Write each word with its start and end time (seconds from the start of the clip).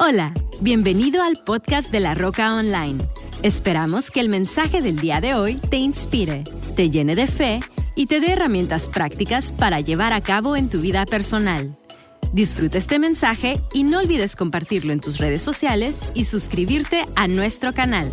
Hola, 0.00 0.32
bienvenido 0.60 1.24
al 1.24 1.38
podcast 1.44 1.90
de 1.90 1.98
La 1.98 2.14
Roca 2.14 2.54
Online. 2.54 3.02
Esperamos 3.42 4.12
que 4.12 4.20
el 4.20 4.28
mensaje 4.28 4.80
del 4.80 4.96
día 5.00 5.20
de 5.20 5.34
hoy 5.34 5.56
te 5.56 5.76
inspire, 5.76 6.44
te 6.76 6.88
llene 6.88 7.16
de 7.16 7.26
fe 7.26 7.58
y 7.96 8.06
te 8.06 8.20
dé 8.20 8.34
herramientas 8.34 8.88
prácticas 8.88 9.50
para 9.50 9.80
llevar 9.80 10.12
a 10.12 10.20
cabo 10.20 10.54
en 10.54 10.68
tu 10.68 10.80
vida 10.80 11.04
personal. 11.04 11.76
Disfruta 12.32 12.78
este 12.78 13.00
mensaje 13.00 13.56
y 13.74 13.82
no 13.82 13.98
olvides 13.98 14.36
compartirlo 14.36 14.92
en 14.92 15.00
tus 15.00 15.18
redes 15.18 15.42
sociales 15.42 15.98
y 16.14 16.26
suscribirte 16.26 17.04
a 17.16 17.26
nuestro 17.26 17.74
canal. 17.74 18.12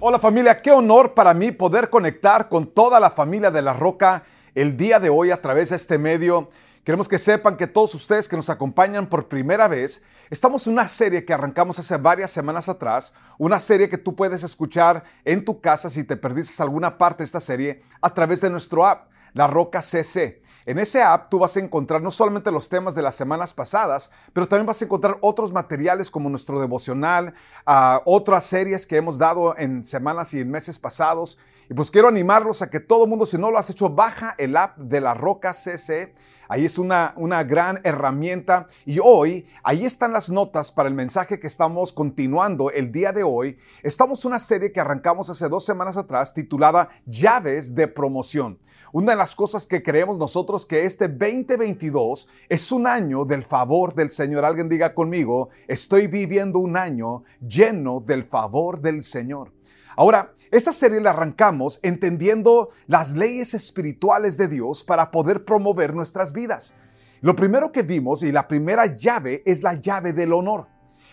Hola 0.00 0.18
familia, 0.18 0.60
qué 0.60 0.72
honor 0.72 1.14
para 1.14 1.34
mí 1.34 1.52
poder 1.52 1.88
conectar 1.88 2.48
con 2.48 2.66
toda 2.66 2.98
la 2.98 3.10
familia 3.10 3.52
de 3.52 3.62
La 3.62 3.74
Roca 3.74 4.24
el 4.56 4.76
día 4.76 4.98
de 4.98 5.08
hoy 5.08 5.30
a 5.30 5.40
través 5.40 5.70
de 5.70 5.76
este 5.76 5.98
medio. 5.98 6.50
Queremos 6.86 7.08
que 7.08 7.18
sepan 7.18 7.56
que 7.56 7.66
todos 7.66 7.96
ustedes 7.96 8.28
que 8.28 8.36
nos 8.36 8.48
acompañan 8.48 9.08
por 9.08 9.26
primera 9.26 9.66
vez, 9.66 10.04
estamos 10.30 10.68
en 10.68 10.74
una 10.74 10.86
serie 10.86 11.24
que 11.24 11.34
arrancamos 11.34 11.80
hace 11.80 11.96
varias 11.96 12.30
semanas 12.30 12.68
atrás, 12.68 13.12
una 13.38 13.58
serie 13.58 13.88
que 13.88 13.98
tú 13.98 14.14
puedes 14.14 14.44
escuchar 14.44 15.02
en 15.24 15.44
tu 15.44 15.60
casa 15.60 15.90
si 15.90 16.04
te 16.04 16.16
perdiste 16.16 16.62
alguna 16.62 16.96
parte 16.96 17.24
de 17.24 17.24
esta 17.24 17.40
serie 17.40 17.82
a 18.00 18.14
través 18.14 18.40
de 18.40 18.50
nuestro 18.50 18.86
app, 18.86 19.10
La 19.32 19.48
Roca 19.48 19.82
CC. 19.82 20.40
En 20.64 20.78
ese 20.78 21.02
app 21.02 21.28
tú 21.28 21.40
vas 21.40 21.56
a 21.56 21.60
encontrar 21.60 22.00
no 22.02 22.12
solamente 22.12 22.52
los 22.52 22.68
temas 22.68 22.94
de 22.94 23.02
las 23.02 23.16
semanas 23.16 23.52
pasadas, 23.52 24.12
pero 24.32 24.46
también 24.46 24.66
vas 24.66 24.80
a 24.80 24.84
encontrar 24.84 25.18
otros 25.22 25.50
materiales 25.50 26.08
como 26.08 26.30
nuestro 26.30 26.60
devocional, 26.60 27.34
uh, 27.66 27.98
otras 28.04 28.44
series 28.44 28.86
que 28.86 28.96
hemos 28.96 29.18
dado 29.18 29.58
en 29.58 29.84
semanas 29.84 30.32
y 30.34 30.38
en 30.38 30.52
meses 30.52 30.78
pasados. 30.78 31.36
Y 31.68 31.74
pues 31.74 31.90
quiero 31.90 32.06
animarlos 32.06 32.62
a 32.62 32.70
que 32.70 32.78
todo 32.78 33.08
mundo, 33.08 33.26
si 33.26 33.38
no 33.38 33.50
lo 33.50 33.58
has 33.58 33.70
hecho, 33.70 33.90
baja 33.90 34.36
el 34.38 34.56
app 34.56 34.78
de 34.78 35.00
la 35.00 35.14
Roca 35.14 35.52
CC 35.52 36.14
Ahí 36.48 36.64
es 36.64 36.78
una, 36.78 37.12
una 37.16 37.42
gran 37.44 37.80
herramienta. 37.84 38.66
Y 38.84 38.98
hoy, 38.98 39.46
ahí 39.62 39.84
están 39.84 40.12
las 40.12 40.30
notas 40.30 40.70
para 40.72 40.88
el 40.88 40.94
mensaje 40.94 41.40
que 41.40 41.46
estamos 41.46 41.92
continuando 41.92 42.70
el 42.70 42.92
día 42.92 43.12
de 43.12 43.22
hoy. 43.22 43.58
Estamos 43.82 44.24
una 44.24 44.38
serie 44.38 44.72
que 44.72 44.80
arrancamos 44.80 45.30
hace 45.30 45.48
dos 45.48 45.64
semanas 45.64 45.96
atrás 45.96 46.34
titulada 46.34 46.88
Llaves 47.06 47.74
de 47.74 47.88
Promoción. 47.88 48.58
Una 48.92 49.12
de 49.12 49.18
las 49.18 49.34
cosas 49.34 49.66
que 49.66 49.82
creemos 49.82 50.18
nosotros 50.18 50.64
que 50.64 50.84
este 50.84 51.08
2022 51.08 52.28
es 52.48 52.72
un 52.72 52.86
año 52.86 53.24
del 53.24 53.44
favor 53.44 53.94
del 53.94 54.10
Señor. 54.10 54.44
Alguien 54.44 54.68
diga 54.68 54.94
conmigo, 54.94 55.50
estoy 55.66 56.06
viviendo 56.06 56.60
un 56.60 56.76
año 56.76 57.24
lleno 57.40 58.00
del 58.00 58.24
favor 58.24 58.80
del 58.80 59.02
Señor. 59.02 59.55
Ahora, 59.96 60.34
esta 60.50 60.74
serie 60.74 61.00
la 61.00 61.10
arrancamos 61.10 61.80
entendiendo 61.82 62.68
las 62.86 63.14
leyes 63.14 63.54
espirituales 63.54 64.36
de 64.36 64.46
Dios 64.46 64.84
para 64.84 65.10
poder 65.10 65.46
promover 65.46 65.94
nuestras 65.94 66.34
vidas. 66.34 66.74
Lo 67.22 67.34
primero 67.34 67.72
que 67.72 67.82
vimos 67.82 68.22
y 68.22 68.30
la 68.30 68.46
primera 68.46 68.84
llave 68.94 69.42
es 69.46 69.62
la 69.62 69.72
llave 69.72 70.12
del 70.12 70.34
honor. 70.34 70.66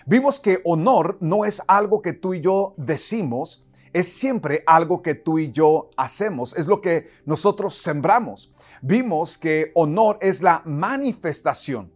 Vimos 0.05 0.41
que 0.41 0.59
honor 0.65 1.17
no 1.21 1.45
es 1.45 1.61
algo 1.65 2.01
que 2.01 2.11
tú 2.11 2.33
y 2.33 2.41
yo 2.41 2.73
decimos, 2.75 3.65
es 3.93 4.11
siempre 4.11 4.63
algo 4.65 5.01
que 5.01 5.15
tú 5.15 5.39
y 5.39 5.51
yo 5.51 5.89
hacemos, 5.95 6.53
es 6.57 6.67
lo 6.67 6.81
que 6.81 7.07
nosotros 7.25 7.77
sembramos. 7.77 8.53
Vimos 8.81 9.37
que 9.37 9.71
honor 9.75 10.17
es 10.19 10.41
la 10.41 10.61
manifestación 10.65 11.89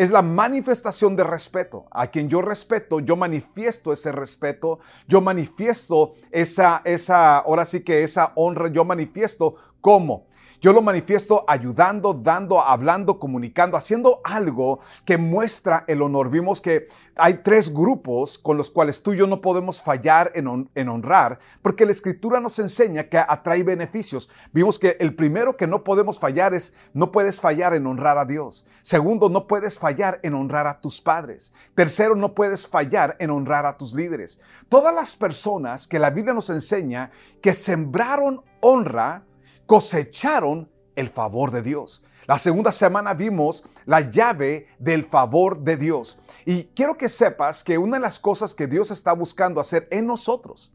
es 0.00 0.10
la 0.10 0.22
manifestación 0.22 1.14
de 1.14 1.24
respeto. 1.24 1.84
A 1.90 2.06
quien 2.06 2.30
yo 2.30 2.40
respeto, 2.40 3.00
yo 3.00 3.16
manifiesto 3.16 3.92
ese 3.92 4.12
respeto, 4.12 4.78
yo 5.06 5.20
manifiesto 5.20 6.14
esa, 6.30 6.80
esa, 6.86 7.40
ahora 7.40 7.66
sí 7.66 7.80
que 7.82 8.02
esa 8.02 8.32
honra, 8.34 8.68
yo 8.68 8.82
manifiesto 8.86 9.56
cómo. 9.82 10.26
Yo 10.60 10.74
lo 10.74 10.82
manifiesto 10.82 11.44
ayudando, 11.48 12.12
dando, 12.12 12.60
hablando, 12.60 13.18
comunicando, 13.18 13.78
haciendo 13.78 14.20
algo 14.24 14.80
que 15.06 15.16
muestra 15.16 15.84
el 15.86 16.02
honor. 16.02 16.28
Vimos 16.28 16.60
que 16.60 16.88
hay 17.16 17.40
tres 17.42 17.72
grupos 17.72 18.38
con 18.38 18.58
los 18.58 18.70
cuales 18.70 19.02
tú 19.02 19.14
y 19.14 19.16
yo 19.16 19.26
no 19.26 19.40
podemos 19.40 19.82
fallar 19.82 20.32
en, 20.34 20.68
en, 20.74 20.88
honrar, 20.90 21.38
porque 21.62 21.86
la 21.86 21.92
escritura 21.92 22.40
nos 22.40 22.58
enseña 22.58 23.04
que 23.04 23.16
atrae 23.16 23.62
beneficios. 23.62 24.28
Vimos 24.52 24.78
que 24.78 24.98
el 25.00 25.14
primero 25.14 25.56
que 25.56 25.66
no 25.66 25.82
podemos 25.82 26.18
fallar 26.18 26.52
es, 26.52 26.74
no 26.92 27.10
puedes 27.10 27.40
fallar 27.40 27.72
en 27.72 27.86
honrar 27.86 28.18
a 28.18 28.26
Dios. 28.26 28.66
Segundo, 28.82 29.30
no 29.30 29.46
puedes 29.46 29.78
fallar 29.78 30.20
en 30.22 30.34
honrar 30.34 30.66
a 30.66 30.80
tus 30.80 31.00
padres. 31.00 31.54
Tercero, 31.74 32.14
no 32.16 32.34
puedes 32.34 32.68
fallar 32.68 33.16
en 33.18 33.30
honrar 33.30 33.64
a 33.64 33.78
tus 33.78 33.94
líderes. 33.94 34.40
Todas 34.68 34.94
las 34.94 35.16
personas 35.16 35.86
que 35.86 35.98
la 35.98 36.10
Biblia 36.10 36.34
nos 36.34 36.50
enseña 36.50 37.10
que 37.40 37.54
sembraron 37.54 38.42
honra, 38.60 39.24
cosecharon 39.70 40.68
el 40.96 41.10
favor 41.10 41.52
de 41.52 41.62
Dios. 41.62 42.02
La 42.26 42.40
segunda 42.40 42.72
semana 42.72 43.14
vimos 43.14 43.62
la 43.86 44.00
llave 44.00 44.66
del 44.80 45.04
favor 45.04 45.60
de 45.60 45.76
Dios. 45.76 46.18
Y 46.44 46.64
quiero 46.74 46.98
que 46.98 47.08
sepas 47.08 47.62
que 47.62 47.78
una 47.78 47.96
de 47.98 48.02
las 48.02 48.18
cosas 48.18 48.52
que 48.52 48.66
Dios 48.66 48.90
está 48.90 49.12
buscando 49.12 49.60
hacer 49.60 49.86
en 49.92 50.08
nosotros 50.08 50.72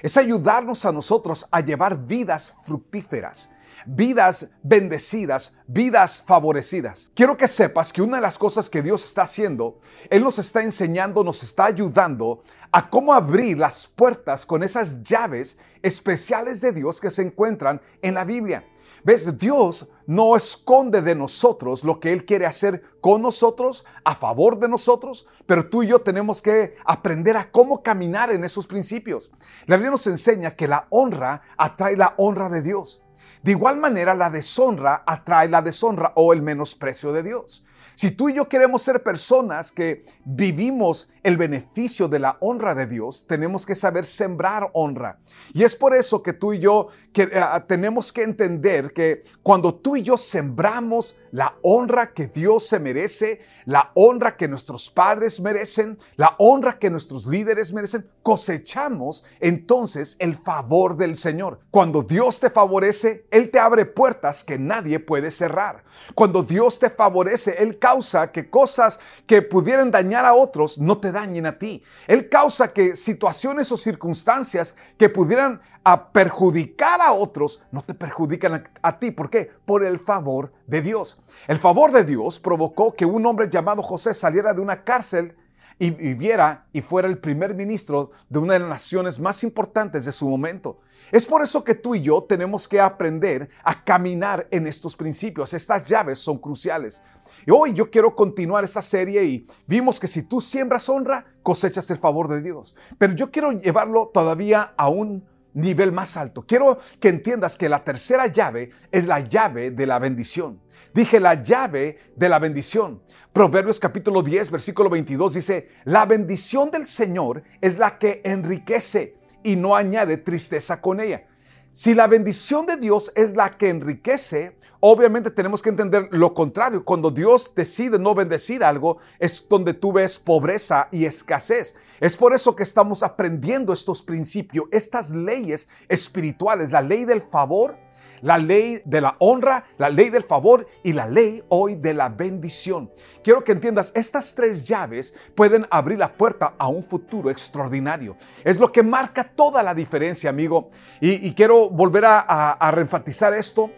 es 0.00 0.16
ayudarnos 0.16 0.86
a 0.86 0.92
nosotros 0.92 1.46
a 1.50 1.60
llevar 1.60 2.06
vidas 2.06 2.54
fructíferas, 2.64 3.50
vidas 3.86 4.50
bendecidas, 4.62 5.56
vidas 5.66 6.22
favorecidas. 6.26 7.10
Quiero 7.14 7.36
que 7.36 7.48
sepas 7.48 7.92
que 7.92 8.02
una 8.02 8.16
de 8.16 8.22
las 8.22 8.38
cosas 8.38 8.68
que 8.68 8.82
Dios 8.82 9.04
está 9.04 9.22
haciendo, 9.22 9.80
Él 10.08 10.22
nos 10.22 10.38
está 10.38 10.62
enseñando, 10.62 11.24
nos 11.24 11.42
está 11.42 11.66
ayudando 11.66 12.42
a 12.72 12.88
cómo 12.88 13.12
abrir 13.12 13.58
las 13.58 13.86
puertas 13.86 14.46
con 14.46 14.62
esas 14.62 15.02
llaves 15.02 15.58
especiales 15.82 16.60
de 16.60 16.72
Dios 16.72 17.00
que 17.00 17.10
se 17.10 17.22
encuentran 17.22 17.80
en 18.02 18.14
la 18.14 18.24
Biblia. 18.24 18.64
¿Ves? 19.02 19.38
Dios 19.38 19.88
no 20.06 20.36
esconde 20.36 21.00
de 21.00 21.14
nosotros 21.14 21.84
lo 21.84 22.00
que 22.00 22.12
Él 22.12 22.26
quiere 22.26 22.44
hacer 22.44 22.82
con 23.00 23.22
nosotros, 23.22 23.84
a 24.04 24.14
favor 24.14 24.58
de 24.58 24.68
nosotros, 24.68 25.26
pero 25.46 25.70
tú 25.70 25.82
y 25.82 25.86
yo 25.86 26.00
tenemos 26.00 26.42
que 26.42 26.76
aprender 26.84 27.36
a 27.36 27.50
cómo 27.50 27.82
caminar 27.82 28.30
en 28.30 28.44
esos 28.44 28.66
principios. 28.66 29.32
La 29.66 29.76
Biblia 29.76 29.92
nos 29.92 30.06
enseña 30.06 30.50
que 30.50 30.68
la 30.68 30.86
honra 30.90 31.42
atrae 31.56 31.96
la 31.96 32.14
honra 32.18 32.50
de 32.50 32.60
Dios. 32.60 33.02
De 33.42 33.52
igual 33.52 33.78
manera, 33.78 34.14
la 34.14 34.30
deshonra 34.30 35.02
atrae 35.06 35.48
la 35.48 35.62
deshonra 35.62 36.12
o 36.16 36.32
el 36.32 36.42
menosprecio 36.42 37.12
de 37.12 37.22
Dios. 37.22 37.64
Si 37.94 38.10
tú 38.10 38.28
y 38.28 38.34
yo 38.34 38.48
queremos 38.48 38.82
ser 38.82 39.02
personas 39.02 39.70
que 39.72 40.04
vivimos 40.24 41.12
el 41.22 41.36
beneficio 41.36 42.08
de 42.08 42.18
la 42.18 42.36
honra 42.40 42.74
de 42.74 42.86
Dios, 42.86 43.26
tenemos 43.26 43.66
que 43.66 43.74
saber 43.74 44.04
sembrar 44.04 44.70
honra. 44.72 45.18
Y 45.52 45.64
es 45.64 45.76
por 45.76 45.94
eso 45.94 46.22
que 46.22 46.32
tú 46.32 46.52
y 46.52 46.60
yo 46.60 46.88
eh, 47.14 47.28
tenemos 47.66 48.12
que 48.12 48.22
entender 48.22 48.92
que 48.92 49.22
cuando 49.42 49.74
tú 49.74 49.96
y 49.96 50.02
yo 50.02 50.16
sembramos 50.16 51.16
la 51.32 51.56
honra 51.62 52.12
que 52.12 52.26
Dios 52.26 52.66
se 52.66 52.78
merece, 52.78 53.40
la 53.64 53.90
honra 53.94 54.36
que 54.36 54.48
nuestros 54.48 54.90
padres 54.90 55.40
merecen, 55.40 55.98
la 56.16 56.34
honra 56.38 56.78
que 56.78 56.90
nuestros 56.90 57.26
líderes 57.26 57.72
merecen, 57.72 58.08
cosechamos 58.22 59.24
entonces 59.40 60.16
el 60.18 60.36
favor 60.36 60.96
del 60.96 61.16
Señor. 61.16 61.60
Cuando 61.70 62.02
Dios 62.02 62.40
te 62.40 62.50
favorece, 62.50 63.26
Él 63.30 63.50
te 63.50 63.58
abre 63.58 63.86
puertas 63.86 64.44
que 64.44 64.58
nadie 64.58 64.98
puede 65.00 65.30
cerrar. 65.30 65.84
Cuando 66.14 66.42
Dios 66.42 66.78
te 66.78 66.90
favorece, 66.90 67.56
Él 67.58 67.69
causa 67.78 68.30
que 68.32 68.50
cosas 68.50 69.00
que 69.26 69.42
pudieran 69.42 69.90
dañar 69.90 70.24
a 70.24 70.34
otros 70.34 70.78
no 70.78 70.98
te 70.98 71.12
dañen 71.12 71.46
a 71.46 71.58
ti. 71.58 71.82
Él 72.06 72.28
causa 72.28 72.72
que 72.72 72.96
situaciones 72.96 73.70
o 73.72 73.76
circunstancias 73.76 74.74
que 74.96 75.08
pudieran 75.08 75.60
a 75.82 76.12
perjudicar 76.12 77.00
a 77.00 77.12
otros, 77.12 77.62
no 77.72 77.82
te 77.82 77.94
perjudican 77.94 78.64
a, 78.82 78.98
ti. 78.98 79.10
¿Por 79.10 79.30
qué? 79.30 79.50
Por 79.64 79.84
el 79.84 79.98
favor 79.98 80.52
de 80.66 80.82
Dios. 80.82 81.18
El 81.46 81.58
favor 81.58 81.90
de 81.92 82.04
Dios 82.04 82.38
provocó 82.38 82.94
que 82.94 83.06
un 83.06 83.24
hombre 83.24 83.48
llamado 83.48 83.82
José 83.82 84.14
saliera 84.14 84.52
de 84.52 84.60
una 84.60 84.84
cárcel 84.84 85.36
y 85.80 85.90
viviera 85.90 86.66
y 86.74 86.82
fuera 86.82 87.08
el 87.08 87.18
primer 87.18 87.54
ministro 87.54 88.10
de 88.28 88.38
una 88.38 88.52
de 88.52 88.60
las 88.60 88.68
naciones 88.68 89.18
más 89.18 89.42
importantes 89.42 90.04
de 90.04 90.12
su 90.12 90.28
momento. 90.28 90.78
Es 91.10 91.24
por 91.26 91.42
eso 91.42 91.64
que 91.64 91.74
tú 91.74 91.94
y 91.94 92.02
yo 92.02 92.22
tenemos 92.22 92.68
que 92.68 92.78
aprender 92.78 93.48
a 93.64 93.82
caminar 93.82 94.46
en 94.50 94.66
estos 94.66 94.94
principios. 94.94 95.54
Estas 95.54 95.86
llaves 95.86 96.18
son 96.18 96.36
cruciales. 96.36 97.02
Y 97.46 97.50
hoy 97.50 97.72
yo 97.72 97.90
quiero 97.90 98.14
continuar 98.14 98.62
esta 98.62 98.82
serie 98.82 99.24
y 99.24 99.46
vimos 99.66 99.98
que 99.98 100.06
si 100.06 100.22
tú 100.22 100.42
siembras 100.42 100.86
honra, 100.90 101.24
cosechas 101.42 101.90
el 101.90 101.96
favor 101.96 102.28
de 102.28 102.42
Dios. 102.42 102.76
Pero 102.98 103.14
yo 103.14 103.30
quiero 103.30 103.50
llevarlo 103.52 104.10
todavía 104.12 104.74
a 104.76 104.90
un 104.90 105.24
nivel 105.54 105.92
más 105.92 106.16
alto. 106.16 106.44
Quiero 106.46 106.78
que 107.00 107.08
entiendas 107.08 107.56
que 107.56 107.68
la 107.68 107.84
tercera 107.84 108.26
llave 108.26 108.70
es 108.90 109.06
la 109.06 109.20
llave 109.20 109.70
de 109.70 109.86
la 109.86 109.98
bendición. 109.98 110.60
Dije 110.92 111.20
la 111.20 111.42
llave 111.42 111.98
de 112.16 112.28
la 112.28 112.38
bendición. 112.38 113.02
Proverbios 113.32 113.78
capítulo 113.78 114.22
10, 114.22 114.50
versículo 114.50 114.90
22 114.90 115.34
dice, 115.34 115.68
la 115.84 116.04
bendición 116.04 116.70
del 116.70 116.86
Señor 116.86 117.42
es 117.60 117.78
la 117.78 117.98
que 117.98 118.20
enriquece 118.24 119.16
y 119.42 119.56
no 119.56 119.76
añade 119.76 120.16
tristeza 120.16 120.80
con 120.80 121.00
ella. 121.00 121.26
Si 121.72 121.94
la 121.94 122.08
bendición 122.08 122.66
de 122.66 122.76
Dios 122.76 123.12
es 123.14 123.36
la 123.36 123.56
que 123.56 123.68
enriquece, 123.68 124.56
obviamente 124.80 125.30
tenemos 125.30 125.62
que 125.62 125.68
entender 125.68 126.08
lo 126.10 126.34
contrario. 126.34 126.84
Cuando 126.84 127.12
Dios 127.12 127.54
decide 127.54 127.96
no 127.96 128.12
bendecir 128.12 128.64
algo, 128.64 128.98
es 129.20 129.48
donde 129.48 129.72
tú 129.72 129.92
ves 129.92 130.18
pobreza 130.18 130.88
y 130.90 131.04
escasez. 131.04 131.76
Es 132.00 132.16
por 132.16 132.34
eso 132.34 132.56
que 132.56 132.64
estamos 132.64 133.04
aprendiendo 133.04 133.72
estos 133.72 134.02
principios, 134.02 134.64
estas 134.72 135.12
leyes 135.14 135.68
espirituales, 135.88 136.72
la 136.72 136.82
ley 136.82 137.04
del 137.04 137.22
favor, 137.22 137.76
la 138.22 138.38
ley 138.38 138.82
de 138.84 139.00
la 139.00 139.16
honra, 139.18 139.64
la 139.78 139.90
ley 139.90 140.10
del 140.10 140.22
favor 140.22 140.66
y 140.82 140.92
la 140.92 141.06
ley 141.06 141.42
hoy 141.48 141.76
de 141.76 141.94
la 141.94 142.08
bendición. 142.08 142.90
Quiero 143.22 143.44
que 143.44 143.52
entiendas, 143.52 143.92
estas 143.94 144.34
tres 144.34 144.64
llaves 144.64 145.14
pueden 145.34 145.66
abrir 145.70 145.98
la 145.98 146.12
puerta 146.12 146.54
a 146.58 146.68
un 146.68 146.82
futuro 146.82 147.30
extraordinario. 147.30 148.16
Es 148.44 148.58
lo 148.58 148.70
que 148.70 148.82
marca 148.82 149.24
toda 149.24 149.62
la 149.62 149.74
diferencia, 149.74 150.30
amigo. 150.30 150.70
Y, 151.00 151.32
quiero 151.34 151.70
volver 151.70 152.04
a, 152.04 152.20
a, 152.20 152.52
a 152.52 152.70
reenfatizar 152.70 153.34
esto. 153.34 153.70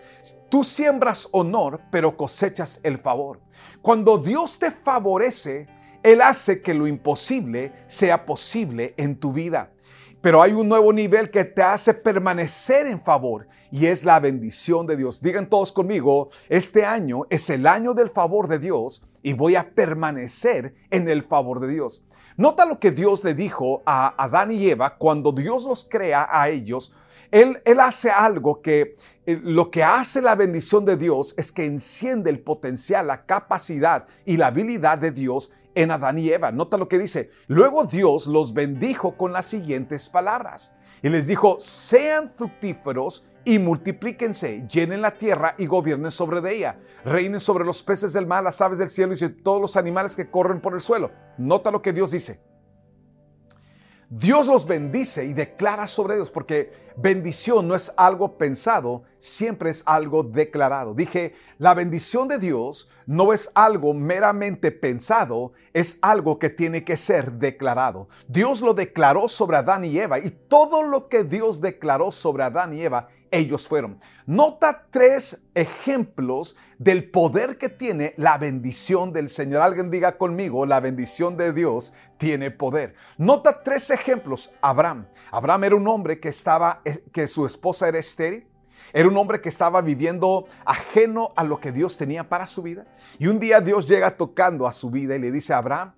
Tú 0.48 0.64
siembras 0.64 1.28
honor, 1.32 1.80
pero 1.90 2.16
cosechas 2.16 2.80
el 2.82 2.98
favor. 2.98 3.40
Cuando 3.80 4.18
Dios 4.18 4.58
te 4.58 4.70
favorece, 4.70 5.66
Él 6.02 6.20
hace 6.22 6.62
que 6.62 6.74
lo 6.74 6.86
imposible 6.86 7.72
sea 7.86 8.24
posible 8.24 8.94
en 8.96 9.16
tu 9.18 9.32
vida. 9.32 9.71
Pero 10.22 10.40
hay 10.40 10.52
un 10.52 10.68
nuevo 10.68 10.92
nivel 10.92 11.30
que 11.30 11.44
te 11.44 11.62
hace 11.62 11.92
permanecer 11.92 12.86
en 12.86 13.02
favor 13.02 13.48
y 13.72 13.86
es 13.86 14.04
la 14.04 14.20
bendición 14.20 14.86
de 14.86 14.96
Dios. 14.96 15.20
Digan 15.20 15.48
todos 15.48 15.72
conmigo, 15.72 16.30
este 16.48 16.84
año 16.84 17.22
es 17.28 17.50
el 17.50 17.66
año 17.66 17.92
del 17.92 18.08
favor 18.08 18.46
de 18.46 18.60
Dios 18.60 19.04
y 19.20 19.32
voy 19.32 19.56
a 19.56 19.70
permanecer 19.70 20.76
en 20.90 21.08
el 21.08 21.24
favor 21.24 21.58
de 21.58 21.66
Dios. 21.66 22.04
Nota 22.36 22.64
lo 22.64 22.78
que 22.78 22.92
Dios 22.92 23.24
le 23.24 23.34
dijo 23.34 23.82
a 23.84 24.14
Adán 24.16 24.52
y 24.52 24.70
Eva 24.70 24.96
cuando 24.96 25.32
Dios 25.32 25.64
los 25.64 25.84
crea 25.90 26.28
a 26.30 26.48
ellos. 26.48 26.94
Él, 27.32 27.60
él 27.64 27.80
hace 27.80 28.08
algo 28.08 28.62
que 28.62 28.94
eh, 29.26 29.40
lo 29.42 29.72
que 29.72 29.82
hace 29.82 30.22
la 30.22 30.36
bendición 30.36 30.84
de 30.84 30.96
Dios 30.96 31.34
es 31.36 31.50
que 31.50 31.64
enciende 31.64 32.30
el 32.30 32.38
potencial, 32.38 33.08
la 33.08 33.24
capacidad 33.24 34.06
y 34.24 34.36
la 34.36 34.48
habilidad 34.48 34.98
de 34.98 35.10
Dios 35.10 35.50
en 35.74 35.90
Adán 35.90 36.18
y 36.18 36.28
Eva. 36.28 36.52
Nota 36.52 36.76
lo 36.76 36.88
que 36.88 36.98
dice. 36.98 37.30
Luego 37.46 37.84
Dios 37.84 38.26
los 38.26 38.54
bendijo 38.54 39.16
con 39.16 39.32
las 39.32 39.46
siguientes 39.46 40.08
palabras. 40.08 40.74
Y 41.02 41.08
les 41.08 41.26
dijo, 41.26 41.56
sean 41.58 42.30
fructíferos 42.30 43.26
y 43.44 43.58
multiplíquense, 43.58 44.64
llenen 44.68 45.02
la 45.02 45.16
tierra 45.16 45.54
y 45.58 45.66
gobiernen 45.66 46.10
sobre 46.10 46.54
ella. 46.54 46.78
Reinen 47.04 47.40
sobre 47.40 47.64
los 47.64 47.82
peces 47.82 48.12
del 48.12 48.26
mar, 48.26 48.44
las 48.44 48.60
aves 48.60 48.78
del 48.78 48.90
cielo 48.90 49.14
y 49.14 49.28
todos 49.42 49.60
los 49.60 49.76
animales 49.76 50.14
que 50.14 50.30
corren 50.30 50.60
por 50.60 50.74
el 50.74 50.80
suelo. 50.80 51.10
Nota 51.38 51.70
lo 51.70 51.82
que 51.82 51.92
Dios 51.92 52.10
dice. 52.12 52.40
Dios 54.14 54.46
los 54.46 54.66
bendice 54.66 55.24
y 55.24 55.32
declara 55.32 55.86
sobre 55.86 56.16
ellos, 56.16 56.30
porque 56.30 56.70
bendición 56.98 57.66
no 57.66 57.74
es 57.74 57.90
algo 57.96 58.36
pensado, 58.36 59.04
siempre 59.16 59.70
es 59.70 59.82
algo 59.86 60.22
declarado. 60.22 60.92
Dije, 60.92 61.34
la 61.56 61.72
bendición 61.72 62.28
de 62.28 62.36
Dios 62.36 62.90
no 63.06 63.32
es 63.32 63.50
algo 63.54 63.94
meramente 63.94 64.70
pensado, 64.70 65.52
es 65.72 65.96
algo 66.02 66.38
que 66.38 66.50
tiene 66.50 66.84
que 66.84 66.98
ser 66.98 67.32
declarado. 67.32 68.06
Dios 68.28 68.60
lo 68.60 68.74
declaró 68.74 69.28
sobre 69.28 69.56
Adán 69.56 69.82
y 69.86 69.98
Eva 69.98 70.18
y 70.18 70.28
todo 70.28 70.82
lo 70.82 71.08
que 71.08 71.24
Dios 71.24 71.62
declaró 71.62 72.12
sobre 72.12 72.42
Adán 72.42 72.74
y 72.74 72.82
Eva 72.82 73.08
ellos 73.32 73.66
fueron. 73.66 73.98
Nota 74.26 74.86
tres 74.90 75.44
ejemplos 75.54 76.56
del 76.78 77.10
poder 77.10 77.58
que 77.58 77.68
tiene 77.68 78.14
la 78.16 78.38
bendición 78.38 79.12
del 79.12 79.28
Señor. 79.28 79.62
Alguien 79.62 79.90
diga 79.90 80.16
conmigo, 80.16 80.66
la 80.66 80.78
bendición 80.78 81.36
de 81.36 81.52
Dios 81.52 81.94
tiene 82.18 82.50
poder. 82.50 82.94
Nota 83.18 83.62
tres 83.64 83.90
ejemplos. 83.90 84.52
Abraham. 84.60 85.08
Abraham 85.32 85.64
era 85.64 85.76
un 85.76 85.88
hombre 85.88 86.20
que 86.20 86.28
estaba, 86.28 86.82
eh, 86.84 87.02
que 87.12 87.26
su 87.26 87.46
esposa 87.46 87.88
era 87.88 87.98
estéril. 87.98 88.46
Era 88.92 89.08
un 89.08 89.16
hombre 89.16 89.40
que 89.40 89.48
estaba 89.48 89.80
viviendo 89.80 90.46
ajeno 90.64 91.32
a 91.34 91.44
lo 91.44 91.58
que 91.58 91.72
Dios 91.72 91.96
tenía 91.96 92.28
para 92.28 92.46
su 92.46 92.62
vida. 92.62 92.86
Y 93.18 93.26
un 93.26 93.40
día 93.40 93.60
Dios 93.60 93.88
llega 93.88 94.16
tocando 94.16 94.66
a 94.66 94.72
su 94.72 94.90
vida 94.90 95.16
y 95.16 95.18
le 95.18 95.30
dice 95.30 95.54
Abraham, 95.54 95.94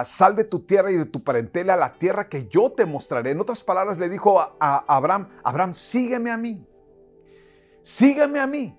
ah, 0.00 0.04
sal 0.04 0.36
de 0.36 0.44
tu 0.44 0.60
tierra 0.60 0.90
y 0.90 0.96
de 0.96 1.06
tu 1.06 1.22
parentela 1.22 1.74
a 1.74 1.76
la 1.76 1.94
tierra 1.94 2.28
que 2.28 2.48
yo 2.48 2.72
te 2.72 2.86
mostraré. 2.86 3.30
En 3.30 3.40
otras 3.40 3.62
palabras 3.62 3.98
le 3.98 4.08
dijo 4.08 4.40
a, 4.40 4.56
a 4.60 4.84
Abraham, 4.86 5.28
Abraham, 5.44 5.74
sígueme 5.74 6.30
a 6.30 6.36
mí. 6.36 6.66
Sígueme 7.82 8.40
a 8.40 8.46
mí. 8.46 8.76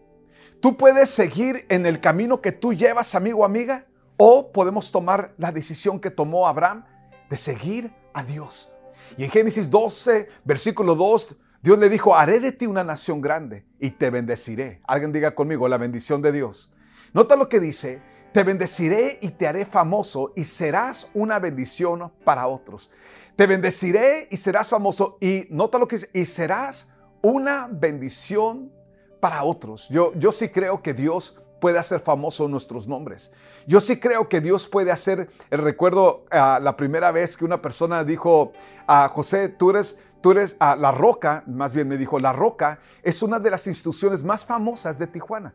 Tú 0.60 0.78
puedes 0.78 1.10
seguir 1.10 1.66
en 1.70 1.86
el 1.86 2.00
camino 2.00 2.42
que 2.42 2.52
tú 2.52 2.74
llevas, 2.74 3.16
amigo 3.16 3.44
amiga, 3.44 3.86
o 4.18 4.52
podemos 4.52 4.92
tomar 4.92 5.34
la 5.38 5.52
decisión 5.52 6.00
que 6.00 6.10
tomó 6.10 6.48
Abraham 6.48 6.86
de 7.30 7.38
seguir 7.38 7.94
a 8.14 8.24
Dios. 8.24 8.72
Y 9.18 9.26
en 9.26 9.30
Génesis 9.30 9.70
12, 9.70 10.30
versículo 10.44 10.96
2, 10.96 11.36
Dios 11.62 11.80
le 11.80 11.90
dijo, 11.90 12.16
haré 12.16 12.40
de 12.40 12.52
ti 12.52 12.66
una 12.66 12.84
nación 12.84 13.22
grande 13.22 13.66
y 13.80 13.92
te 13.92 14.10
bendeciré. 14.10 14.82
Alguien 14.86 15.12
diga 15.12 15.36
conmigo, 15.36 15.68
la 15.68 15.78
bendición 15.78 16.22
de 16.22 16.32
Dios. 16.32 16.72
Nota 17.14 17.36
lo 17.36 17.48
que 17.48 17.60
dice, 17.60 18.02
te 18.34 18.44
bendeciré 18.44 19.20
y 19.22 19.30
te 19.30 19.48
haré 19.48 19.64
famoso 19.66 20.34
y 20.36 20.44
serás 20.44 21.08
una 21.14 21.40
bendición 21.40 22.12
para 22.24 22.48
otros. 22.48 22.90
Te 23.36 23.48
bendeciré 23.48 24.28
y 24.30 24.38
serás 24.38 24.70
famoso 24.70 25.18
y 25.22 25.48
nota 25.50 25.78
lo 25.78 25.88
que 25.88 25.98
dice, 25.98 26.10
y 26.14 26.26
serás 26.26 26.92
una 27.22 27.70
bendición 27.72 28.72
para 29.20 29.44
otros. 29.44 29.88
Yo, 29.90 30.14
yo 30.16 30.32
sí 30.32 30.50
creo 30.50 30.82
que 30.82 30.94
Dios 30.94 31.40
puede 31.62 31.80
hacer 31.80 32.02
famosos 32.02 32.50
nuestros 32.50 32.88
nombres. 32.88 33.32
Yo 33.68 33.80
sí 33.80 34.00
creo 34.00 34.28
que 34.28 34.42
Dios 34.42 34.68
puede 34.68 34.92
hacer, 34.92 35.30
eh, 35.50 35.58
recuerdo 35.58 36.26
uh, 36.26 36.62
la 36.62 36.76
primera 36.76 37.12
vez 37.12 37.38
que 37.38 37.46
una 37.46 37.62
persona 37.62 38.04
dijo, 38.04 38.52
a 38.86 39.08
José, 39.08 39.48
tú 39.48 39.70
eres, 39.70 39.98
tú 40.22 40.32
uh, 40.32 40.34
la 40.60 40.92
roca, 40.92 41.44
más 41.48 41.72
bien 41.72 41.88
me 41.88 41.98
dijo, 41.98 42.20
la 42.20 42.34
roca 42.34 42.80
es 43.02 43.24
una 43.24 43.40
de 43.40 43.52
las 43.52 43.68
instituciones 43.68 44.24
más 44.24 44.44
famosas 44.44 45.00
de 45.00 45.08
Tijuana. 45.08 45.54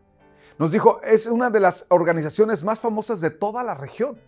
Nos 0.59 0.73
dijo, 0.73 1.01
es 1.03 1.27
una 1.27 1.51
de 1.51 1.61
las 1.61 1.87
organizaciones 1.89 2.65
más 2.65 2.81
famosas 2.81 3.21
de 3.21 3.31
toda 3.31 3.63
la 3.63 3.75
región. 3.75 4.19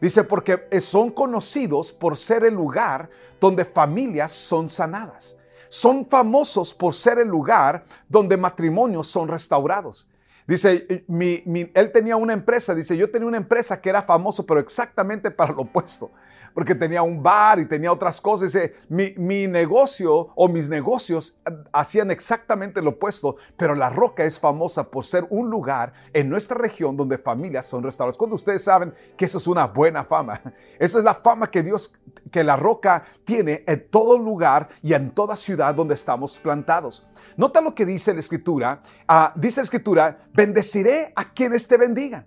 Dice, 0.00 0.24
porque 0.24 0.68
son 0.80 1.10
conocidos 1.10 1.92
por 1.92 2.16
ser 2.16 2.44
el 2.44 2.54
lugar 2.54 3.10
donde 3.40 3.64
familias 3.64 4.32
son 4.32 4.68
sanadas 4.68 5.36
son 5.72 6.04
famosos 6.04 6.74
por 6.74 6.92
ser 6.92 7.18
el 7.18 7.28
lugar 7.28 7.86
donde 8.06 8.36
matrimonios 8.36 9.08
son 9.08 9.26
restaurados. 9.26 10.06
Dice, 10.46 10.86
él 11.08 11.92
tenía 11.94 12.16
una 12.16 12.34
empresa, 12.34 12.74
dice, 12.74 12.94
yo 12.94 13.10
tenía 13.10 13.26
una 13.26 13.38
empresa 13.38 13.80
que 13.80 13.88
era 13.88 14.02
famoso, 14.02 14.44
pero 14.44 14.60
exactamente 14.60 15.30
para 15.30 15.54
lo 15.54 15.62
opuesto 15.62 16.10
porque 16.54 16.74
tenía 16.74 17.02
un 17.02 17.22
bar 17.22 17.58
y 17.58 17.66
tenía 17.66 17.92
otras 17.92 18.20
cosas. 18.20 18.56
Mi, 18.88 19.14
mi, 19.16 19.46
negocio 19.46 20.30
o 20.34 20.48
mis 20.48 20.68
negocios 20.68 21.40
hacían 21.72 22.10
exactamente 22.10 22.80
lo 22.80 22.90
opuesto, 22.90 23.36
pero 23.56 23.74
La 23.74 23.90
Roca 23.90 24.24
es 24.24 24.38
famosa 24.38 24.90
por 24.90 25.04
ser 25.04 25.26
un 25.30 25.50
lugar 25.50 25.92
en 26.12 26.28
nuestra 26.28 26.58
región 26.58 26.96
donde 26.96 27.18
familias 27.18 27.66
son 27.66 27.82
restauradas. 27.82 28.16
Cuando 28.16 28.36
ustedes 28.36 28.62
saben 28.64 28.94
que 29.16 29.24
eso 29.24 29.38
es 29.38 29.46
una 29.46 29.66
buena 29.66 30.04
fama, 30.04 30.40
esa 30.78 30.98
es 30.98 31.04
la 31.04 31.14
fama 31.14 31.50
que 31.50 31.62
Dios, 31.62 31.94
que 32.30 32.44
La 32.44 32.56
Roca 32.56 33.04
tiene 33.24 33.64
en 33.66 33.88
todo 33.90 34.18
lugar 34.18 34.68
y 34.82 34.94
en 34.94 35.10
toda 35.10 35.36
ciudad 35.36 35.74
donde 35.74 35.94
estamos 35.94 36.38
plantados. 36.38 37.06
Nota 37.36 37.60
lo 37.60 37.74
que 37.74 37.86
dice 37.86 38.12
la 38.12 38.20
Escritura. 38.20 38.82
Uh, 39.08 39.38
dice 39.38 39.60
la 39.60 39.64
Escritura, 39.64 40.18
bendeciré 40.32 41.12
a 41.16 41.32
quienes 41.32 41.66
te 41.66 41.76
bendigan 41.76 42.26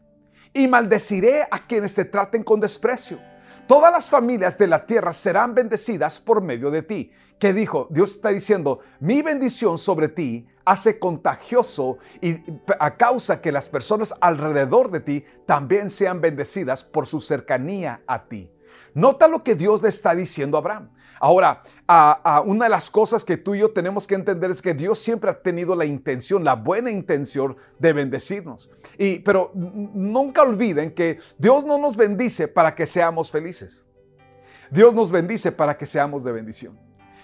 y 0.53 0.67
maldeciré 0.67 1.43
a 1.51 1.67
quienes 1.67 1.93
te 1.93 2.05
traten 2.05 2.43
con 2.43 2.59
desprecio. 2.59 3.19
Todas 3.67 3.91
las 3.91 4.11
familias 4.11 4.59
de 4.59 4.67
la 4.67 4.85
tierra 4.85 5.11
serán 5.11 5.55
bendecidas 5.55 6.19
por 6.19 6.39
medio 6.39 6.69
de 6.69 6.83
ti. 6.83 7.11
¿Qué 7.39 7.51
dijo? 7.51 7.87
Dios 7.89 8.11
está 8.11 8.29
diciendo, 8.29 8.79
mi 8.99 9.23
bendición 9.23 9.79
sobre 9.79 10.07
ti 10.07 10.45
hace 10.65 10.99
contagioso 10.99 11.97
y 12.21 12.37
a 12.79 12.95
causa 12.95 13.41
que 13.41 13.51
las 13.51 13.67
personas 13.67 14.13
alrededor 14.21 14.91
de 14.91 14.99
ti 14.99 15.25
también 15.47 15.89
sean 15.89 16.21
bendecidas 16.21 16.83
por 16.83 17.07
su 17.07 17.19
cercanía 17.19 18.03
a 18.05 18.25
ti. 18.25 18.51
Nota 18.93 19.27
lo 19.27 19.43
que 19.43 19.55
Dios 19.55 19.81
le 19.81 19.89
está 19.89 20.13
diciendo 20.13 20.57
a 20.57 20.61
Abraham. 20.61 20.91
Ahora, 21.25 21.63
una 22.45 22.65
de 22.65 22.69
las 22.69 22.91
cosas 22.91 23.25
que 23.25 23.35
tú 23.35 23.55
y 23.55 23.59
yo 23.61 23.71
tenemos 23.71 24.05
que 24.05 24.13
entender 24.13 24.51
es 24.51 24.61
que 24.61 24.75
Dios 24.75 24.99
siempre 24.99 25.31
ha 25.31 25.41
tenido 25.41 25.75
la 25.75 25.83
intención, 25.83 26.43
la 26.43 26.53
buena 26.53 26.91
intención 26.91 27.57
de 27.79 27.93
bendecirnos. 27.93 28.69
Y, 28.95 29.17
pero 29.21 29.49
nunca 29.55 30.43
olviden 30.43 30.93
que 30.93 31.17
Dios 31.39 31.65
no 31.65 31.79
nos 31.79 31.95
bendice 31.95 32.47
para 32.47 32.75
que 32.75 32.85
seamos 32.85 33.31
felices. 33.31 33.87
Dios 34.69 34.93
nos 34.93 35.09
bendice 35.09 35.51
para 35.51 35.75
que 35.75 35.87
seamos 35.87 36.23
de 36.23 36.31
bendición. 36.31 36.79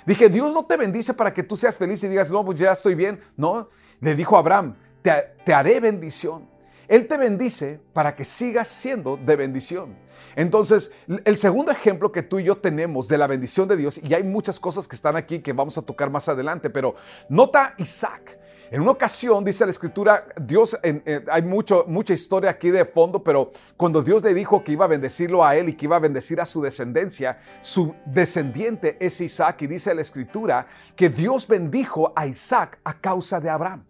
Dije, 0.07 0.29
Dios 0.29 0.51
no 0.51 0.65
te 0.65 0.77
bendice 0.77 1.13
para 1.13 1.31
que 1.31 1.43
tú 1.43 1.55
seas 1.55 1.77
feliz 1.77 2.03
y 2.03 2.07
digas, 2.07 2.31
no, 2.31 2.43
pues 2.43 2.57
ya 2.57 2.71
estoy 2.71 2.95
bien. 2.95 3.19
No, 3.37 3.69
le 3.99 4.15
dijo 4.15 4.35
Abraham, 4.35 4.77
te 5.03 5.53
haré 5.53 5.79
bendición. 5.79 6.49
Él 6.91 7.07
te 7.07 7.15
bendice 7.15 7.79
para 7.93 8.17
que 8.17 8.25
sigas 8.25 8.67
siendo 8.67 9.15
de 9.15 9.37
bendición. 9.37 9.95
Entonces, 10.35 10.91
el 11.23 11.37
segundo 11.37 11.71
ejemplo 11.71 12.11
que 12.11 12.21
tú 12.21 12.37
y 12.37 12.43
yo 12.43 12.57
tenemos 12.57 13.07
de 13.07 13.17
la 13.17 13.27
bendición 13.27 13.65
de 13.69 13.77
Dios, 13.77 14.01
y 14.03 14.13
hay 14.13 14.23
muchas 14.23 14.59
cosas 14.59 14.89
que 14.89 14.97
están 14.97 15.15
aquí 15.15 15.39
que 15.39 15.53
vamos 15.53 15.77
a 15.77 15.83
tocar 15.83 16.09
más 16.09 16.27
adelante, 16.27 16.69
pero 16.69 16.95
nota 17.29 17.75
Isaac. 17.77 18.37
En 18.71 18.81
una 18.81 18.91
ocasión, 18.91 19.45
dice 19.45 19.63
la 19.63 19.71
escritura, 19.71 20.25
Dios, 20.41 20.77
hay 20.83 21.41
mucho, 21.43 21.85
mucha 21.87 22.13
historia 22.13 22.49
aquí 22.49 22.71
de 22.71 22.83
fondo, 22.83 23.23
pero 23.23 23.53
cuando 23.77 24.01
Dios 24.01 24.21
le 24.21 24.33
dijo 24.33 24.61
que 24.61 24.73
iba 24.73 24.83
a 24.83 24.89
bendecirlo 24.89 25.45
a 25.45 25.55
él 25.55 25.69
y 25.69 25.77
que 25.77 25.85
iba 25.85 25.95
a 25.95 25.99
bendecir 25.99 26.41
a 26.41 26.45
su 26.45 26.61
descendencia, 26.61 27.39
su 27.61 27.95
descendiente 28.05 28.97
es 28.99 29.21
Isaac, 29.21 29.61
y 29.61 29.67
dice 29.67 29.95
la 29.95 30.01
escritura 30.01 30.67
que 30.97 31.07
Dios 31.07 31.47
bendijo 31.47 32.11
a 32.17 32.27
Isaac 32.27 32.79
a 32.83 32.99
causa 32.99 33.39
de 33.39 33.49
Abraham. 33.49 33.85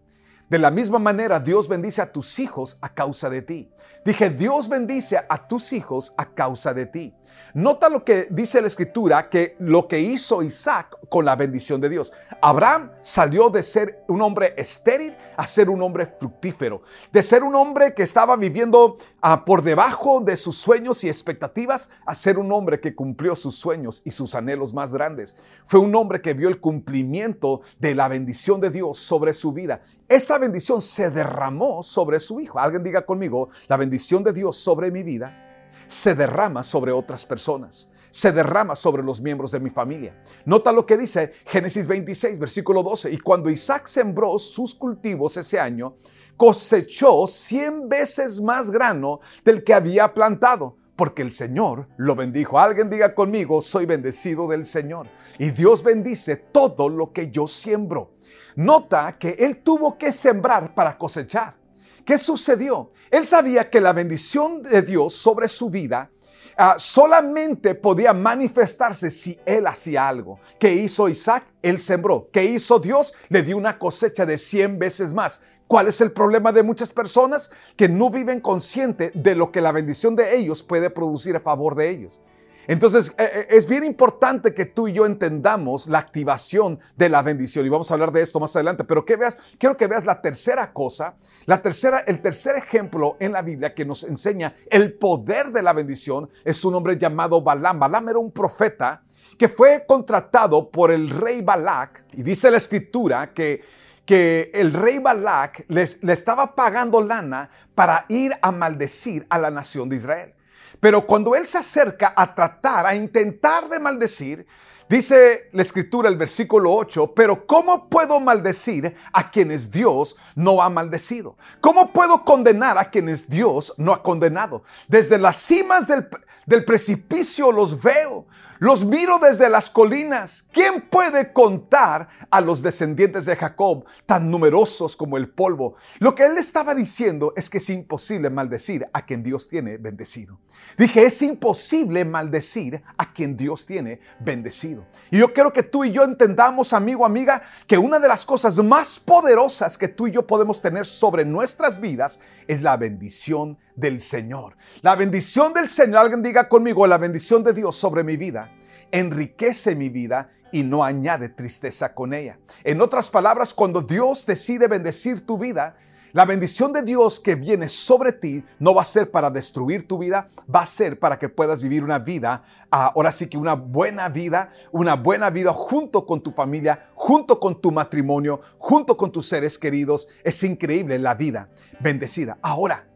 De 0.51 0.59
la 0.59 0.69
misma 0.69 0.99
manera, 0.99 1.39
Dios 1.39 1.69
bendice 1.69 2.01
a 2.01 2.11
tus 2.11 2.37
hijos 2.37 2.77
a 2.81 2.93
causa 2.93 3.29
de 3.29 3.41
ti. 3.41 3.69
Dije, 4.03 4.31
Dios 4.31 4.67
bendice 4.67 5.19
a 5.29 5.47
tus 5.47 5.73
hijos 5.73 6.13
a 6.17 6.25
causa 6.33 6.73
de 6.73 6.87
ti. 6.87 7.13
Nota 7.53 7.89
lo 7.89 8.03
que 8.03 8.27
dice 8.31 8.61
la 8.61 8.67
escritura, 8.67 9.29
que 9.29 9.55
lo 9.59 9.87
que 9.87 9.99
hizo 9.99 10.41
Isaac 10.41 10.97
con 11.09 11.25
la 11.25 11.35
bendición 11.35 11.81
de 11.81 11.89
Dios. 11.89 12.11
Abraham 12.41 12.91
salió 13.01 13.49
de 13.49 13.61
ser 13.61 14.03
un 14.07 14.21
hombre 14.21 14.53
estéril 14.57 15.15
a 15.35 15.45
ser 15.45 15.69
un 15.69 15.81
hombre 15.81 16.07
fructífero, 16.07 16.81
de 17.11 17.21
ser 17.21 17.43
un 17.43 17.55
hombre 17.55 17.93
que 17.93 18.03
estaba 18.03 18.37
viviendo 18.37 18.97
ah, 19.21 19.43
por 19.43 19.61
debajo 19.61 20.21
de 20.21 20.37
sus 20.37 20.57
sueños 20.57 21.03
y 21.03 21.09
expectativas, 21.09 21.89
a 22.05 22.15
ser 22.15 22.39
un 22.39 22.51
hombre 22.51 22.79
que 22.79 22.95
cumplió 22.95 23.35
sus 23.35 23.55
sueños 23.55 24.01
y 24.05 24.11
sus 24.11 24.33
anhelos 24.33 24.73
más 24.73 24.93
grandes. 24.93 25.35
Fue 25.65 25.79
un 25.79 25.93
hombre 25.95 26.21
que 26.21 26.33
vio 26.33 26.47
el 26.47 26.59
cumplimiento 26.59 27.61
de 27.79 27.93
la 27.93 28.07
bendición 28.07 28.61
de 28.61 28.69
Dios 28.69 28.97
sobre 28.97 29.33
su 29.33 29.51
vida. 29.51 29.81
Esa 30.07 30.37
bendición 30.37 30.81
se 30.81 31.09
derramó 31.09 31.83
sobre 31.83 32.19
su 32.19 32.41
hijo. 32.41 32.59
Alguien 32.59 32.83
diga 32.83 33.05
conmigo, 33.05 33.49
la 33.67 33.77
bendición 33.77 33.90
de 33.91 34.33
Dios 34.33 34.57
sobre 34.57 34.89
mi 34.89 35.03
vida 35.03 35.49
se 35.87 36.15
derrama 36.15 36.63
sobre 36.63 36.93
otras 36.93 37.25
personas, 37.25 37.89
se 38.09 38.31
derrama 38.31 38.75
sobre 38.75 39.03
los 39.03 39.19
miembros 39.19 39.51
de 39.51 39.59
mi 39.59 39.69
familia. 39.69 40.15
Nota 40.45 40.71
lo 40.71 40.85
que 40.85 40.97
dice 40.97 41.33
Génesis 41.45 41.85
26, 41.85 42.39
versículo 42.39 42.81
12. 42.81 43.11
Y 43.11 43.17
cuando 43.17 43.49
Isaac 43.49 43.87
sembró 43.87 44.39
sus 44.39 44.73
cultivos 44.73 45.35
ese 45.35 45.59
año, 45.59 45.97
cosechó 46.37 47.27
cien 47.27 47.89
veces 47.89 48.41
más 48.41 48.71
grano 48.71 49.19
del 49.43 49.63
que 49.63 49.73
había 49.73 50.13
plantado 50.13 50.77
porque 50.95 51.21
el 51.21 51.31
Señor 51.31 51.87
lo 51.97 52.15
bendijo. 52.15 52.59
Alguien 52.59 52.89
diga 52.89 53.13
conmigo, 53.15 53.61
soy 53.61 53.85
bendecido 53.85 54.47
del 54.47 54.65
Señor. 54.65 55.07
Y 55.39 55.49
Dios 55.49 55.83
bendice 55.83 56.35
todo 56.37 56.89
lo 56.89 57.11
que 57.11 57.31
yo 57.31 57.47
siembro. 57.47 58.11
Nota 58.55 59.17
que 59.17 59.35
Él 59.39 59.63
tuvo 59.63 59.97
que 59.97 60.11
sembrar 60.11 60.75
para 60.75 60.97
cosechar. 60.97 61.60
¿Qué 62.05 62.17
sucedió? 62.17 62.91
Él 63.09 63.25
sabía 63.25 63.69
que 63.69 63.81
la 63.81 63.93
bendición 63.93 64.63
de 64.63 64.81
Dios 64.81 65.13
sobre 65.13 65.47
su 65.47 65.69
vida 65.69 66.09
ah, 66.57 66.75
solamente 66.77 67.75
podía 67.75 68.13
manifestarse 68.13 69.11
si 69.11 69.39
él 69.45 69.67
hacía 69.67 70.07
algo. 70.07 70.39
¿Qué 70.59 70.73
hizo 70.73 71.09
Isaac? 71.09 71.45
Él 71.61 71.77
sembró. 71.77 72.29
¿Qué 72.31 72.43
hizo 72.43 72.79
Dios? 72.79 73.13
Le 73.29 73.43
dio 73.43 73.57
una 73.57 73.77
cosecha 73.77 74.25
de 74.25 74.37
100 74.37 74.79
veces 74.79 75.13
más. 75.13 75.41
¿Cuál 75.67 75.87
es 75.87 76.01
el 76.01 76.11
problema 76.11 76.51
de 76.51 76.63
muchas 76.63 76.91
personas? 76.91 77.49
Que 77.75 77.87
no 77.87 78.09
viven 78.09 78.41
consciente 78.41 79.11
de 79.13 79.35
lo 79.35 79.51
que 79.51 79.61
la 79.61 79.71
bendición 79.71 80.15
de 80.15 80.35
ellos 80.35 80.63
puede 80.63 80.89
producir 80.89 81.35
a 81.35 81.39
favor 81.39 81.75
de 81.75 81.89
ellos. 81.89 82.19
Entonces, 82.67 83.13
eh, 83.17 83.29
eh, 83.33 83.47
es 83.49 83.67
bien 83.67 83.83
importante 83.83 84.53
que 84.53 84.65
tú 84.65 84.87
y 84.87 84.93
yo 84.93 85.05
entendamos 85.05 85.87
la 85.87 85.99
activación 85.99 86.79
de 86.95 87.09
la 87.09 87.21
bendición. 87.21 87.65
Y 87.65 87.69
vamos 87.69 87.89
a 87.89 87.95
hablar 87.95 88.11
de 88.11 88.21
esto 88.21 88.39
más 88.39 88.55
adelante. 88.55 88.83
Pero 88.83 89.05
quiero 89.05 89.77
que 89.77 89.87
veas 89.87 90.05
la 90.05 90.21
tercera 90.21 90.71
cosa, 90.71 91.15
la 91.45 91.61
tercera, 91.61 91.99
el 91.99 92.21
tercer 92.21 92.55
ejemplo 92.55 93.17
en 93.19 93.33
la 93.33 93.41
Biblia 93.41 93.73
que 93.73 93.85
nos 93.85 94.03
enseña 94.03 94.55
el 94.69 94.93
poder 94.93 95.51
de 95.51 95.61
la 95.61 95.73
bendición 95.73 96.29
es 96.43 96.63
un 96.63 96.75
hombre 96.75 96.97
llamado 96.97 97.41
Balaam. 97.41 97.79
Balaam 97.79 98.09
era 98.09 98.19
un 98.19 98.31
profeta 98.31 99.03
que 99.37 99.49
fue 99.49 99.85
contratado 99.87 100.69
por 100.69 100.91
el 100.91 101.09
rey 101.09 101.41
Balak. 101.41 102.05
Y 102.13 102.23
dice 102.23 102.51
la 102.51 102.57
escritura 102.57 103.33
que, 103.33 103.63
que 104.05 104.51
el 104.53 104.73
rey 104.73 104.99
Balak 104.99 105.65
les, 105.67 106.01
le 106.03 106.13
estaba 106.13 106.53
pagando 106.53 107.01
lana 107.01 107.49
para 107.73 108.05
ir 108.09 108.33
a 108.41 108.51
maldecir 108.51 109.25
a 109.29 109.39
la 109.39 109.49
nación 109.49 109.89
de 109.89 109.95
Israel. 109.95 110.33
Pero 110.81 111.05
cuando 111.05 111.35
él 111.35 111.45
se 111.47 111.59
acerca 111.59 112.11
a 112.15 112.33
tratar, 112.35 112.87
a 112.87 112.95
intentar 112.95 113.69
de 113.69 113.79
maldecir, 113.79 114.47
dice 114.89 115.47
la 115.53 115.61
escritura, 115.61 116.09
el 116.09 116.17
versículo 116.17 116.73
8, 116.73 117.13
pero 117.15 117.45
¿cómo 117.45 117.87
puedo 117.87 118.19
maldecir 118.19 118.95
a 119.13 119.29
quienes 119.29 119.69
Dios 119.69 120.17
no 120.35 120.59
ha 120.59 120.71
maldecido? 120.71 121.37
¿Cómo 121.61 121.93
puedo 121.93 122.25
condenar 122.25 122.79
a 122.79 122.89
quienes 122.89 123.29
Dios 123.29 123.75
no 123.77 123.93
ha 123.93 124.01
condenado? 124.01 124.63
Desde 124.87 125.19
las 125.19 125.37
cimas 125.37 125.87
del, 125.87 126.09
del 126.47 126.65
precipicio 126.65 127.51
los 127.51 127.79
veo, 127.79 128.25
los 128.61 128.85
miro 128.85 129.17
desde 129.17 129.49
las 129.49 129.71
colinas. 129.71 130.47
¿Quién 130.51 130.81
puede 130.81 131.33
contar 131.33 132.09
a 132.29 132.39
los 132.41 132.61
descendientes 132.61 133.25
de 133.25 133.35
Jacob 133.35 133.85
tan 134.05 134.29
numerosos 134.29 134.95
como 134.95 135.17
el 135.17 135.29
polvo? 135.29 135.77
Lo 135.97 136.13
que 136.13 136.27
él 136.27 136.37
estaba 136.37 136.75
diciendo 136.75 137.33
es 137.35 137.49
que 137.49 137.57
es 137.57 137.67
imposible 137.71 138.29
maldecir 138.29 138.85
a 138.93 139.03
quien 139.03 139.23
Dios 139.23 139.47
tiene 139.47 139.77
bendecido. 139.77 140.37
Dije, 140.77 141.07
es 141.07 141.23
imposible 141.23 142.05
maldecir 142.05 142.83
a 142.99 143.11
quien 143.11 143.35
Dios 143.35 143.65
tiene 143.65 143.99
bendecido. 144.19 144.85
Y 145.09 145.17
yo 145.17 145.33
quiero 145.33 145.51
que 145.51 145.63
tú 145.63 145.83
y 145.83 145.91
yo 145.91 146.03
entendamos, 146.03 146.71
amigo, 146.71 147.03
amiga, 147.03 147.41
que 147.65 147.79
una 147.79 147.97
de 147.97 148.09
las 148.09 148.27
cosas 148.27 148.59
más 148.59 148.99
poderosas 148.99 149.75
que 149.75 149.87
tú 149.87 150.05
y 150.05 150.11
yo 150.11 150.27
podemos 150.27 150.61
tener 150.61 150.85
sobre 150.85 151.25
nuestras 151.25 151.81
vidas 151.81 152.19
es 152.47 152.61
la 152.61 152.77
bendición 152.77 153.57
del 153.75 154.01
Señor. 154.01 154.55
La 154.81 154.95
bendición 154.95 155.53
del 155.53 155.69
Señor, 155.69 156.01
alguien 156.01 156.23
diga 156.23 156.47
conmigo, 156.47 156.87
la 156.87 156.97
bendición 156.97 157.43
de 157.43 157.53
Dios 157.53 157.75
sobre 157.75 158.03
mi 158.03 158.17
vida, 158.17 158.51
enriquece 158.91 159.75
mi 159.75 159.89
vida 159.89 160.31
y 160.51 160.63
no 160.63 160.83
añade 160.83 161.29
tristeza 161.29 161.93
con 161.93 162.13
ella. 162.13 162.37
En 162.63 162.81
otras 162.81 163.09
palabras, 163.09 163.53
cuando 163.53 163.81
Dios 163.81 164.25
decide 164.25 164.67
bendecir 164.67 165.25
tu 165.25 165.37
vida, 165.37 165.75
la 166.13 166.25
bendición 166.25 166.73
de 166.73 166.81
Dios 166.81 167.21
que 167.21 167.35
viene 167.35 167.69
sobre 167.69 168.11
ti 168.11 168.43
no 168.59 168.75
va 168.75 168.81
a 168.81 168.85
ser 168.85 169.11
para 169.11 169.29
destruir 169.29 169.87
tu 169.87 169.97
vida, 169.97 170.27
va 170.53 170.63
a 170.63 170.65
ser 170.65 170.99
para 170.99 171.17
que 171.17 171.29
puedas 171.29 171.61
vivir 171.61 171.85
una 171.85 171.99
vida, 171.99 172.43
ah, 172.69 172.91
ahora 172.93 173.13
sí 173.13 173.27
que 173.27 173.37
una 173.37 173.53
buena 173.53 174.09
vida, 174.09 174.51
una 174.73 174.95
buena 174.95 175.29
vida 175.29 175.53
junto 175.53 176.05
con 176.05 176.21
tu 176.21 176.31
familia, 176.31 176.89
junto 176.95 177.39
con 177.39 177.61
tu 177.61 177.71
matrimonio, 177.71 178.41
junto 178.57 178.97
con 178.97 179.09
tus 179.09 179.29
seres 179.29 179.57
queridos. 179.57 180.09
Es 180.25 180.43
increíble 180.43 180.99
la 180.99 181.15
vida 181.15 181.47
bendecida. 181.79 182.37
Ahora, 182.41 182.90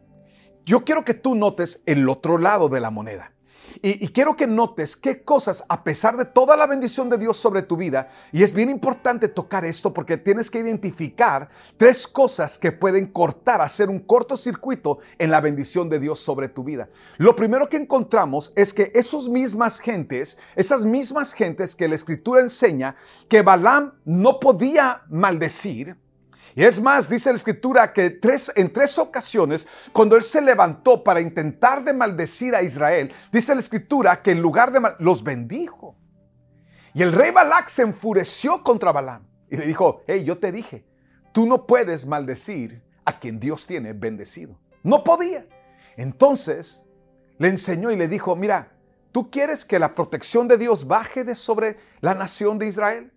yo 0.66 0.84
quiero 0.84 1.04
que 1.04 1.14
tú 1.14 1.36
notes 1.36 1.80
el 1.86 2.08
otro 2.08 2.38
lado 2.38 2.68
de 2.68 2.80
la 2.80 2.90
moneda. 2.90 3.32
Y, 3.82 4.08
quiero 4.08 4.36
que 4.36 4.46
notes 4.46 4.96
qué 4.96 5.22
cosas, 5.22 5.64
a 5.68 5.84
pesar 5.84 6.16
de 6.16 6.24
toda 6.24 6.56
la 6.56 6.66
bendición 6.66 7.10
de 7.10 7.18
Dios 7.18 7.36
sobre 7.36 7.60
tu 7.60 7.76
vida, 7.76 8.08
y 8.32 8.42
es 8.42 8.54
bien 8.54 8.70
importante 8.70 9.28
tocar 9.28 9.66
esto 9.66 9.92
porque 9.92 10.16
tienes 10.16 10.50
que 10.50 10.60
identificar 10.60 11.50
tres 11.76 12.06
cosas 12.06 12.56
que 12.56 12.72
pueden 12.72 13.06
cortar, 13.06 13.60
hacer 13.60 13.90
un 13.90 13.98
cortocircuito 13.98 15.00
en 15.18 15.30
la 15.30 15.42
bendición 15.42 15.90
de 15.90 16.00
Dios 16.00 16.20
sobre 16.20 16.48
tu 16.48 16.64
vida. 16.64 16.88
Lo 17.18 17.36
primero 17.36 17.68
que 17.68 17.76
encontramos 17.76 18.52
es 18.56 18.72
que 18.72 18.92
esas 18.94 19.28
mismas 19.28 19.78
gentes, 19.78 20.38
esas 20.54 20.86
mismas 20.86 21.34
gentes 21.34 21.74
que 21.74 21.88
la 21.88 21.96
escritura 21.96 22.40
enseña 22.40 22.96
que 23.28 23.42
Balaam 23.42 23.92
no 24.06 24.40
podía 24.40 25.02
maldecir, 25.10 25.96
y 26.54 26.64
es 26.64 26.80
más, 26.80 27.08
dice 27.08 27.30
la 27.30 27.36
escritura 27.36 27.92
que 27.92 28.10
tres, 28.10 28.52
en 28.54 28.72
tres 28.72 28.98
ocasiones, 28.98 29.66
cuando 29.92 30.16
él 30.16 30.22
se 30.22 30.40
levantó 30.40 31.02
para 31.02 31.20
intentar 31.20 31.84
de 31.84 31.92
maldecir 31.92 32.54
a 32.54 32.62
Israel, 32.62 33.12
dice 33.32 33.54
la 33.54 33.60
escritura 33.60 34.22
que 34.22 34.30
en 34.30 34.40
lugar 34.40 34.72
de 34.72 34.80
los 34.98 35.22
bendijo. 35.22 35.96
Y 36.94 37.02
el 37.02 37.12
rey 37.12 37.30
Balak 37.30 37.68
se 37.68 37.82
enfureció 37.82 38.62
contra 38.62 38.92
Balaam 38.92 39.26
y 39.50 39.56
le 39.56 39.66
dijo, 39.66 40.02
hey, 40.06 40.24
yo 40.24 40.38
te 40.38 40.50
dije, 40.50 40.86
tú 41.32 41.46
no 41.46 41.66
puedes 41.66 42.06
maldecir 42.06 42.82
a 43.04 43.18
quien 43.18 43.38
Dios 43.38 43.66
tiene 43.66 43.92
bendecido. 43.92 44.58
No 44.82 45.04
podía. 45.04 45.46
Entonces 45.96 46.82
le 47.38 47.48
enseñó 47.48 47.90
y 47.90 47.96
le 47.96 48.08
dijo, 48.08 48.34
mira, 48.34 48.72
¿tú 49.12 49.30
quieres 49.30 49.64
que 49.64 49.78
la 49.78 49.94
protección 49.94 50.48
de 50.48 50.56
Dios 50.56 50.86
baje 50.86 51.22
de 51.24 51.34
sobre 51.34 51.76
la 52.00 52.14
nación 52.14 52.58
de 52.58 52.66
Israel? 52.66 53.12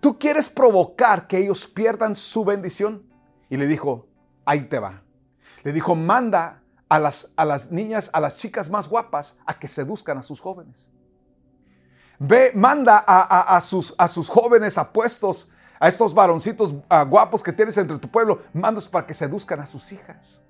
¿Tú 0.00 0.18
quieres 0.18 0.48
provocar 0.48 1.26
que 1.26 1.38
ellos 1.38 1.66
pierdan 1.66 2.16
su 2.16 2.44
bendición? 2.44 3.06
Y 3.48 3.56
le 3.56 3.66
dijo, 3.66 4.08
ahí 4.44 4.62
te 4.62 4.78
va. 4.78 5.02
Le 5.62 5.72
dijo, 5.72 5.94
manda 5.94 6.62
a 6.88 6.98
las, 6.98 7.32
a 7.36 7.44
las 7.44 7.70
niñas, 7.70 8.10
a 8.12 8.20
las 8.20 8.36
chicas 8.36 8.70
más 8.70 8.88
guapas, 8.88 9.36
a 9.46 9.58
que 9.58 9.68
seduzcan 9.68 10.18
a 10.18 10.22
sus 10.22 10.40
jóvenes. 10.40 10.90
Ve, 12.18 12.52
manda 12.54 12.98
a, 13.06 13.60
sus, 13.60 13.94
a 13.96 14.06
sus 14.08 14.28
jóvenes 14.28 14.76
apuestos, 14.76 15.50
a 15.78 15.88
estos 15.88 16.12
varoncitos 16.12 16.74
guapos 17.08 17.42
que 17.42 17.52
tienes 17.52 17.78
entre 17.78 17.98
tu 17.98 18.10
pueblo, 18.10 18.42
mandos 18.52 18.88
para 18.88 19.06
que 19.06 19.14
seduzcan 19.14 19.60
a 19.60 19.66
sus 19.66 19.92
hijas. 19.92 20.40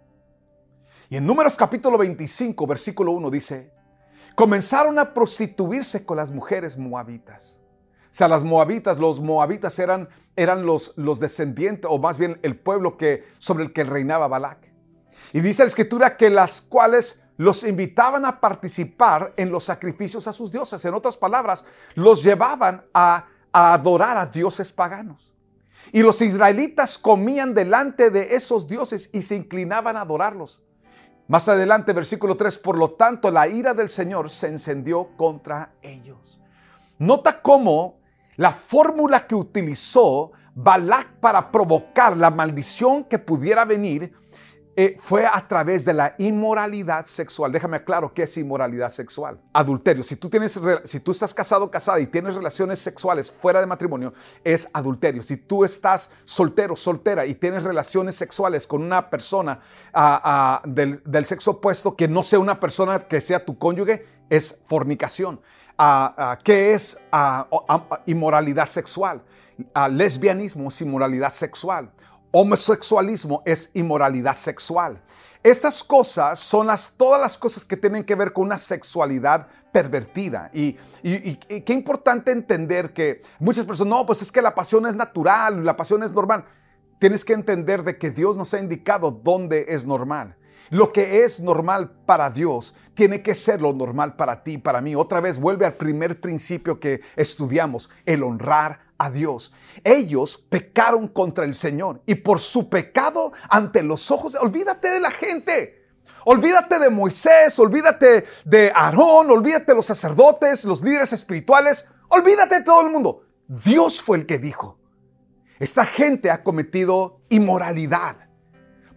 Y 1.09 1.17
en 1.17 1.27
Números 1.27 1.57
capítulo 1.57 1.99
25, 1.99 2.67
versículo 2.67 3.13
1 3.13 3.31
dice, 3.31 3.73
comenzaron 4.35 4.99
a 4.99 5.13
prostituirse 5.13 6.05
con 6.05 6.17
las 6.17 6.31
mujeres 6.31 6.77
moabitas 6.77 7.60
sea, 8.15 8.29
las 8.29 8.43
moabitas, 8.43 8.99
los 8.99 9.21
moabitas 9.21 9.79
eran, 9.79 10.09
eran 10.37 10.67
los, 10.67 10.93
los 10.97 11.21
descendientes, 11.21 11.89
o 11.89 11.99
más 11.99 12.19
bien 12.19 12.39
el 12.43 12.59
pueblo 12.59 12.97
que, 12.97 13.25
sobre 13.39 13.65
el 13.65 13.73
que 13.73 13.85
reinaba 13.85 14.29
Balak. 14.29 14.71
Y 15.33 15.41
dice 15.41 15.63
la 15.63 15.69
escritura 15.69 16.17
que 16.17 16.31
las 16.31 16.61
cuales 16.61 17.23
los 17.37 17.65
invitaban 17.65 18.25
a 18.25 18.41
participar 18.41 19.33
en 19.37 19.51
los 19.51 19.65
sacrificios 19.65 20.27
a 20.27 20.33
sus 20.33 20.51
dioses. 20.51 20.85
En 20.85 20.93
otras 20.93 21.17
palabras, 21.17 21.65
los 21.95 22.23
llevaban 22.23 22.85
a, 22.93 23.27
a 23.53 23.75
adorar 23.75 24.19
a 24.19 24.27
dioses 24.27 24.73
paganos. 24.73 25.35
Y 25.93 26.03
los 26.03 26.21
israelitas 26.21 26.99
comían 26.99 27.55
delante 27.55 28.11
de 28.11 28.35
esos 28.35 28.67
dioses 28.69 29.09
y 29.13 29.23
se 29.23 29.37
inclinaban 29.37 29.97
a 29.97 30.03
adorarlos. 30.03 30.61
Más 31.29 31.49
adelante, 31.49 31.93
versículo 31.93 32.37
3, 32.37 32.59
por 32.59 32.77
lo 32.77 32.91
tanto, 32.91 33.31
la 33.31 33.47
ira 33.47 33.73
del 33.73 33.89
Señor 33.89 34.31
se 34.31 34.49
encendió 34.49 35.11
contra 35.17 35.73
ellos. 35.81 36.41
Nota 36.99 37.41
cómo 37.41 38.00
la 38.41 38.53
fórmula 38.53 39.27
que 39.27 39.35
utilizó 39.35 40.33
Balak 40.55 41.21
para 41.21 41.53
provocar 41.53 42.17
la 42.17 42.31
maldición 42.31 43.05
que 43.05 43.19
pudiera 43.19 43.67
venir 43.67 44.15
eh, 44.77 44.97
fue 44.99 45.27
a 45.27 45.47
través 45.47 45.85
de 45.85 45.93
la 45.93 46.15
inmoralidad 46.17 47.05
sexual. 47.05 47.53
Déjame 47.53 47.77
aclaro 47.77 48.15
qué 48.15 48.23
es 48.23 48.39
inmoralidad 48.39 48.89
sexual. 48.89 49.39
Adulterio. 49.53 50.03
Si 50.03 50.17
tú, 50.17 50.31
tienes, 50.31 50.59
si 50.85 51.01
tú 51.01 51.11
estás 51.11 51.35
casado 51.35 51.71
casada 51.71 52.01
y 52.01 52.07
tienes 52.07 52.35
relaciones 52.35 52.79
sexuales 52.79 53.31
fuera 53.31 53.61
de 53.61 53.67
matrimonio, 53.67 54.15
es 54.43 54.71
adulterio. 54.73 55.23
Si 55.23 55.37
tú 55.37 55.63
estás 55.63 56.11
soltero, 56.25 56.77
soltera 56.77 57.27
y 57.27 57.35
tienes 57.35 57.63
relaciones 57.63 58.15
sexuales 58.17 58.67
con 58.67 58.83
una 58.83 59.11
persona 59.11 59.61
ah, 59.93 60.23
ah, 60.25 60.63
del, 60.65 61.27
sexo 61.27 61.51
opuesto 61.51 61.95
que 61.95 62.09
no 62.09 62.23
sea 62.23 62.39
una 62.39 62.59
persona 62.59 63.01
que 63.01 63.21
sea 63.21 63.45
tu 63.45 63.59
cónyuge, 63.59 64.07
es 64.31 64.59
fornicación. 64.65 65.43
Ah, 65.83 66.39
¿Qué 66.45 66.75
es 66.75 66.99
inmoralidad 68.07 68.67
sexual? 68.67 69.23
lesbianismo 69.91 70.69
es 70.69 70.81
inmoralidad 70.81 71.33
sexual 71.33 71.91
homosexualismo 72.33 73.43
es 73.45 73.71
inmoralidad 73.75 74.37
sexual. 74.37 75.01
Estas 75.43 75.83
cosas 75.83 76.39
son 76.39 76.67
las, 76.67 76.95
todas 76.97 77.21
las 77.21 77.39
cosas 77.39 77.65
que 77.65 77.77
tienen 77.77 78.05
que 78.05 78.15
ver 78.15 78.33
con 78.33 78.45
una 78.45 78.59
sexualidad 78.59 79.49
pervertida. 79.73 80.51
Y, 80.53 80.75
qué 81.03 81.73
importante 81.73 82.31
entender 82.31 82.93
que 82.93 83.23
muchas 83.39 83.65
personas, 83.65 83.91
no, 83.91 84.07
pues 84.07 84.21
es 84.23 84.31
que 84.31 84.43
la 84.43 84.55
pasión 84.55 84.87
es 84.87 84.95
natural, 84.95 85.65
la 85.65 85.77
pasión 85.77 86.03
es 86.03 86.11
normal. 86.11 86.45
Tienes 86.99 87.25
que 87.25 87.33
entender 87.33 87.83
de 87.83 87.97
que 87.97 88.11
Dios 88.11 88.37
nos 88.37 88.53
ha 88.53 88.61
indicado 88.61 89.11
dónde 89.11 89.67
es 89.69 89.87
normal. 89.87 90.37
Lo 90.69 90.93
que 90.93 91.25
es 91.25 91.41
normal 91.41 91.91
para 92.05 92.31
Dios 92.31 92.75
tiene 93.01 93.23
que 93.23 93.35
ser 93.35 93.63
lo 93.63 93.73
normal 93.73 94.15
para 94.15 94.43
ti, 94.43 94.59
para 94.59 94.83
mí. 94.83 94.95
Otra 94.95 95.23
vez 95.23 95.41
vuelve 95.41 95.65
al 95.65 95.73
primer 95.73 96.21
principio 96.21 96.79
que 96.79 97.01
estudiamos, 97.17 97.89
el 98.05 98.23
honrar 98.23 98.81
a 98.99 99.11
Dios. 99.11 99.55
Ellos 99.83 100.37
pecaron 100.37 101.09
contra 101.09 101.47
el 101.47 101.55
Señor 101.55 102.03
y 102.05 102.17
por 102.17 102.41
su 102.41 102.69
pecado 102.69 103.33
ante 103.49 103.83
los 103.83 104.11
ojos, 104.11 104.35
olvídate 104.35 104.91
de 104.91 105.01
la 105.01 105.11
gente. 105.11 105.89
Olvídate 106.27 106.79
de 106.79 106.91
Moisés, 106.91 107.59
olvídate 107.59 108.27
de 108.45 108.71
Aarón, 108.75 109.31
olvídate 109.31 109.73
de 109.73 109.77
los 109.77 109.87
sacerdotes, 109.87 110.67
los 110.67 110.83
líderes 110.83 111.15
espirituales, 111.15 111.89
olvídate 112.09 112.57
de 112.57 112.65
todo 112.65 112.83
el 112.83 112.91
mundo. 112.91 113.23
Dios 113.49 114.03
fue 114.03 114.19
el 114.19 114.27
que 114.27 114.39
dijo, 114.39 114.79
esta 115.59 115.87
gente 115.87 116.31
ha 116.31 116.43
cometido 116.43 117.23
inmoralidad. 117.31 118.29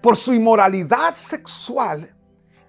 Por 0.01 0.17
su 0.17 0.33
inmoralidad 0.33 1.15
sexual, 1.15 2.12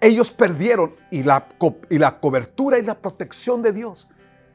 ellos 0.05 0.31
perdieron 0.31 0.95
y 1.11 1.23
la, 1.23 1.49
y 1.89 1.99
la 1.99 2.21
cobertura 2.21 2.79
y 2.79 2.83
la 2.83 3.01
protección 3.01 3.63
de 3.63 3.73
Dios 3.73 4.09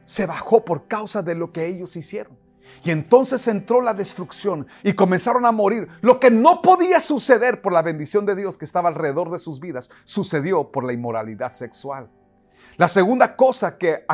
se 0.06 0.26
bajó 0.26 0.64
por 0.64 0.88
causa 0.88 1.22
de 1.22 1.36
lo 1.36 1.52
que 1.52 1.66
ellos 1.66 1.96
hicieron. 1.96 2.38
Y 2.84 2.92
entonces 2.92 3.48
entró 3.48 3.82
la 3.82 3.94
destrucción 3.94 4.68
y 4.84 4.94
comenzaron 4.94 5.46
a 5.46 5.52
morir. 5.52 5.88
Lo 6.02 6.20
que 6.20 6.30
no 6.30 6.62
podía 6.62 7.02
suceder 7.02 7.62
por 7.62 7.74
la 7.74 7.82
bendición 7.82 8.26
de 8.26 8.36
Dios 8.36 8.58
que 8.58 8.66
estaba 8.66 8.90
alrededor 8.90 9.32
de 9.32 9.40
sus 9.40 9.60
vidas, 9.60 9.90
sucedió 10.04 10.72
por 10.72 10.84
la 10.84 10.94
inmoralidad 10.94 11.52
sexual. 11.52 12.10
La 12.78 12.88
segunda 12.88 13.36
cosa 13.36 13.78
que, 13.78 14.06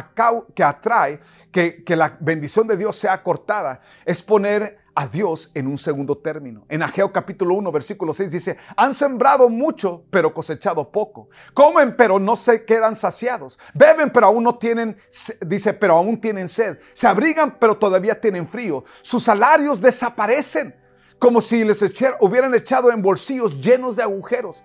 que 0.56 0.63
atrae 0.63 1.20
que, 1.51 1.84
que 1.84 1.96
la 1.96 2.18
bendición 2.20 2.65
de 2.68 2.77
Dios 2.77 2.96
sea 2.96 3.22
cortada 3.22 3.82
es 4.06 4.24
poner 4.24 4.85
a 4.96 5.08
Dios 5.08 5.52
en 5.54 5.68
un 5.68 5.78
segundo 5.78 6.18
término. 6.18 6.66
En 6.70 6.82
Ageo 6.82 7.12
capítulo 7.12 7.54
1, 7.56 7.72
versículo 7.72 8.14
6 8.14 8.32
dice, 8.32 8.58
han 8.78 8.94
sembrado 8.94 9.50
mucho, 9.50 10.06
pero 10.10 10.34
cosechado 10.34 10.90
poco. 10.90 11.30
Comen, 11.54 11.98
pero 11.98 12.18
no 12.18 12.38
se 12.38 12.64
quedan 12.64 12.96
saciados. 12.96 13.60
Beben, 13.74 14.10
pero 14.12 14.28
aún 14.28 14.46
no 14.46 14.58
tienen, 14.58 14.98
dice, 15.46 15.74
pero 15.74 15.98
aún 15.98 16.20
tienen 16.20 16.48
sed. 16.48 16.80
Se 16.94 17.08
abrigan, 17.08 17.58
pero 17.60 17.78
todavía 17.78 18.20
tienen 18.20 18.48
frío. 18.48 18.86
Sus 19.02 19.24
salarios 19.24 19.82
desaparecen, 19.82 20.74
como 21.20 21.42
si 21.42 21.66
les 21.66 21.84
hubieran 22.22 22.56
echado 22.56 22.90
en 22.92 23.02
bolsillos 23.02 23.60
llenos 23.60 23.98
de 23.98 24.04
agujeros. 24.04 24.64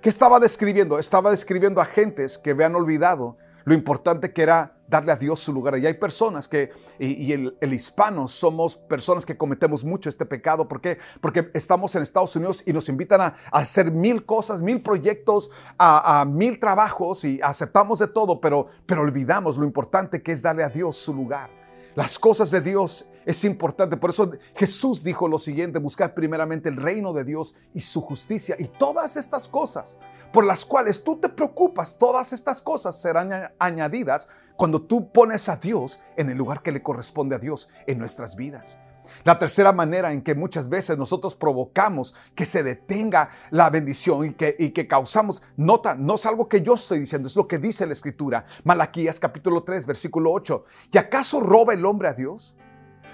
¿Qué 0.00 0.08
estaba 0.08 0.38
describiendo? 0.38 0.98
Estaba 0.98 1.30
describiendo 1.30 1.80
a 1.80 1.84
gentes 1.84 2.38
que 2.38 2.50
habían 2.50 2.76
olvidado 2.76 3.38
lo 3.64 3.74
importante 3.74 4.32
que 4.32 4.42
era 4.42 4.76
darle 4.86 5.12
a 5.12 5.16
Dios 5.16 5.40
su 5.40 5.52
lugar. 5.52 5.78
Y 5.78 5.86
hay 5.86 5.94
personas 5.94 6.46
que, 6.46 6.70
y, 6.98 7.32
el, 7.32 7.74
hispano, 7.74 8.28
somos 8.28 8.76
personas 8.76 9.24
que 9.24 9.36
cometemos 9.36 9.84
mucho 9.84 10.08
este 10.08 10.26
pecado. 10.26 10.68
¿Por 10.68 10.80
qué? 10.80 10.98
Porque 11.20 11.50
estamos 11.54 11.94
en 11.94 12.02
Estados 12.02 12.36
Unidos 12.36 12.62
y 12.66 12.72
nos 12.72 12.88
invitan 12.88 13.20
a, 13.20 13.34
hacer 13.50 13.90
mil 13.90 14.24
cosas, 14.24 14.62
mil 14.62 14.82
proyectos, 14.82 15.50
a, 15.78 16.24
mil 16.28 16.58
trabajos 16.58 17.24
y 17.24 17.40
aceptamos 17.42 17.98
de 17.98 18.08
todo, 18.08 18.40
pero, 18.40 18.68
pero 18.86 19.02
olvidamos 19.02 19.56
lo 19.56 19.64
importante 19.64 20.22
que 20.22 20.32
es 20.32 20.42
darle 20.42 20.62
a 20.62 20.68
Dios 20.68 20.96
su 20.96 21.14
lugar. 21.14 21.50
Las 21.94 22.18
cosas 22.18 22.50
de 22.50 22.60
Dios 22.60 23.06
es 23.24 23.44
importante. 23.44 23.96
Por 23.96 24.10
eso 24.10 24.32
Jesús 24.54 25.02
dijo 25.02 25.28
lo 25.28 25.38
siguiente, 25.38 25.78
buscar 25.78 26.12
primeramente 26.12 26.68
el 26.68 26.76
reino 26.76 27.12
de 27.12 27.24
Dios 27.24 27.54
y 27.72 27.80
su 27.80 28.00
justicia. 28.00 28.56
Y 28.58 28.66
todas 28.66 29.16
estas 29.16 29.48
cosas 29.48 29.98
por 30.34 30.44
las 30.44 30.66
cuales 30.66 31.04
tú 31.04 31.20
te 31.20 31.28
preocupas, 31.28 31.96
todas 31.96 32.32
estas 32.32 32.60
cosas 32.60 33.00
serán 33.00 33.52
añadidas 33.60 34.28
cuando 34.56 34.82
tú 34.82 35.12
pones 35.12 35.48
a 35.48 35.56
Dios 35.56 36.02
en 36.16 36.28
el 36.28 36.36
lugar 36.36 36.60
que 36.60 36.72
le 36.72 36.82
corresponde 36.82 37.36
a 37.36 37.38
Dios 37.38 37.68
en 37.86 38.00
nuestras 38.00 38.34
vidas. 38.34 38.76
La 39.22 39.38
tercera 39.38 39.72
manera 39.72 40.12
en 40.12 40.22
que 40.22 40.34
muchas 40.34 40.68
veces 40.68 40.98
nosotros 40.98 41.36
provocamos 41.36 42.16
que 42.34 42.46
se 42.46 42.64
detenga 42.64 43.30
la 43.50 43.70
bendición 43.70 44.26
y 44.26 44.32
que, 44.32 44.56
y 44.58 44.70
que 44.70 44.88
causamos, 44.88 45.40
nota, 45.56 45.94
no 45.94 46.16
es 46.16 46.26
algo 46.26 46.48
que 46.48 46.62
yo 46.62 46.74
estoy 46.74 46.98
diciendo, 46.98 47.28
es 47.28 47.36
lo 47.36 47.46
que 47.46 47.58
dice 47.58 47.86
la 47.86 47.92
escritura. 47.92 48.44
Malaquías 48.64 49.20
capítulo 49.20 49.62
3, 49.62 49.86
versículo 49.86 50.32
8. 50.32 50.64
¿Y 50.90 50.98
acaso 50.98 51.38
roba 51.38 51.74
el 51.74 51.86
hombre 51.86 52.08
a 52.08 52.14
Dios? 52.14 52.56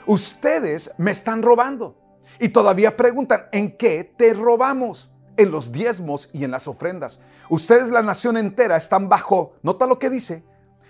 Ustedes 0.06 0.90
me 0.96 1.11
están 1.11 1.42
robando. 1.42 1.98
Y 2.38 2.48
todavía 2.48 2.96
preguntan, 2.96 3.46
¿en 3.52 3.76
qué 3.76 4.04
te 4.16 4.33
robamos? 4.33 5.11
En 5.40 5.50
los 5.50 5.72
diezmos 5.72 6.29
y 6.35 6.44
en 6.44 6.50
las 6.50 6.68
ofrendas. 6.68 7.18
Ustedes, 7.48 7.90
la 7.90 8.03
nación 8.03 8.37
entera, 8.37 8.76
están 8.76 9.09
bajo, 9.09 9.55
nota 9.62 9.87
lo 9.87 9.98
que 9.98 10.11
dice, 10.11 10.44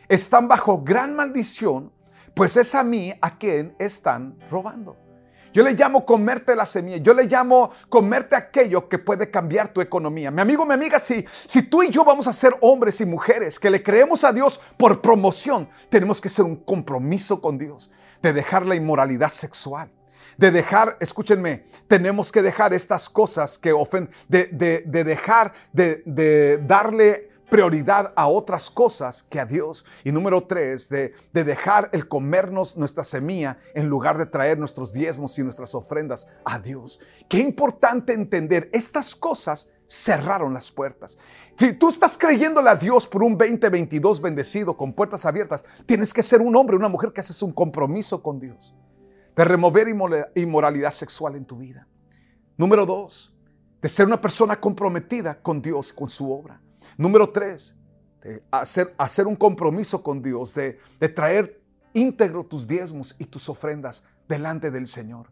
están 0.08 0.48
bajo 0.48 0.82
gran 0.82 1.14
maldición, 1.14 1.92
pues 2.34 2.56
es 2.56 2.74
a 2.74 2.82
mí 2.82 3.14
a 3.20 3.38
quien 3.38 3.76
están 3.78 4.36
robando. 4.50 4.96
Yo 5.52 5.62
le 5.62 5.74
llamo 5.74 6.04
comerte 6.04 6.56
la 6.56 6.66
semilla. 6.66 6.96
Yo 6.96 7.14
le 7.14 7.28
llamo 7.28 7.70
comerte 7.88 8.34
aquello 8.34 8.88
que 8.88 8.98
puede 8.98 9.30
cambiar 9.30 9.72
tu 9.72 9.80
economía. 9.80 10.32
Mi 10.32 10.40
amigo, 10.40 10.66
mi 10.66 10.74
amiga, 10.74 10.98
si, 10.98 11.24
si 11.46 11.62
tú 11.62 11.84
y 11.84 11.90
yo 11.90 12.04
vamos 12.04 12.26
a 12.26 12.32
ser 12.32 12.56
hombres 12.60 13.00
y 13.00 13.06
mujeres 13.06 13.56
que 13.56 13.70
le 13.70 13.84
creemos 13.84 14.24
a 14.24 14.32
Dios 14.32 14.60
por 14.76 15.00
promoción, 15.00 15.68
tenemos 15.88 16.20
que 16.20 16.28
ser 16.28 16.44
un 16.44 16.56
compromiso 16.56 17.40
con 17.40 17.56
Dios 17.56 17.88
de 18.20 18.32
dejar 18.32 18.66
la 18.66 18.74
inmoralidad 18.74 19.30
sexual. 19.30 19.92
De 20.36 20.50
dejar, 20.50 20.96
escúchenme, 21.00 21.64
tenemos 21.86 22.32
que 22.32 22.42
dejar 22.42 22.72
estas 22.72 23.08
cosas 23.08 23.58
que 23.58 23.72
ofenden, 23.72 24.12
de, 24.28 24.46
de, 24.86 25.04
dejar 25.04 25.52
de, 25.72 26.02
de 26.06 26.58
darle 26.58 27.30
prioridad 27.50 28.12
a 28.16 28.28
otras 28.28 28.70
cosas 28.70 29.22
que 29.22 29.38
a 29.38 29.44
Dios. 29.44 29.84
Y 30.04 30.12
número 30.12 30.44
tres, 30.44 30.88
de, 30.88 31.12
dejar 31.32 31.90
el 31.92 32.08
comernos 32.08 32.76
nuestra 32.76 33.04
semilla 33.04 33.58
en 33.74 33.88
lugar 33.88 34.16
de 34.16 34.24
traer 34.24 34.58
nuestros 34.58 34.92
diezmos 34.92 35.38
y 35.38 35.42
nuestras 35.42 35.74
ofrendas 35.74 36.28
a 36.44 36.58
Dios. 36.58 37.00
Qué 37.28 37.38
importante 37.38 38.14
entender, 38.14 38.70
estas 38.72 39.14
cosas 39.14 39.68
cerraron 39.86 40.54
las 40.54 40.70
puertas. 40.70 41.18
Si 41.58 41.72
tú 41.72 41.88
estás 41.88 42.16
creyéndole 42.16 42.70
a 42.70 42.76
Dios 42.76 43.06
por 43.06 43.24
un 43.24 43.36
2022 43.36 44.22
bendecido 44.22 44.76
con 44.76 44.92
puertas 44.92 45.26
abiertas, 45.26 45.64
tienes 45.84 46.14
que 46.14 46.22
ser 46.22 46.40
un 46.40 46.54
hombre, 46.54 46.76
una 46.76 46.88
mujer 46.88 47.12
que 47.12 47.20
haces 47.20 47.42
un 47.42 47.52
compromiso 47.52 48.22
con 48.22 48.38
Dios 48.38 48.72
de 49.36 49.44
remover 49.44 49.88
inmoralidad 50.34 50.92
sexual 50.92 51.36
en 51.36 51.44
tu 51.44 51.58
vida. 51.58 51.86
Número 52.56 52.84
dos, 52.84 53.34
de 53.80 53.88
ser 53.88 54.06
una 54.06 54.20
persona 54.20 54.60
comprometida 54.60 55.40
con 55.40 55.62
Dios, 55.62 55.92
con 55.92 56.08
su 56.08 56.32
obra. 56.32 56.60
Número 56.96 57.30
tres, 57.30 57.76
hacer, 58.50 58.94
hacer 58.98 59.26
un 59.26 59.36
compromiso 59.36 60.02
con 60.02 60.22
Dios, 60.22 60.54
de, 60.54 60.78
de 60.98 61.08
traer 61.08 61.62
íntegro 61.92 62.44
tus 62.44 62.66
diezmos 62.66 63.14
y 63.18 63.24
tus 63.24 63.48
ofrendas 63.48 64.04
delante 64.28 64.70
del 64.70 64.86
Señor. 64.86 65.28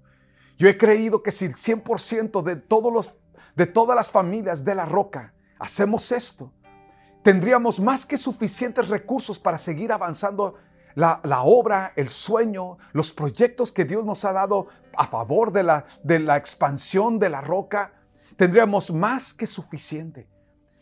Yo 0.57 0.69
he 0.69 0.77
creído 0.77 1.23
que 1.23 1.31
si 1.31 1.45
el 1.45 1.55
100% 1.55 2.43
de, 2.43 2.57
todos 2.57 2.93
los, 2.93 3.17
de 3.55 3.67
todas 3.67 3.97
las 3.97 4.11
familias 4.11 4.65
de 4.65 4.75
la 4.75 4.87
roca 4.87 5.33
hacemos 5.59 6.11
esto, 6.11 6.53
tendríamos 7.23 7.79
más 7.79 8.05
que 8.05 8.19
suficientes 8.19 8.89
recursos 8.89 9.39
para 9.39 9.59
seguir 9.59 9.93
avanzando 9.93 10.55
la, 10.99 11.43
obra, 11.43 11.93
el 11.95 12.09
sueño, 12.09 12.77
los 12.93 13.13
proyectos 13.13 13.71
que 13.71 13.85
Dios 13.85 14.05
nos 14.05 14.25
ha 14.25 14.33
dado 14.33 14.67
a 14.97 15.07
favor 15.07 15.53
de 15.53 15.63
la, 15.63 15.85
de 16.03 16.19
la 16.19 16.37
expansión 16.37 17.21
de 17.21 17.31
la 17.31 17.41
roca. 17.41 17.93
Tendríamos 18.37 18.91
más 18.91 19.33
que 19.33 19.47
suficiente. 19.47 20.29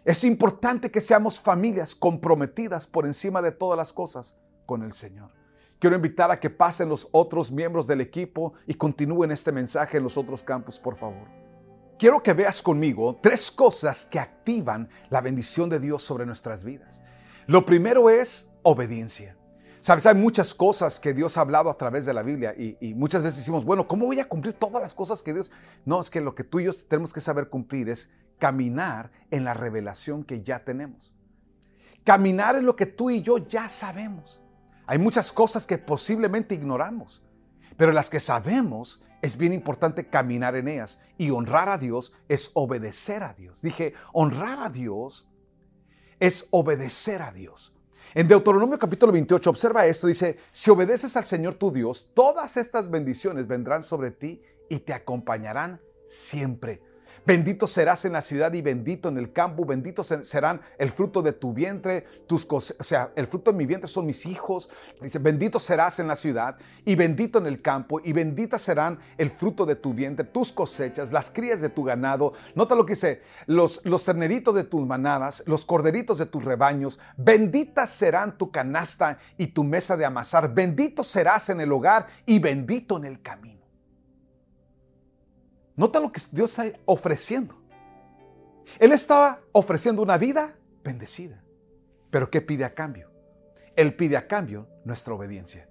Es 0.06 0.24
importante 0.24 0.90
que 0.90 1.02
seamos 1.02 1.38
familias 1.38 1.94
comprometidas 1.94 2.86
por 2.86 3.04
encima 3.04 3.42
de 3.42 3.52
todas 3.52 3.76
las 3.76 3.92
cosas 3.92 4.38
con 4.64 4.82
el 4.82 4.94
Señor. 4.94 5.30
Quiero 5.78 5.96
invitar 5.96 6.30
a 6.30 6.40
que 6.40 6.48
pasen 6.48 6.88
los 6.88 7.08
otros 7.12 7.52
miembros 7.52 7.86
del 7.86 8.00
equipo 8.00 8.54
y 8.66 8.72
continúen 8.72 9.32
este 9.32 9.52
mensaje 9.52 9.98
en 9.98 10.04
los 10.04 10.16
otros 10.16 10.42
campos, 10.42 10.80
por 10.80 10.96
favor. 10.96 11.28
Quiero 11.98 12.22
que 12.22 12.32
veas 12.32 12.62
conmigo 12.62 13.18
tres 13.20 13.50
cosas 13.50 14.06
que 14.06 14.18
activan 14.18 14.88
la 15.10 15.20
bendición 15.20 15.68
de 15.68 15.78
Dios 15.78 16.02
sobre 16.02 16.24
nuestras 16.24 16.64
vidas. 16.64 17.02
Lo 17.46 17.66
primero 17.66 18.08
es 18.08 18.48
obediencia. 18.62 19.36
Sabes, 19.86 20.04
hay 20.04 20.16
muchas 20.16 20.52
cosas 20.52 20.98
que 20.98 21.14
Dios 21.14 21.36
ha 21.36 21.42
hablado 21.42 21.70
a 21.70 21.78
través 21.78 22.04
de 22.04 22.12
la 22.12 22.24
Biblia 22.24 22.52
y, 22.58 22.92
muchas 22.94 23.22
veces 23.22 23.38
decimos, 23.38 23.64
bueno, 23.64 23.86
¿cómo 23.86 24.06
voy 24.06 24.18
a 24.18 24.28
cumplir 24.28 24.54
todas 24.54 24.82
las 24.82 24.92
cosas 24.92 25.22
que 25.22 25.32
Dios... 25.32 25.52
No, 25.84 26.00
es 26.00 26.10
que 26.10 26.20
lo 26.20 26.34
que 26.34 26.42
tú 26.42 26.58
y 26.58 26.64
yo 26.64 26.72
tenemos 26.88 27.12
que 27.12 27.20
saber 27.20 27.48
cumplir 27.48 27.88
es 27.88 28.12
caminar 28.36 29.12
en 29.30 29.44
la 29.44 29.54
revelación 29.54 30.24
que 30.24 30.42
ya 30.42 30.64
tenemos. 30.64 31.14
Caminar 32.02 32.56
en 32.56 32.66
lo 32.66 32.74
que 32.74 32.86
tú 32.86 33.10
y 33.10 33.22
yo 33.22 33.38
ya 33.38 33.68
sabemos. 33.68 34.42
Hay 34.88 34.98
muchas 34.98 35.30
cosas 35.30 35.68
que 35.68 35.78
posiblemente 35.78 36.56
ignoramos, 36.56 37.22
pero 37.76 37.92
las 37.92 38.10
que 38.10 38.18
sabemos 38.18 39.04
es 39.22 39.38
bien 39.38 39.52
importante 39.52 40.08
caminar 40.08 40.56
en 40.56 40.66
ellas. 40.66 40.98
Y 41.16 41.30
honrar 41.30 41.68
a 41.68 41.78
Dios 41.78 42.12
es 42.26 42.50
obedecer 42.54 43.22
a 43.22 43.34
Dios. 43.34 43.62
Dije, 43.62 43.94
honrar 44.12 44.64
a 44.64 44.68
Dios 44.68 45.28
es 46.18 46.48
obedecer 46.50 47.22
a 47.22 47.30
Dios. 47.30 47.75
En 48.14 48.28
Deuteronomio 48.28 48.78
capítulo 48.78 49.12
28, 49.12 49.50
observa 49.50 49.86
esto, 49.86 50.06
dice, 50.06 50.38
si 50.52 50.70
obedeces 50.70 51.16
al 51.16 51.24
Señor 51.24 51.54
tu 51.54 51.70
Dios, 51.70 52.10
todas 52.14 52.56
estas 52.56 52.90
bendiciones 52.90 53.46
vendrán 53.46 53.82
sobre 53.82 54.10
ti 54.10 54.42
y 54.68 54.78
te 54.78 54.94
acompañarán 54.94 55.80
siempre. 56.04 56.80
Bendito 57.26 57.66
serás 57.66 58.04
en 58.04 58.12
la 58.12 58.22
ciudad 58.22 58.52
y 58.52 58.62
bendito 58.62 59.08
en 59.08 59.18
el 59.18 59.32
campo, 59.32 59.64
bendito 59.64 60.04
serán 60.04 60.60
el 60.78 60.92
fruto 60.92 61.22
de 61.22 61.32
tu 61.32 61.52
vientre, 61.52 62.04
tus 62.28 62.46
o 62.48 62.60
sea, 62.60 63.10
el 63.16 63.26
fruto 63.26 63.50
de 63.50 63.58
mi 63.58 63.66
vientre 63.66 63.88
son 63.88 64.06
mis 64.06 64.26
hijos. 64.26 64.70
Dice, 65.00 65.18
bendito 65.18 65.58
serás 65.58 65.98
en 65.98 66.06
la 66.06 66.14
ciudad 66.14 66.56
y 66.84 66.94
bendito 66.94 67.40
en 67.40 67.48
el 67.48 67.60
campo 67.60 68.00
y 68.04 68.12
bendita 68.12 68.60
serán 68.60 69.00
el 69.18 69.30
fruto 69.30 69.66
de 69.66 69.74
tu 69.74 69.92
vientre, 69.92 70.24
tus 70.24 70.52
cosechas, 70.52 71.10
las 71.10 71.28
crías 71.28 71.60
de 71.60 71.68
tu 71.68 71.82
ganado. 71.82 72.32
Nota 72.54 72.76
lo 72.76 72.86
que 72.86 72.92
dice, 72.92 73.22
los, 73.46 73.80
los 73.82 74.04
terneritos 74.04 74.54
de 74.54 74.62
tus 74.62 74.86
manadas, 74.86 75.42
los 75.46 75.66
corderitos 75.66 76.18
de 76.18 76.26
tus 76.26 76.44
rebaños, 76.44 77.00
benditas 77.16 77.90
serán 77.90 78.38
tu 78.38 78.52
canasta 78.52 79.18
y 79.36 79.48
tu 79.48 79.64
mesa 79.64 79.96
de 79.96 80.04
amasar, 80.04 80.54
bendito 80.54 81.02
serás 81.02 81.48
en 81.50 81.60
el 81.60 81.72
hogar 81.72 82.06
y 82.24 82.38
bendito 82.38 82.96
en 82.98 83.04
el 83.04 83.20
camino. 83.20 83.55
Nota 85.76 86.00
lo 86.00 86.10
que 86.10 86.20
Dios 86.32 86.58
está 86.58 86.78
ofreciendo. 86.86 87.54
Él 88.78 88.92
estaba 88.92 89.40
ofreciendo 89.52 90.02
una 90.02 90.18
vida 90.18 90.56
bendecida. 90.82 91.42
Pero 92.10 92.30
¿qué 92.30 92.40
pide 92.40 92.64
a 92.64 92.74
cambio? 92.74 93.10
Él 93.76 93.94
pide 93.94 94.16
a 94.16 94.26
cambio 94.26 94.68
nuestra 94.84 95.14
obediencia. 95.14 95.68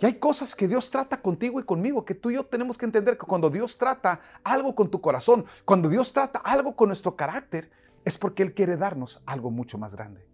Y 0.00 0.06
hay 0.06 0.14
cosas 0.14 0.54
que 0.54 0.66
Dios 0.66 0.90
trata 0.90 1.20
contigo 1.20 1.60
y 1.60 1.64
conmigo 1.64 2.04
que 2.04 2.14
tú 2.14 2.30
y 2.30 2.34
yo 2.34 2.46
tenemos 2.46 2.78
que 2.78 2.86
entender 2.86 3.18
que 3.18 3.26
cuando 3.26 3.50
Dios 3.50 3.76
trata 3.76 4.20
algo 4.42 4.74
con 4.74 4.90
tu 4.90 5.00
corazón, 5.00 5.44
cuando 5.64 5.88
Dios 5.88 6.12
trata 6.12 6.38
algo 6.38 6.74
con 6.74 6.88
nuestro 6.88 7.14
carácter, 7.14 7.70
es 8.04 8.16
porque 8.16 8.42
Él 8.42 8.54
quiere 8.54 8.76
darnos 8.76 9.22
algo 9.26 9.50
mucho 9.50 9.76
más 9.76 9.94
grande. 9.94 10.26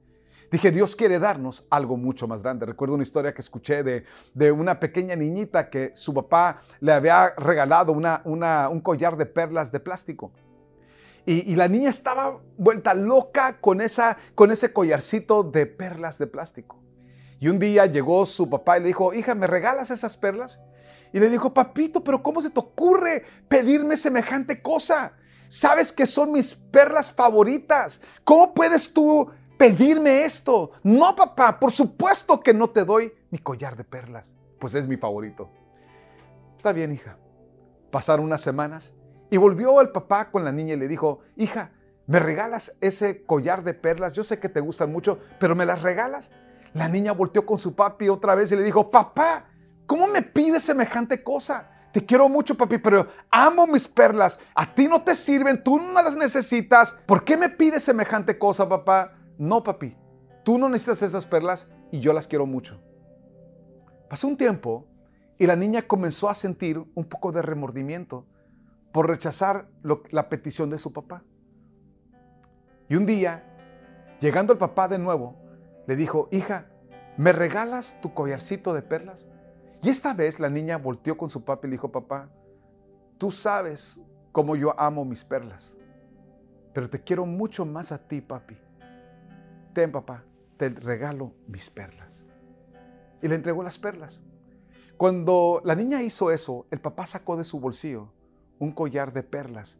Dije, 0.50 0.72
Dios 0.72 0.96
quiere 0.96 1.20
darnos 1.20 1.66
algo 1.70 1.96
mucho 1.96 2.26
más 2.26 2.42
grande. 2.42 2.66
Recuerdo 2.66 2.94
una 2.94 3.04
historia 3.04 3.32
que 3.32 3.40
escuché 3.40 3.84
de, 3.84 4.04
de 4.34 4.50
una 4.50 4.80
pequeña 4.80 5.14
niñita 5.14 5.70
que 5.70 5.92
su 5.94 6.12
papá 6.12 6.62
le 6.80 6.92
había 6.92 7.34
regalado 7.36 7.92
una, 7.92 8.20
una, 8.24 8.68
un 8.68 8.80
collar 8.80 9.16
de 9.16 9.26
perlas 9.26 9.70
de 9.70 9.78
plástico. 9.78 10.32
Y, 11.24 11.52
y, 11.52 11.54
la 11.54 11.68
niña 11.68 11.90
estaba 11.90 12.40
vuelta 12.56 12.94
loca 12.94 13.60
con, 13.60 13.80
esa, 13.80 14.16
con 14.34 14.50
ese 14.50 14.72
collarcito 14.72 15.44
de 15.44 15.66
perlas 15.66 16.18
de 16.18 16.26
plástico. 16.26 16.80
Y 17.38 17.48
un 17.48 17.58
día 17.58 17.86
llegó 17.86 18.26
su 18.26 18.50
papá 18.50 18.78
y 18.78 18.80
le 18.80 18.86
dijo, 18.88 19.14
hija, 19.14 19.34
¿me 19.34 19.46
regalas 19.46 19.90
esas 19.90 20.16
perlas? 20.16 20.60
Y 21.12 21.20
le 21.20 21.28
dijo, 21.28 21.54
papito, 21.54 22.02
pero 22.02 22.22
¿cómo 22.22 22.40
se 22.40 22.50
te 22.50 22.58
ocurre 22.58 23.24
pedirme 23.48 23.96
semejante 23.96 24.60
cosa? 24.60 25.12
Sabes 25.48 25.92
que 25.92 26.06
son 26.06 26.32
mis 26.32 26.54
perlas 26.54 27.12
favoritas. 27.12 28.00
¿Cómo 28.24 28.54
puedes 28.54 28.92
tú 28.92 29.30
pedirme 29.60 30.24
esto. 30.24 30.70
No, 30.82 31.14
papá, 31.14 31.60
por 31.60 31.70
supuesto 31.70 32.40
que 32.40 32.54
no 32.54 32.70
te 32.70 32.82
doy 32.82 33.12
mi 33.30 33.38
collar 33.38 33.76
de 33.76 33.84
perlas, 33.84 34.34
pues 34.58 34.74
es 34.74 34.88
mi 34.88 34.96
favorito. 34.96 35.50
Está 36.56 36.72
bien, 36.72 36.90
hija. 36.92 37.18
Pasaron 37.90 38.24
unas 38.24 38.40
semanas 38.40 38.94
y 39.28 39.36
volvió 39.36 39.78
el 39.82 39.90
papá 39.90 40.30
con 40.30 40.44
la 40.46 40.52
niña 40.52 40.72
y 40.72 40.76
le 40.78 40.88
dijo, 40.88 41.18
hija, 41.36 41.72
¿me 42.06 42.18
regalas 42.20 42.74
ese 42.80 43.26
collar 43.26 43.62
de 43.62 43.74
perlas? 43.74 44.14
Yo 44.14 44.24
sé 44.24 44.38
que 44.40 44.48
te 44.48 44.60
gustan 44.60 44.90
mucho, 44.90 45.18
pero 45.38 45.54
¿me 45.54 45.66
las 45.66 45.82
regalas? 45.82 46.30
La 46.72 46.88
niña 46.88 47.12
volteó 47.12 47.44
con 47.44 47.58
su 47.58 47.74
papi 47.74 48.08
otra 48.08 48.34
vez 48.34 48.50
y 48.52 48.56
le 48.56 48.62
dijo, 48.62 48.90
papá, 48.90 49.44
¿cómo 49.84 50.06
me 50.06 50.22
pides 50.22 50.62
semejante 50.62 51.22
cosa? 51.22 51.68
Te 51.92 52.06
quiero 52.06 52.30
mucho, 52.30 52.56
papi, 52.56 52.78
pero 52.78 53.08
amo 53.30 53.66
mis 53.66 53.86
perlas. 53.86 54.38
A 54.54 54.74
ti 54.74 54.88
no 54.88 55.02
te 55.02 55.14
sirven, 55.14 55.62
tú 55.62 55.78
no 55.78 55.92
las 56.00 56.16
necesitas. 56.16 56.92
¿Por 57.04 57.24
qué 57.24 57.36
me 57.36 57.50
pides 57.50 57.82
semejante 57.82 58.38
cosa, 58.38 58.66
papá? 58.66 59.19
No 59.40 59.62
papi, 59.62 59.96
tú 60.44 60.58
no 60.58 60.68
necesitas 60.68 61.00
esas 61.00 61.26
perlas 61.26 61.66
y 61.90 62.00
yo 62.00 62.12
las 62.12 62.26
quiero 62.26 62.44
mucho. 62.44 62.78
Pasó 64.10 64.28
un 64.28 64.36
tiempo 64.36 64.86
y 65.38 65.46
la 65.46 65.56
niña 65.56 65.80
comenzó 65.80 66.28
a 66.28 66.34
sentir 66.34 66.84
un 66.94 67.04
poco 67.06 67.32
de 67.32 67.40
remordimiento 67.40 68.26
por 68.92 69.08
rechazar 69.08 69.70
la 70.10 70.28
petición 70.28 70.68
de 70.68 70.76
su 70.76 70.92
papá. 70.92 71.24
Y 72.90 72.96
un 72.96 73.06
día, 73.06 73.42
llegando 74.20 74.52
el 74.52 74.58
papá 74.58 74.88
de 74.88 74.98
nuevo, 74.98 75.36
le 75.86 75.96
dijo, 75.96 76.28
hija, 76.30 76.66
¿me 77.16 77.32
regalas 77.32 77.98
tu 78.02 78.12
collarcito 78.12 78.74
de 78.74 78.82
perlas? 78.82 79.26
Y 79.82 79.88
esta 79.88 80.12
vez 80.12 80.38
la 80.38 80.50
niña 80.50 80.76
volteó 80.76 81.16
con 81.16 81.30
su 81.30 81.46
papá 81.46 81.66
y 81.66 81.70
le 81.70 81.76
dijo, 81.76 81.90
papá, 81.90 82.28
tú 83.16 83.30
sabes 83.30 83.98
cómo 84.32 84.54
yo 84.54 84.78
amo 84.78 85.06
mis 85.06 85.24
perlas, 85.24 85.78
pero 86.74 86.90
te 86.90 87.02
quiero 87.02 87.24
mucho 87.24 87.64
más 87.64 87.90
a 87.90 88.06
ti, 88.06 88.20
papi 88.20 88.58
ten 89.72 89.92
papá, 89.92 90.24
te 90.56 90.68
regalo 90.68 91.32
mis 91.46 91.70
perlas. 91.70 92.24
Y 93.22 93.28
le 93.28 93.34
entregó 93.34 93.62
las 93.62 93.78
perlas. 93.78 94.22
Cuando 94.96 95.62
la 95.64 95.74
niña 95.74 96.02
hizo 96.02 96.30
eso, 96.30 96.66
el 96.70 96.80
papá 96.80 97.06
sacó 97.06 97.36
de 97.36 97.44
su 97.44 97.60
bolsillo 97.60 98.12
un 98.58 98.72
collar 98.72 99.12
de 99.12 99.22
perlas, 99.22 99.78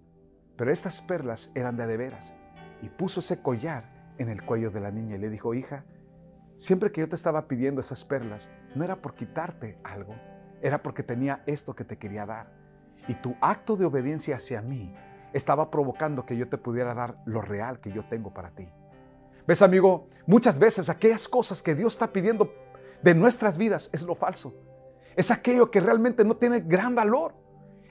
pero 0.56 0.72
estas 0.72 1.02
perlas 1.02 1.50
eran 1.54 1.76
de 1.76 1.86
de 1.86 1.96
veras, 1.98 2.32
y 2.82 2.88
puso 2.88 3.20
ese 3.20 3.42
collar 3.42 4.14
en 4.18 4.28
el 4.30 4.42
cuello 4.42 4.70
de 4.70 4.80
la 4.80 4.90
niña 4.90 5.16
y 5.16 5.18
le 5.18 5.28
dijo, 5.28 5.52
hija, 5.52 5.84
siempre 6.56 6.90
que 6.90 7.02
yo 7.02 7.08
te 7.08 7.14
estaba 7.14 7.46
pidiendo 7.46 7.82
esas 7.82 8.04
perlas, 8.04 8.50
no 8.74 8.84
era 8.84 9.02
por 9.02 9.14
quitarte 9.14 9.78
algo, 9.84 10.14
era 10.62 10.82
porque 10.82 11.02
tenía 11.02 11.42
esto 11.46 11.74
que 11.74 11.84
te 11.84 11.98
quería 11.98 12.26
dar. 12.26 12.52
Y 13.08 13.14
tu 13.14 13.36
acto 13.40 13.76
de 13.76 13.84
obediencia 13.84 14.36
hacia 14.36 14.62
mí 14.62 14.94
estaba 15.32 15.70
provocando 15.70 16.26
que 16.26 16.36
yo 16.36 16.48
te 16.48 16.58
pudiera 16.58 16.94
dar 16.94 17.16
lo 17.24 17.40
real 17.40 17.80
que 17.80 17.92
yo 17.92 18.04
tengo 18.04 18.32
para 18.32 18.50
ti. 18.50 18.68
¿Ves, 19.50 19.62
amigo? 19.62 20.06
Muchas 20.28 20.60
veces 20.60 20.88
aquellas 20.88 21.26
cosas 21.26 21.60
que 21.60 21.74
Dios 21.74 21.94
está 21.94 22.12
pidiendo 22.12 22.54
de 23.02 23.16
nuestras 23.16 23.58
vidas 23.58 23.90
es 23.92 24.04
lo 24.04 24.14
falso. 24.14 24.54
Es 25.16 25.32
aquello 25.32 25.72
que 25.72 25.80
realmente 25.80 26.24
no 26.24 26.36
tiene 26.36 26.60
gran 26.60 26.94
valor, 26.94 27.34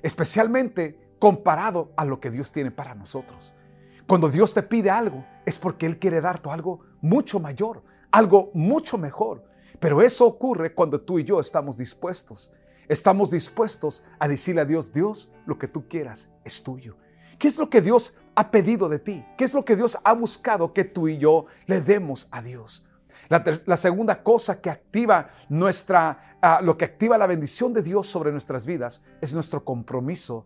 especialmente 0.02 1.18
comparado 1.20 1.92
a 1.98 2.06
lo 2.06 2.22
que 2.22 2.32
Dios 2.32 2.54
tiene 2.54 2.72
para 2.72 2.96
nosotros. 2.96 3.54
Cuando 4.08 4.30
Dios 4.30 4.54
te 4.54 4.64
pide 4.64 4.90
algo, 4.90 5.26
es 5.46 5.60
porque 5.60 5.86
Él 5.86 6.00
quiere 6.00 6.22
darte 6.22 6.50
algo 6.50 6.80
mucho 7.02 7.42
mayor, 7.42 7.84
algo 8.10 8.52
mucho 8.54 8.98
mejor. 8.98 9.44
Pero 9.82 10.02
eso 10.02 10.26
ocurre 10.28 10.74
cuando 10.74 11.02
tú 11.02 11.20
y 11.20 11.26
yo 11.26 11.42
estamos 11.42 11.78
dispuestos. 11.78 12.54
Estamos 12.88 13.32
dispuestos 13.32 14.06
a 14.18 14.30
decirle 14.30 14.62
a 14.62 14.66
Dios, 14.66 14.94
Dios, 14.94 15.34
lo 15.46 15.58
que 15.58 15.68
tú 15.68 15.90
quieras 15.90 16.32
es 16.46 16.64
tuyo. 16.64 16.96
¿Qué 17.40 17.48
es 17.48 17.58
lo 17.58 17.70
que 17.70 17.82
Dios 17.82 18.16
ha 18.36 18.52
pedido 18.52 18.90
de 18.90 19.00
ti? 19.00 19.26
¿Qué 19.38 19.46
es 19.46 19.54
lo 19.54 19.64
que 19.64 19.78
Dios 19.78 19.98
ha 20.04 20.14
buscado 20.14 20.74
que 20.74 20.84
tú 20.84 21.08
y 21.08 21.18
yo 21.18 21.46
le 21.68 21.80
demos 21.80 22.28
a 22.32 22.42
Dios? 22.42 22.86
La, 23.30 23.78
segunda 23.78 24.24
cosa 24.24 24.60
que 24.60 24.72
activa 24.72 25.30
nuestra, 25.50 26.38
ah, 26.42 26.62
lo 26.64 26.78
que 26.78 26.86
activa 26.86 27.16
la 27.18 27.28
bendición 27.28 27.74
de 27.74 27.84
Dios 27.84 28.08
sobre 28.08 28.32
nuestras 28.32 28.66
vidas 28.66 29.04
es 29.22 29.36
nuestro 29.36 29.64
compromiso 29.64 30.46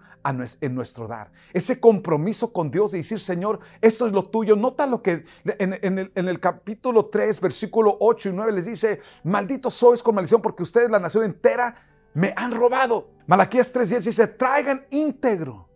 en 0.59 0.75
nuestro 0.75 1.07
dar. 1.07 1.31
Ese 1.53 1.79
compromiso 1.79 2.51
con 2.51 2.69
Dios 2.69 2.93
y 2.93 2.97
decir, 2.97 3.21
Señor, 3.21 3.61
esto 3.81 4.05
es 4.05 4.11
lo 4.11 4.25
tuyo. 4.25 4.57
Nota 4.57 4.85
lo 4.85 5.01
que 5.01 5.23
en, 5.45 6.27
el, 6.27 6.39
capítulo 6.41 7.05
3, 7.05 7.39
versículo 7.39 7.97
8 8.01 8.29
y 8.29 8.33
9 8.33 8.51
les 8.51 8.65
dice, 8.65 8.99
malditos 9.23 9.73
sois 9.73 10.03
con 10.03 10.13
maldición 10.13 10.41
porque 10.41 10.63
ustedes, 10.63 10.91
la 10.91 10.99
nación 10.99 11.23
entera, 11.23 11.87
me 12.13 12.33
han 12.35 12.51
robado. 12.51 13.11
Malaquías 13.25 13.73
3.10 13.73 13.99
dice, 14.01 14.27
traigan 14.27 14.85
íntegro 14.91 15.72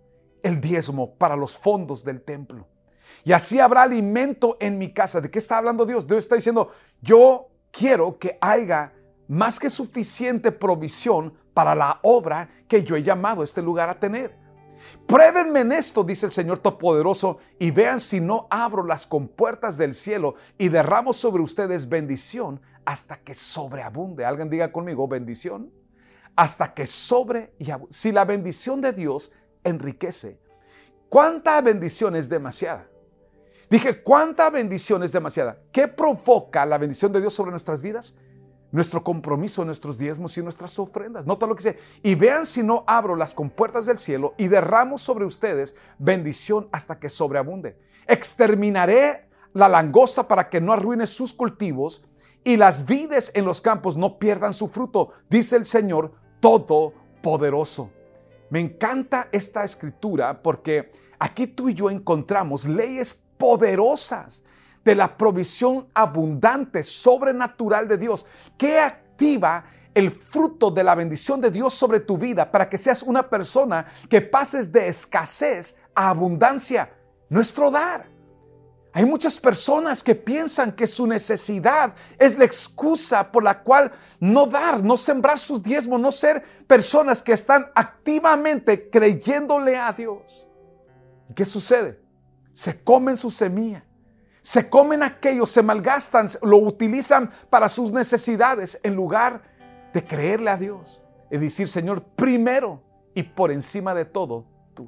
el 0.48 0.62
diezmo 0.62 1.16
para 1.16 1.36
los 1.36 1.58
fondos 1.58 2.04
del 2.04 2.22
templo. 2.22 2.68
Y 3.24 3.34
así 3.34 3.60
habrá 3.60 3.84
alimento 3.84 4.58
en 4.60 4.78
mi 4.78 4.94
casa. 4.94 5.22
¿De 5.22 5.30
qué 5.30 5.40
está 5.40 5.58
hablando 5.58 5.86
Dios? 5.86 6.08
Dios 6.08 6.20
está 6.20 6.36
diciendo, 6.36 6.72
yo 7.02 7.50
quiero 7.72 8.18
que 8.18 8.38
haya 8.40 8.94
más 9.28 9.60
que 9.60 9.70
suficiente 9.70 10.52
provisión 10.52 11.34
para 11.54 11.76
la 11.76 12.00
obra 12.04 12.50
que 12.68 12.84
yo 12.84 12.96
he 12.96 13.04
llamado 13.04 13.44
este 13.44 13.62
lugar 13.62 13.90
a 13.90 14.00
tener. 14.00 14.36
Pruébenme 15.06 15.62
en 15.62 15.72
esto, 15.72 16.04
dice 16.04 16.26
el 16.26 16.32
Señor 16.32 16.60
Todopoderoso, 16.60 17.40
y 17.60 17.72
vean 17.72 18.00
si 18.00 18.22
no 18.22 18.48
abro 18.50 18.84
las 18.84 19.06
compuertas 19.06 19.78
del 19.78 19.94
cielo 19.94 20.36
y 20.58 20.70
derramo 20.70 21.14
sobre 21.14 21.44
ustedes 21.44 21.90
bendición 21.90 22.62
hasta 22.86 23.18
que 23.18 23.34
sobreabunde. 23.34 24.24
Alguien 24.24 24.50
diga 24.50 24.72
conmigo, 24.72 25.08
bendición. 25.08 25.72
Hasta 26.36 26.74
que 26.74 26.86
sobre 26.86 27.54
y 27.58 27.68
Si 27.90 28.12
la 28.12 28.24
bendición 28.24 28.80
de 28.80 28.94
Dios 28.94 29.34
enriquece. 29.64 30.40
¿Cuánta 31.10 31.62
bendición 31.62 32.16
es 32.16 32.30
demasiada? 32.30 32.88
Dije, 33.70 34.02
¿cuánta 34.02 34.50
bendición 34.50 35.04
es 35.04 35.12
demasiada? 35.12 35.58
¿Qué 35.72 35.88
provoca 35.88 36.66
la 36.66 36.78
bendición 36.78 37.12
de 37.12 37.22
Dios 37.22 37.34
sobre 37.34 37.52
nuestras 37.52 37.82
vidas? 37.82 38.16
nuestro 38.72 39.04
compromiso, 39.04 39.64
nuestros 39.64 39.98
diezmos 39.98 40.38
y 40.38 40.44
nuestras 40.44 40.78
ofrendas. 40.80 41.26
Nota 41.26 41.48
lo 41.48 41.56
que 41.56 41.64
dice. 41.64 41.80
Y 42.04 42.16
vean 42.16 42.46
si 42.46 42.64
no 42.64 42.84
abro 42.88 43.16
las 43.16 43.34
compuertas 43.34 43.86
del 43.86 43.98
cielo 43.98 44.34
y 44.38 44.48
derramo 44.48 44.98
sobre 44.98 45.26
ustedes 45.26 45.76
bendición 45.98 46.68
hasta 46.72 47.00
que 47.00 47.10
sobreabunde. 47.10 47.78
Exterminaré 48.08 49.30
la 49.54 49.70
langosta 49.70 50.28
para 50.28 50.50
que 50.50 50.62
no 50.62 50.74
arruine 50.74 51.08
sus 51.08 51.34
cultivos 51.34 52.06
y 52.44 52.58
las 52.58 52.86
vides 52.86 53.32
en 53.36 53.46
los 53.46 53.62
campos 53.62 53.98
no 53.98 54.20
pierdan 54.20 54.54
su 54.54 54.68
fruto, 54.68 55.12
dice 55.30 55.56
el 55.56 55.66
Señor 55.66 56.14
Todopoderoso. 56.40 57.92
Me 58.50 58.60
encanta 58.60 59.28
esta 59.32 59.64
escritura 59.64 60.42
porque 60.42 60.92
aquí 61.20 61.48
tú 61.48 61.70
y 61.70 61.74
yo 61.74 61.90
encontramos 61.90 62.66
leyes 62.66 63.14
poderosas 63.38 64.44
de 64.84 64.96
la 64.96 65.18
provisión 65.18 65.88
abundante, 65.94 66.82
sobrenatural 66.84 67.88
de 67.88 67.98
Dios, 67.98 68.26
que 68.58 68.80
activa 68.80 69.66
el 69.94 70.12
fruto 70.12 70.72
de 70.72 70.84
la 70.84 70.96
bendición 70.96 71.42
de 71.42 71.52
Dios 71.52 71.74
sobre 71.74 72.00
tu 72.00 72.18
vida 72.18 72.50
para 72.50 72.70
que 72.70 72.78
seas 72.78 73.04
una 73.04 73.30
persona 73.30 73.88
que 74.10 74.22
pases 74.22 74.72
de 74.72 74.88
escasez 74.88 75.76
a 75.94 76.10
abundancia. 76.10 76.94
Nuestro 77.30 77.70
dar. 77.72 78.17
Hay 78.98 79.06
muchas 79.06 79.40
personas 79.40 80.02
que 80.02 80.16
piensan 80.16 80.72
que 80.72 80.88
su 80.88 81.06
necesidad 81.06 81.94
es 82.18 82.36
la 82.36 82.46
excusa 82.46 83.32
por 83.32 83.44
la 83.44 83.62
cual 83.62 83.92
no 84.20 84.48
dar, 84.48 84.84
no 84.84 84.98
sembrar 84.98 85.38
sus 85.38 85.62
diezmos, 85.62 86.02
no 86.02 86.12
ser 86.12 86.44
personas 86.66 87.22
que 87.22 87.34
están 87.34 87.68
activamente 87.76 88.90
creyéndole 88.90 89.78
a 89.78 89.94
Dios. 89.94 90.48
¿Y 91.30 91.36
qué 91.36 91.46
sucede? 91.46 92.00
Se 92.54 92.82
comen 92.82 93.16
su 93.18 93.30
semilla 93.30 93.84
se 94.42 94.68
comen 94.68 95.04
aquello, 95.04 95.46
se 95.46 95.62
malgastan, 95.62 96.28
lo 96.42 96.58
utilizan 96.58 97.30
para 97.52 97.70
sus 97.70 97.92
necesidades 97.92 98.80
en 98.82 98.96
lugar 98.96 99.44
de 99.94 100.04
creerle 100.04 100.50
a 100.50 100.58
Dios 100.58 101.02
y 101.30 101.38
decir, 101.38 101.68
Señor, 101.68 102.02
primero 102.02 102.82
y 103.14 103.22
por 103.22 103.52
encima 103.52 103.94
de 103.94 104.06
todo, 104.06 104.46
tú. 104.74 104.88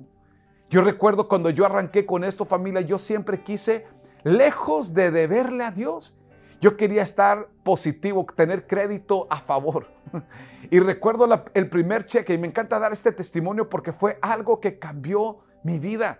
Yo 0.69 0.81
recuerdo 0.81 1.27
cuando 1.27 1.49
yo 1.49 1.65
arranqué 1.65 2.05
con 2.05 2.23
esto, 2.23 2.45
familia, 2.45 2.79
yo 2.81 2.97
siempre 2.97 3.43
quise, 3.43 3.85
lejos 4.23 4.93
de 4.93 5.11
deberle 5.11 5.63
a 5.63 5.71
Dios, 5.71 6.17
yo 6.61 6.75
quería 6.75 7.03
estar 7.03 7.47
positivo, 7.63 8.25
tener 8.35 8.67
crédito 8.67 9.27
a 9.29 9.39
favor. 9.39 9.87
Y 10.71 10.79
recuerdo 10.79 11.27
el 11.53 11.69
primer 11.69 12.05
cheque, 12.05 12.33
y 12.33 12.37
me 12.37 12.45
encanta 12.45 12.77
dar 12.77 12.91
este 12.91 13.11
testimonio 13.11 13.69
porque 13.69 13.91
fue 13.91 14.19
algo 14.21 14.59
que 14.59 14.77
cambió 14.77 15.39
mi 15.63 15.79
vida. 15.79 16.19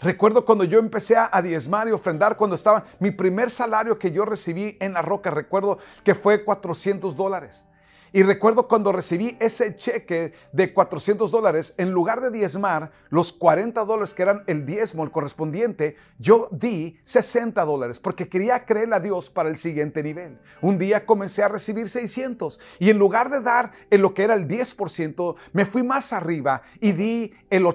Recuerdo 0.00 0.44
cuando 0.44 0.62
yo 0.62 0.78
empecé 0.78 1.16
a 1.16 1.42
diezmar 1.42 1.88
y 1.88 1.92
ofrendar, 1.92 2.36
cuando 2.36 2.54
estaba 2.54 2.84
mi 3.00 3.10
primer 3.10 3.50
salario 3.50 3.98
que 3.98 4.12
yo 4.12 4.24
recibí 4.24 4.76
en 4.80 4.92
la 4.92 5.02
roca, 5.02 5.30
recuerdo 5.30 5.78
que 6.04 6.14
fue 6.14 6.44
400 6.44 7.16
dólares. 7.16 7.66
Y 8.12 8.22
recuerdo 8.22 8.68
cuando 8.68 8.92
recibí 8.92 9.36
ese 9.40 9.76
cheque 9.76 10.32
de 10.52 10.72
400 10.72 11.30
dólares, 11.30 11.74
en 11.76 11.90
lugar 11.90 12.20
de 12.20 12.30
diezmar 12.30 12.92
los 13.10 13.32
40 13.32 13.84
dólares 13.84 14.14
que 14.14 14.22
eran 14.22 14.42
el 14.46 14.64
diezmo, 14.64 15.04
el 15.04 15.10
correspondiente, 15.10 15.96
yo 16.18 16.48
di 16.50 16.98
60 17.02 17.64
dólares 17.64 17.98
porque 17.98 18.28
quería 18.28 18.64
creerle 18.64 18.96
a 18.96 19.00
Dios 19.00 19.28
para 19.30 19.48
el 19.48 19.56
siguiente 19.56 20.02
nivel. 20.02 20.38
Un 20.60 20.78
día 20.78 21.04
comencé 21.04 21.42
a 21.42 21.48
recibir 21.48 21.88
600 21.88 22.60
y 22.78 22.90
en 22.90 22.98
lugar 22.98 23.30
de 23.30 23.40
dar 23.40 23.72
en 23.90 24.02
lo 24.02 24.14
que 24.14 24.22
era 24.22 24.34
el 24.34 24.46
10%, 24.46 25.36
me 25.52 25.66
fui 25.66 25.82
más 25.82 26.12
arriba 26.12 26.62
y 26.80 26.92
di, 26.92 27.32
el 27.50 27.66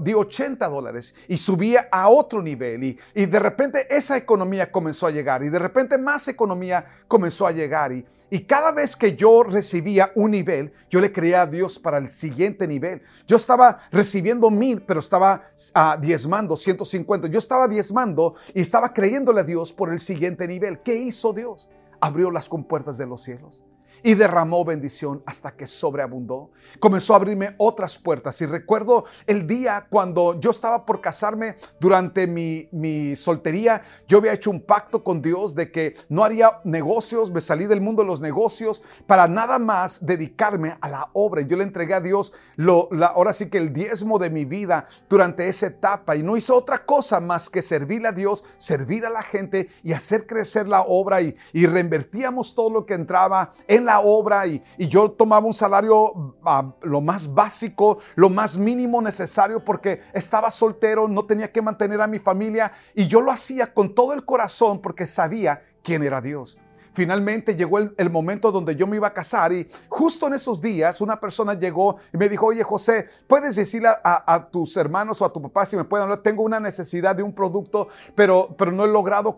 di 0.00 0.14
80 0.14 0.68
dólares 0.68 1.14
y 1.28 1.36
subía 1.36 1.88
a 1.90 2.08
otro 2.08 2.42
nivel. 2.42 2.84
Y, 2.84 2.98
y 3.14 3.26
de 3.26 3.38
repente 3.38 3.86
esa 3.94 4.16
economía 4.16 4.70
comenzó 4.70 5.06
a 5.06 5.10
llegar 5.10 5.42
y 5.42 5.48
de 5.48 5.58
repente 5.58 5.98
más 5.98 6.28
economía 6.28 6.84
comenzó 7.06 7.46
a 7.46 7.52
llegar. 7.52 7.92
Y, 7.92 8.04
y 8.30 8.40
cada 8.40 8.72
vez 8.72 8.94
que 8.94 9.16
yo 9.16 9.42
recibía 9.68 10.12
un 10.14 10.30
nivel, 10.30 10.72
yo 10.88 10.98
le 10.98 11.12
creía 11.12 11.42
a 11.42 11.46
Dios 11.46 11.78
para 11.78 11.98
el 11.98 12.08
siguiente 12.08 12.66
nivel. 12.66 13.02
Yo 13.26 13.36
estaba 13.36 13.80
recibiendo 13.92 14.50
mil, 14.50 14.80
pero 14.80 15.00
estaba 15.00 15.42
uh, 15.74 16.00
diezmando 16.00 16.56
150. 16.56 17.28
Yo 17.28 17.38
estaba 17.38 17.68
diezmando 17.68 18.34
y 18.54 18.62
estaba 18.62 18.94
creyéndole 18.94 19.40
a 19.40 19.44
Dios 19.44 19.74
por 19.74 19.92
el 19.92 20.00
siguiente 20.00 20.48
nivel. 20.48 20.80
¿Qué 20.80 20.96
hizo 20.96 21.34
Dios? 21.34 21.68
Abrió 22.00 22.30
las 22.30 22.48
compuertas 22.48 22.96
de 22.96 23.06
los 23.06 23.22
cielos 23.22 23.62
y 24.02 24.14
derramó 24.14 24.64
bendición 24.64 25.22
hasta 25.26 25.56
que 25.56 25.66
sobreabundó. 25.66 26.50
Comenzó 26.80 27.14
a 27.14 27.16
abrirme 27.16 27.54
otras 27.58 27.98
puertas 27.98 28.40
y 28.40 28.46
recuerdo 28.46 29.04
el 29.26 29.46
día 29.46 29.86
cuando 29.88 30.38
yo 30.38 30.50
estaba 30.50 30.84
por 30.84 31.00
casarme 31.00 31.56
durante 31.80 32.26
mi, 32.26 32.68
mi, 32.72 33.16
soltería, 33.16 33.82
yo 34.06 34.18
había 34.18 34.32
hecho 34.32 34.50
un 34.50 34.60
pacto 34.60 35.02
con 35.02 35.22
Dios 35.22 35.54
de 35.54 35.72
que 35.72 35.94
no 36.08 36.24
haría 36.24 36.60
negocios, 36.64 37.30
me 37.30 37.40
salí 37.40 37.66
del 37.66 37.80
mundo 37.80 38.02
de 38.02 38.08
los 38.08 38.20
negocios 38.20 38.82
para 39.06 39.28
nada 39.28 39.58
más 39.58 40.04
dedicarme 40.04 40.76
a 40.80 40.88
la 40.88 41.08
obra. 41.12 41.42
Yo 41.42 41.56
le 41.56 41.64
entregué 41.64 41.94
a 41.94 42.00
Dios 42.00 42.32
lo, 42.56 42.88
ahora 43.02 43.32
sí 43.32 43.48
que 43.48 43.58
el 43.58 43.72
diezmo 43.72 44.18
de 44.18 44.30
mi 44.30 44.44
vida 44.44 44.86
durante 45.08 45.48
esa 45.48 45.66
etapa 45.66 46.16
y 46.16 46.22
no 46.22 46.36
hizo 46.36 46.54
otra 46.54 46.84
cosa 46.84 47.20
más 47.20 47.48
que 47.50 47.62
servirle 47.62 48.08
a 48.08 48.12
Dios, 48.12 48.44
servir 48.58 49.06
a 49.06 49.10
la 49.10 49.22
gente 49.22 49.68
y 49.82 49.92
hacer 49.92 50.26
crecer 50.26 50.68
la 50.68 50.82
obra 50.82 51.22
y, 51.22 51.36
y 51.52 51.66
reinvertíamos 51.66 52.54
todo 52.54 52.70
lo 52.70 52.86
que 52.86 52.94
entraba 52.94 53.52
en 53.66 53.87
la 53.88 54.00
obra 54.00 54.46
y, 54.46 54.62
yo 54.78 55.10
tomaba 55.10 55.46
un 55.46 55.54
salario 55.54 56.36
ah, 56.44 56.70
lo 56.82 57.00
más 57.00 57.32
básico, 57.32 57.98
lo 58.16 58.28
más 58.28 58.58
mínimo 58.58 59.00
necesario 59.00 59.64
porque 59.64 60.02
estaba 60.12 60.50
soltero, 60.50 61.08
no 61.08 61.24
tenía 61.24 61.50
que 61.50 61.62
mantener 61.62 62.00
a 62.02 62.06
mi 62.06 62.18
familia 62.18 62.70
y 62.94 63.06
yo 63.06 63.22
lo 63.22 63.32
hacía 63.32 63.72
con 63.72 63.94
todo 63.94 64.12
el 64.12 64.26
corazón 64.26 64.82
porque 64.82 65.06
sabía 65.06 65.62
quién 65.82 66.02
era 66.02 66.20
Dios. 66.20 66.58
Finalmente 66.98 67.54
llegó 67.54 67.78
el, 67.78 68.10
momento 68.10 68.50
donde 68.50 68.74
yo 68.74 68.84
me 68.88 68.96
iba 68.96 69.06
a 69.06 69.14
casar 69.14 69.52
y 69.52 69.68
justo 69.88 70.26
en 70.26 70.34
esos 70.34 70.60
días 70.60 71.00
una 71.00 71.20
persona 71.20 71.54
llegó 71.54 71.98
y 72.12 72.16
me 72.16 72.28
dijo, 72.28 72.46
oye 72.46 72.64
José, 72.64 73.06
¿puedes 73.28 73.54
decirle 73.54 73.88
a, 74.02 74.48
tus 74.50 74.76
hermanos 74.76 75.22
o 75.22 75.24
a 75.24 75.32
tu 75.32 75.40
papá 75.40 75.64
si 75.64 75.76
me 75.76 75.84
pueden 75.84 76.02
hablar? 76.02 76.22
Tengo 76.24 76.42
una 76.42 76.58
necesidad 76.58 77.14
de 77.14 77.22
un 77.22 77.32
producto, 77.32 77.86
pero, 78.16 78.52
pero 78.58 78.72
no 78.72 78.84
he 78.84 78.88
logrado 78.88 79.36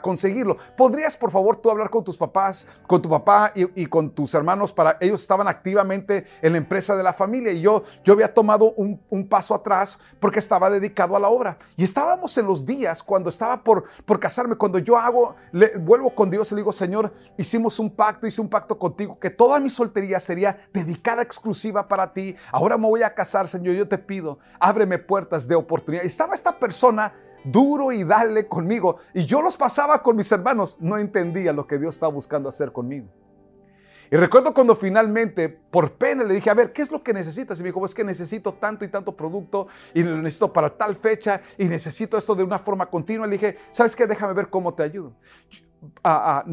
conseguirlo. 0.00 0.56
¿Podrías 0.76 1.16
por 1.16 1.32
favor 1.32 1.56
tú 1.56 1.68
hablar 1.68 1.90
con 1.90 2.04
tus 2.04 2.16
papás, 2.16 2.68
con 2.86 3.02
tu 3.02 3.10
papá 3.10 3.50
y, 3.56 3.86
con 3.86 4.10
tus 4.10 4.32
hermanos 4.34 4.72
para 4.72 4.96
ellos 5.00 5.20
estaban 5.20 5.48
activamente 5.48 6.26
en 6.42 6.52
la 6.52 6.58
empresa 6.58 6.94
de 6.94 7.02
la 7.02 7.12
familia 7.12 7.50
y 7.50 7.60
yo, 7.60 7.82
yo 8.04 8.12
había 8.12 8.32
tomado 8.32 8.72
un, 8.76 9.00
paso 9.28 9.52
atrás 9.52 9.98
porque 10.20 10.38
estaba 10.38 10.70
dedicado 10.70 11.16
a 11.16 11.18
la 11.18 11.28
obra. 11.28 11.58
Y 11.76 11.82
estábamos 11.82 12.38
en 12.38 12.46
los 12.46 12.64
días 12.64 13.02
cuando 13.02 13.30
estaba 13.30 13.64
por, 13.64 13.82
por 14.04 14.20
casarme, 14.20 14.54
cuando 14.54 14.78
yo 14.78 14.96
hago, 14.96 15.34
vuelvo 15.80 16.14
con 16.14 16.30
Dios 16.30 16.52
y 16.52 16.54
le 16.54 16.60
digo, 16.60 16.72
Señor, 16.72 16.99
hicimos 17.36 17.78
un 17.78 17.90
pacto, 17.90 18.26
hice 18.26 18.40
un 18.40 18.48
pacto 18.48 18.78
contigo, 18.78 19.18
que 19.18 19.30
toda 19.30 19.60
mi 19.60 19.70
soltería 19.70 20.20
sería 20.20 20.58
dedicada 20.72 21.22
exclusiva 21.22 21.88
para 21.88 22.12
ti. 22.12 22.36
Ahora 22.52 22.76
me 22.76 22.86
voy 22.86 23.02
a 23.02 23.14
casar, 23.14 23.48
Señor, 23.48 23.74
yo 23.74 23.88
te 23.88 23.98
pido, 23.98 24.38
ábreme 24.58 24.98
puertas 24.98 25.46
de 25.46 25.54
oportunidad. 25.54 26.04
estaba 26.04 26.34
esta 26.34 26.58
persona 26.58 27.12
duro 27.44 27.92
y 27.92 28.04
dale 28.04 28.46
conmigo. 28.46 28.98
Y 29.14 29.24
yo 29.24 29.42
los 29.42 29.56
pasaba 29.56 30.02
con 30.02 30.16
mis 30.16 30.30
hermanos. 30.32 30.76
No 30.80 30.98
entendía 30.98 31.52
lo 31.52 31.66
que 31.66 31.78
Dios 31.78 31.94
estaba 31.94 32.12
buscando 32.12 32.48
hacer 32.48 32.72
conmigo. 32.72 33.08
Y 34.12 34.16
recuerdo 34.16 34.52
cuando 34.52 34.74
finalmente, 34.74 35.48
por 35.48 35.92
pena, 35.92 36.24
le 36.24 36.34
dije, 36.34 36.50
a 36.50 36.54
ver, 36.54 36.72
¿qué 36.72 36.82
es 36.82 36.90
lo 36.90 37.00
que 37.00 37.14
necesitas? 37.14 37.60
Y 37.60 37.62
me 37.62 37.68
dijo, 37.68 37.84
es 37.86 37.94
que 37.94 38.02
necesito 38.02 38.54
tanto 38.54 38.84
y 38.84 38.88
tanto 38.88 39.14
producto 39.16 39.68
y 39.94 40.02
lo 40.02 40.16
necesito 40.16 40.52
para 40.52 40.76
tal 40.76 40.96
fecha 40.96 41.42
y 41.56 41.66
necesito 41.66 42.18
esto 42.18 42.34
de 42.34 42.42
una 42.42 42.58
forma 42.58 42.86
continua. 42.86 43.26
Le 43.28 43.34
dije, 43.34 43.56
¿sabes 43.70 43.94
qué? 43.94 44.08
Déjame 44.08 44.32
ver 44.32 44.50
cómo 44.50 44.74
te 44.74 44.82
ayudo. 44.82 45.14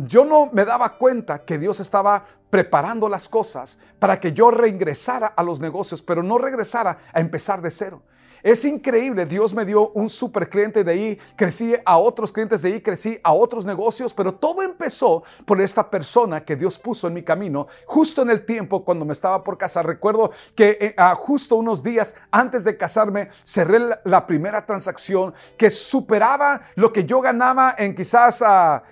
Yo 0.06 0.26
no 0.26 0.50
me 0.54 0.66
daba 0.66 0.98
cuenta 0.98 1.44
que 1.44 1.58
Dios 1.58 1.80
estaba 1.80 2.26
preparando 2.50 3.10
las 3.10 3.28
cosas 3.28 3.78
para 4.00 4.20
que 4.20 4.32
yo 4.32 4.52
reingresara 4.52 5.28
a 5.28 5.44
los 5.44 5.60
negocios, 5.60 6.02
pero 6.02 6.24
no 6.24 6.38
regresara 6.38 7.00
a 7.12 7.20
empezar 7.20 7.62
de 7.62 7.72
cero. 7.72 8.02
Es 8.44 8.64
increíble, 8.66 9.26
Dios 9.26 9.54
me 9.54 9.66
dio 9.66 9.90
un 9.90 10.10
super 10.10 10.48
cliente 10.48 10.84
de 10.84 10.92
ahí, 10.92 11.20
crecí 11.36 11.76
a 11.84 11.98
otros 11.98 12.32
clientes 12.32 12.62
de 12.62 12.70
ahí, 12.70 12.82
crecí 12.82 13.20
a 13.24 13.34
otros 13.34 13.66
negocios, 13.66 14.14
pero 14.14 14.36
todo 14.36 14.62
empezó 14.62 15.24
por 15.46 15.60
esta 15.60 15.90
persona 15.90 16.46
que 16.46 16.56
Dios 16.56 16.78
puso 16.78 17.08
en 17.08 17.16
mi 17.16 17.24
camino 17.24 17.68
justo 17.86 18.22
en 18.22 18.30
el 18.30 18.46
tiempo 18.46 18.86
cuando 18.86 19.06
me 19.06 19.14
estaba 19.14 19.44
por 19.44 19.58
casar. 19.58 19.88
Recuerdo 19.88 20.32
que 20.56 20.78
eh, 20.80 20.96
justo 21.16 21.56
unos 21.56 21.82
días 21.82 22.16
antes 22.32 22.64
de 22.64 22.78
casarme 22.78 23.30
cerré 23.44 23.80
la, 24.04 24.28
primera 24.28 24.66
transacción 24.66 25.34
que 25.58 25.70
superaba 25.70 26.62
lo 26.76 26.94
que 26.94 27.06
yo 27.06 27.22
ganaba 27.22 27.76
en 27.78 27.96
quizás... 27.96 28.42
a 28.42 28.84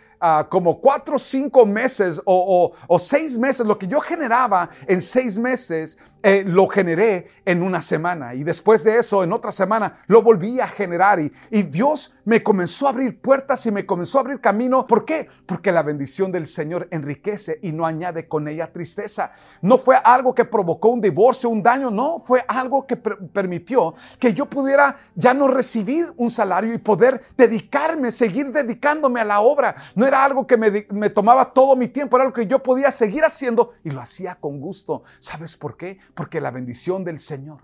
como 0.50 0.80
cuatro 0.80 1.16
o 1.16 1.20
cinco 1.20 1.66
meses 1.66 2.22
o, 2.26 2.74
seis 3.00 3.38
meses, 3.38 3.66
lo 3.66 3.78
que 3.78 3.88
yo 3.88 4.00
generaba 4.00 4.70
en 4.88 5.02
seis 5.02 5.38
meses 5.38 5.98
eh, 6.28 6.44
lo 6.44 6.66
generé 6.68 7.28
en 7.46 7.62
una 7.62 7.84
semana 7.84 8.34
y 8.34 8.44
después 8.44 8.84
de 8.84 8.98
eso, 8.98 9.24
en 9.24 9.32
otra 9.32 9.52
semana, 9.52 10.00
lo 10.08 10.24
volví 10.24 10.60
a 10.60 10.68
generar 10.68 11.20
y, 11.20 11.32
y 11.52 11.62
Dios 11.62 12.16
me 12.24 12.42
comenzó 12.42 12.88
a 12.88 12.90
abrir 12.90 13.22
puertas 13.22 13.64
y 13.68 13.72
me 13.72 13.86
comenzó 13.86 14.18
a 14.18 14.22
abrir 14.22 14.42
camino. 14.42 14.88
¿Por 14.88 15.06
qué? 15.06 15.28
Porque 15.46 15.72
la 15.72 15.84
bendición 15.84 16.32
del 16.32 16.48
Señor 16.48 16.88
enriquece 16.90 17.60
y 17.62 17.72
no 17.72 17.86
añade 17.86 18.28
con 18.28 18.48
ella 18.48 18.74
tristeza. 18.74 19.34
No 19.62 19.78
fue 19.78 19.98
algo 20.04 20.34
que 20.34 20.46
provocó 20.46 20.90
un 20.90 21.00
divorcio, 21.00 21.48
un 21.48 21.62
daño, 21.62 21.92
no, 21.92 22.24
fue 22.26 22.44
algo 22.48 22.88
que 22.88 22.98
permitió 22.98 23.94
que 24.18 24.34
yo 24.34 24.48
pudiera 24.48 24.98
ya 25.14 25.36
no 25.36 25.48
recibir 25.48 26.12
un 26.18 26.32
salario 26.32 26.74
y 26.74 26.80
poder 26.80 27.22
dedicarme, 27.38 28.12
seguir 28.12 28.52
dedicándome 28.52 29.22
a 29.22 29.26
la 29.26 29.42
obra. 29.42 29.76
No 29.94 30.08
era 30.08 30.26
algo 30.26 30.48
que 30.48 30.58
me, 30.58 30.88
me 30.90 31.12
tomaba 31.12 31.54
todo 31.54 31.76
mi 31.76 31.88
tiempo, 31.88 32.18
era 32.18 32.24
algo 32.24 32.34
que 32.34 32.48
yo 32.48 32.64
podía 32.64 32.90
seguir 32.90 33.24
haciendo 33.24 33.74
y 33.84 33.92
lo 33.92 34.02
hacía 34.02 34.34
con 34.34 34.60
gusto. 34.60 35.04
¿Sabes 35.20 35.56
por 35.56 35.78
qué? 35.78 36.00
Porque 36.16 36.42
la 36.42 36.52
bendición 36.52 37.04
del 37.04 37.20
Señor 37.20 37.60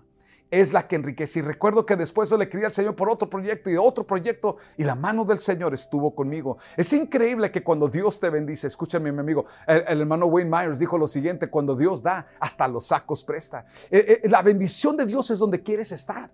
es 0.52 0.72
la 0.72 0.86
que 0.86 0.96
enriquece. 0.96 1.38
Y 1.38 1.42
recuerdo 1.42 1.86
que 1.86 1.96
después 1.96 2.28
yo 2.28 2.36
le 2.36 2.48
quería 2.48 2.66
al 2.66 2.72
Señor 2.72 2.94
por 2.94 3.08
otro 3.08 3.28
proyecto 3.28 3.70
y 3.70 3.76
otro 3.76 4.06
proyecto 4.06 4.58
y 4.76 4.84
la 4.84 4.94
mano 4.94 5.24
del 5.24 5.38
Señor 5.38 5.72
estuvo 5.72 6.14
conmigo. 6.14 6.58
Es 6.76 6.92
increíble 6.92 7.50
que 7.50 7.64
cuando 7.64 7.88
Dios 7.88 8.20
te 8.20 8.28
bendice, 8.28 8.66
escúchame 8.66 9.10
mi 9.10 9.18
amigo, 9.18 9.46
el, 9.66 10.02
hermano 10.02 10.26
Wayne 10.26 10.50
Myers 10.50 10.78
dijo 10.78 10.98
lo 10.98 11.06
siguiente, 11.06 11.48
cuando 11.48 11.74
Dios 11.74 12.02
da, 12.02 12.28
hasta 12.38 12.68
los 12.68 12.86
sacos 12.86 13.24
presta. 13.24 13.64
Eh, 13.90 14.20
eh, 14.22 14.28
la 14.28 14.42
bendición 14.42 14.96
de 14.96 15.06
Dios 15.06 15.30
es 15.30 15.38
donde 15.38 15.62
quieres 15.62 15.90
estar. 15.90 16.30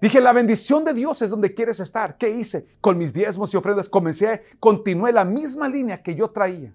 Dije, 0.00 0.20
la 0.20 0.32
bendición 0.32 0.84
de 0.84 0.92
Dios 0.92 1.22
es 1.22 1.30
donde 1.30 1.54
quieres 1.54 1.78
estar. 1.78 2.18
¿Qué 2.18 2.28
hice? 2.28 2.66
Con 2.80 2.98
mis 2.98 3.12
diezmos 3.12 3.54
y 3.54 3.56
ofrendas 3.56 3.88
comencé, 3.88 4.42
continué 4.58 5.12
la 5.12 5.24
misma 5.24 5.68
línea 5.68 6.02
que 6.02 6.16
yo 6.16 6.28
traía. 6.28 6.74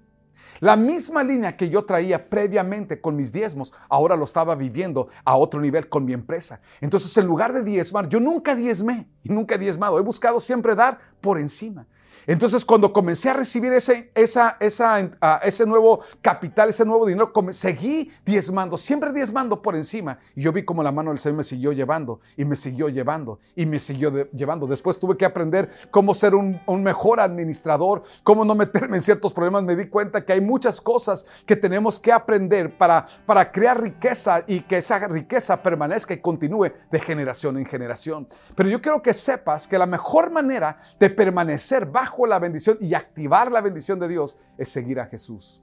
La 0.60 0.76
misma 0.76 1.24
línea 1.24 1.56
que 1.56 1.70
yo 1.70 1.86
traía 1.86 2.30
previamente 2.30 3.00
con 3.00 3.16
mis 3.16 3.32
diezmos, 3.32 3.74
ahora 3.88 4.16
lo 4.16 4.26
estaba 4.26 4.56
viviendo 4.56 5.08
a 5.24 5.38
otro 5.38 5.62
nivel 5.62 5.88
con 5.88 6.06
mi 6.06 6.14
empresa. 6.14 6.62
Entonces, 6.82 7.16
en 7.18 7.26
lugar 7.26 7.54
de 7.54 7.64
diezmar, 7.64 8.10
yo 8.10 8.20
nunca 8.20 8.56
diezmé 8.56 9.08
y 9.24 9.30
nunca 9.30 9.56
he 9.56 9.58
diezmado. 9.58 9.98
He 10.00 10.02
buscado 10.04 10.40
siempre 10.40 10.76
dar 10.76 11.00
por 11.22 11.40
encima. 11.40 11.86
Entonces, 12.28 12.64
cuando 12.64 12.94
comencé 12.94 13.30
a 13.30 13.34
recibir 13.34 13.74
ese, 13.74 14.12
esa, 14.14 14.58
esa, 14.60 15.10
ah, 15.22 15.40
ese 15.44 15.66
nuevo 15.66 16.02
capital, 16.22 16.70
ese 16.70 16.86
nuevo 16.86 17.06
dinero, 17.06 17.32
seguí 17.52 18.12
diezmando, 18.26 18.78
siempre 18.78 19.12
diezmando 19.12 19.62
por 19.62 19.76
encima. 19.76 20.20
Y 20.36 20.44
yo 20.44 20.52
vi 20.52 20.64
como 20.64 20.84
la 20.84 20.92
mano 20.92 21.10
del 21.12 21.20
Señor 21.20 21.38
me 21.38 21.44
siguió 21.44 21.72
llevando 21.72 22.20
y 22.38 22.46
me 22.46 22.56
siguió 22.56 22.90
llevando 22.90 23.40
y 23.56 23.66
me 23.66 23.80
siguió 23.80 24.30
llevando. 24.32 24.68
Después 24.68 25.00
tuve 25.00 25.18
que 25.18 25.26
aprender 25.26 25.72
cómo 25.92 26.14
ser 26.14 26.36
un, 26.36 26.60
un 26.66 26.84
mejor 26.84 27.20
administrador, 27.20 28.04
cómo 28.24 28.46
no 28.46 28.56
meterme 28.56 28.98
en 28.98 29.02
ciertos 29.02 29.34
problemas. 29.34 29.64
Me 29.64 29.76
di 29.76 29.88
cuenta 29.88 30.24
que 30.24 30.34
hay 30.34 30.42
muchas 30.42 30.80
cosas 30.82 31.26
que 31.46 31.56
tenemos 31.56 32.00
que 32.00 32.12
aprender 32.12 32.78
para, 32.78 33.08
para 33.26 33.52
crear 33.52 33.82
riqueza 33.82 34.44
y 34.48 34.62
que 34.62 34.78
esa 34.78 35.00
riqueza 35.08 35.62
permanezca 35.62 36.14
y 36.14 36.18
continúe 36.20 36.72
de 36.92 37.00
generación 37.00 37.58
en 37.58 37.66
generación. 37.66 38.28
Pero 38.56 38.70
yo 38.70 38.82
quiero 38.82 39.02
que 39.02 39.14
sepas 39.14 39.68
que 39.68 39.78
la 39.78 39.86
mejor 39.86 40.32
manera 40.32 40.80
de 41.00 41.10
permanecer 41.10 41.86
bajo 42.00 42.26
la 42.26 42.40
bendición 42.40 42.78
y 42.80 42.94
activar 42.94 43.52
la 43.52 43.60
bendición 43.60 44.00
de 44.00 44.08
Dios 44.08 44.40
es 44.58 44.70
seguir 44.70 45.02
a 45.02 45.08
Jesús. 45.08 45.62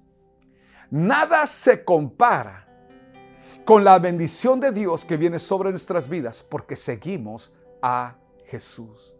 Nada 0.90 1.46
se 1.46 1.83
compara 1.83 2.68
con 3.64 3.83
la 3.83 3.99
bendición 3.99 4.61
de 4.61 4.70
Dios 4.70 5.07
que 5.07 5.16
viene 5.16 5.38
sobre 5.38 5.70
nuestras 5.70 6.11
vidas 6.11 6.42
porque 6.42 6.77
seguimos 6.77 7.57
a 7.81 8.16
Jesús. 8.44 9.14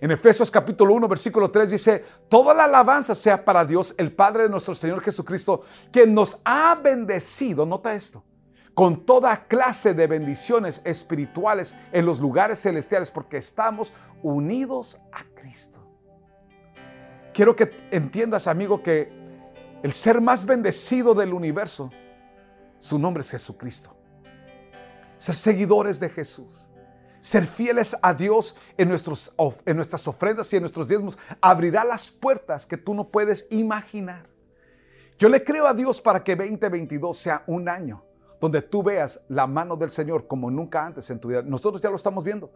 En 0.00 0.10
Efesios 0.10 0.50
capítulo 0.50 0.94
1, 0.94 1.06
versículo 1.08 1.50
3 1.50 1.70
dice, 1.70 2.04
toda 2.30 2.54
la 2.54 2.64
alabanza 2.64 3.14
sea 3.14 3.44
para 3.44 3.66
Dios, 3.66 3.94
el 3.98 4.10
Padre 4.10 4.44
de 4.44 4.48
nuestro 4.48 4.74
Señor 4.74 5.02
Jesucristo, 5.02 5.64
que 5.92 6.06
nos 6.06 6.40
ha 6.42 6.74
bendecido, 6.74 7.66
nota 7.66 7.94
esto, 7.94 8.24
con 8.72 9.04
toda 9.04 9.46
clase 9.46 9.92
de 9.92 10.06
bendiciones 10.06 10.80
espirituales 10.84 11.76
en 11.92 12.06
los 12.06 12.18
lugares 12.18 12.62
celestiales, 12.62 13.10
porque 13.10 13.36
estamos 13.36 13.92
unidos 14.22 14.98
a 15.12 15.22
Cristo. 15.38 15.81
Quiero 17.32 17.56
que 17.56 17.70
entiendas, 17.90 18.46
amigo, 18.46 18.82
que 18.82 19.10
el 19.82 19.92
ser 19.92 20.20
más 20.20 20.44
bendecido 20.44 21.14
del 21.14 21.32
universo, 21.32 21.90
su 22.78 22.98
nombre 22.98 23.22
es 23.22 23.30
Jesucristo. 23.30 23.96
Ser 25.16 25.34
seguidores 25.34 25.98
de 25.98 26.08
Jesús. 26.08 26.68
Ser 27.20 27.46
fieles 27.46 27.96
a 28.02 28.12
Dios 28.12 28.56
en, 28.76 28.88
nuestras 28.88 29.30
ofrendas 30.08 30.52
y 30.52 30.56
en 30.56 30.62
nuestros 30.62 30.88
diezmos 30.88 31.16
abrirá 31.40 31.84
las 31.84 32.10
puertas 32.10 32.66
que 32.66 32.76
tú 32.76 32.94
no 32.94 33.08
puedes 33.08 33.46
imaginar. 33.50 34.26
Yo 35.18 35.28
le 35.28 35.44
creo 35.44 35.66
a 35.68 35.74
Dios 35.74 36.00
para 36.00 36.24
que 36.24 36.34
2022 36.34 37.16
sea 37.16 37.44
un 37.46 37.68
año 37.68 38.04
donde 38.40 38.60
tú 38.60 38.82
veas 38.82 39.20
la 39.28 39.46
mano 39.46 39.76
del 39.76 39.92
Señor 39.92 40.26
como 40.26 40.50
nunca 40.50 40.84
antes 40.84 41.08
en 41.10 41.20
tu 41.20 41.28
vida. 41.28 41.42
Nosotros 41.42 41.80
ya 41.80 41.90
lo 41.90 41.96
estamos 41.96 42.24
viendo. 42.24 42.50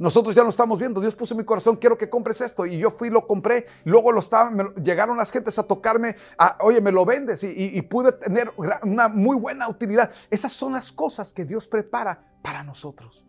Nosotros 0.00 0.34
ya 0.34 0.42
lo 0.42 0.48
estamos 0.48 0.78
viendo. 0.78 0.98
Dios 0.98 1.14
puso 1.14 1.34
en 1.34 1.38
mi 1.38 1.44
corazón, 1.44 1.76
quiero 1.76 1.98
que 1.98 2.08
compres 2.08 2.40
esto. 2.40 2.64
Y 2.64 2.78
yo 2.78 2.90
fui 2.90 3.08
y 3.08 3.10
lo 3.10 3.26
compré. 3.26 3.66
Luego 3.84 4.12
lo 4.12 4.20
estaba, 4.20 4.50
llegaron 4.82 5.18
las 5.18 5.30
gentes 5.30 5.58
a 5.58 5.62
tocarme, 5.62 6.16
oye, 6.60 6.80
me 6.80 6.90
lo 6.90 7.04
vendes. 7.04 7.44
Y, 7.44 7.82
pude 7.82 8.12
tener 8.12 8.50
una 8.56 9.08
muy 9.08 9.36
buena 9.36 9.68
utilidad. 9.68 10.10
Esas 10.30 10.54
son 10.54 10.72
las 10.72 10.90
cosas 10.90 11.34
que 11.34 11.44
Dios 11.44 11.68
prepara 11.68 12.32
para 12.40 12.62
nosotros. 12.62 13.26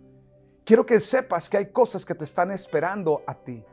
Quiero 0.64 0.86
que 0.86 1.02
sepas 1.02 1.50
que 1.50 1.58
hay 1.58 1.72
cosas 1.74 2.06
que 2.06 2.16
te 2.16 2.24
están 2.24 2.52
esperando 2.52 3.22
a 3.28 3.34
ti. 3.34 3.66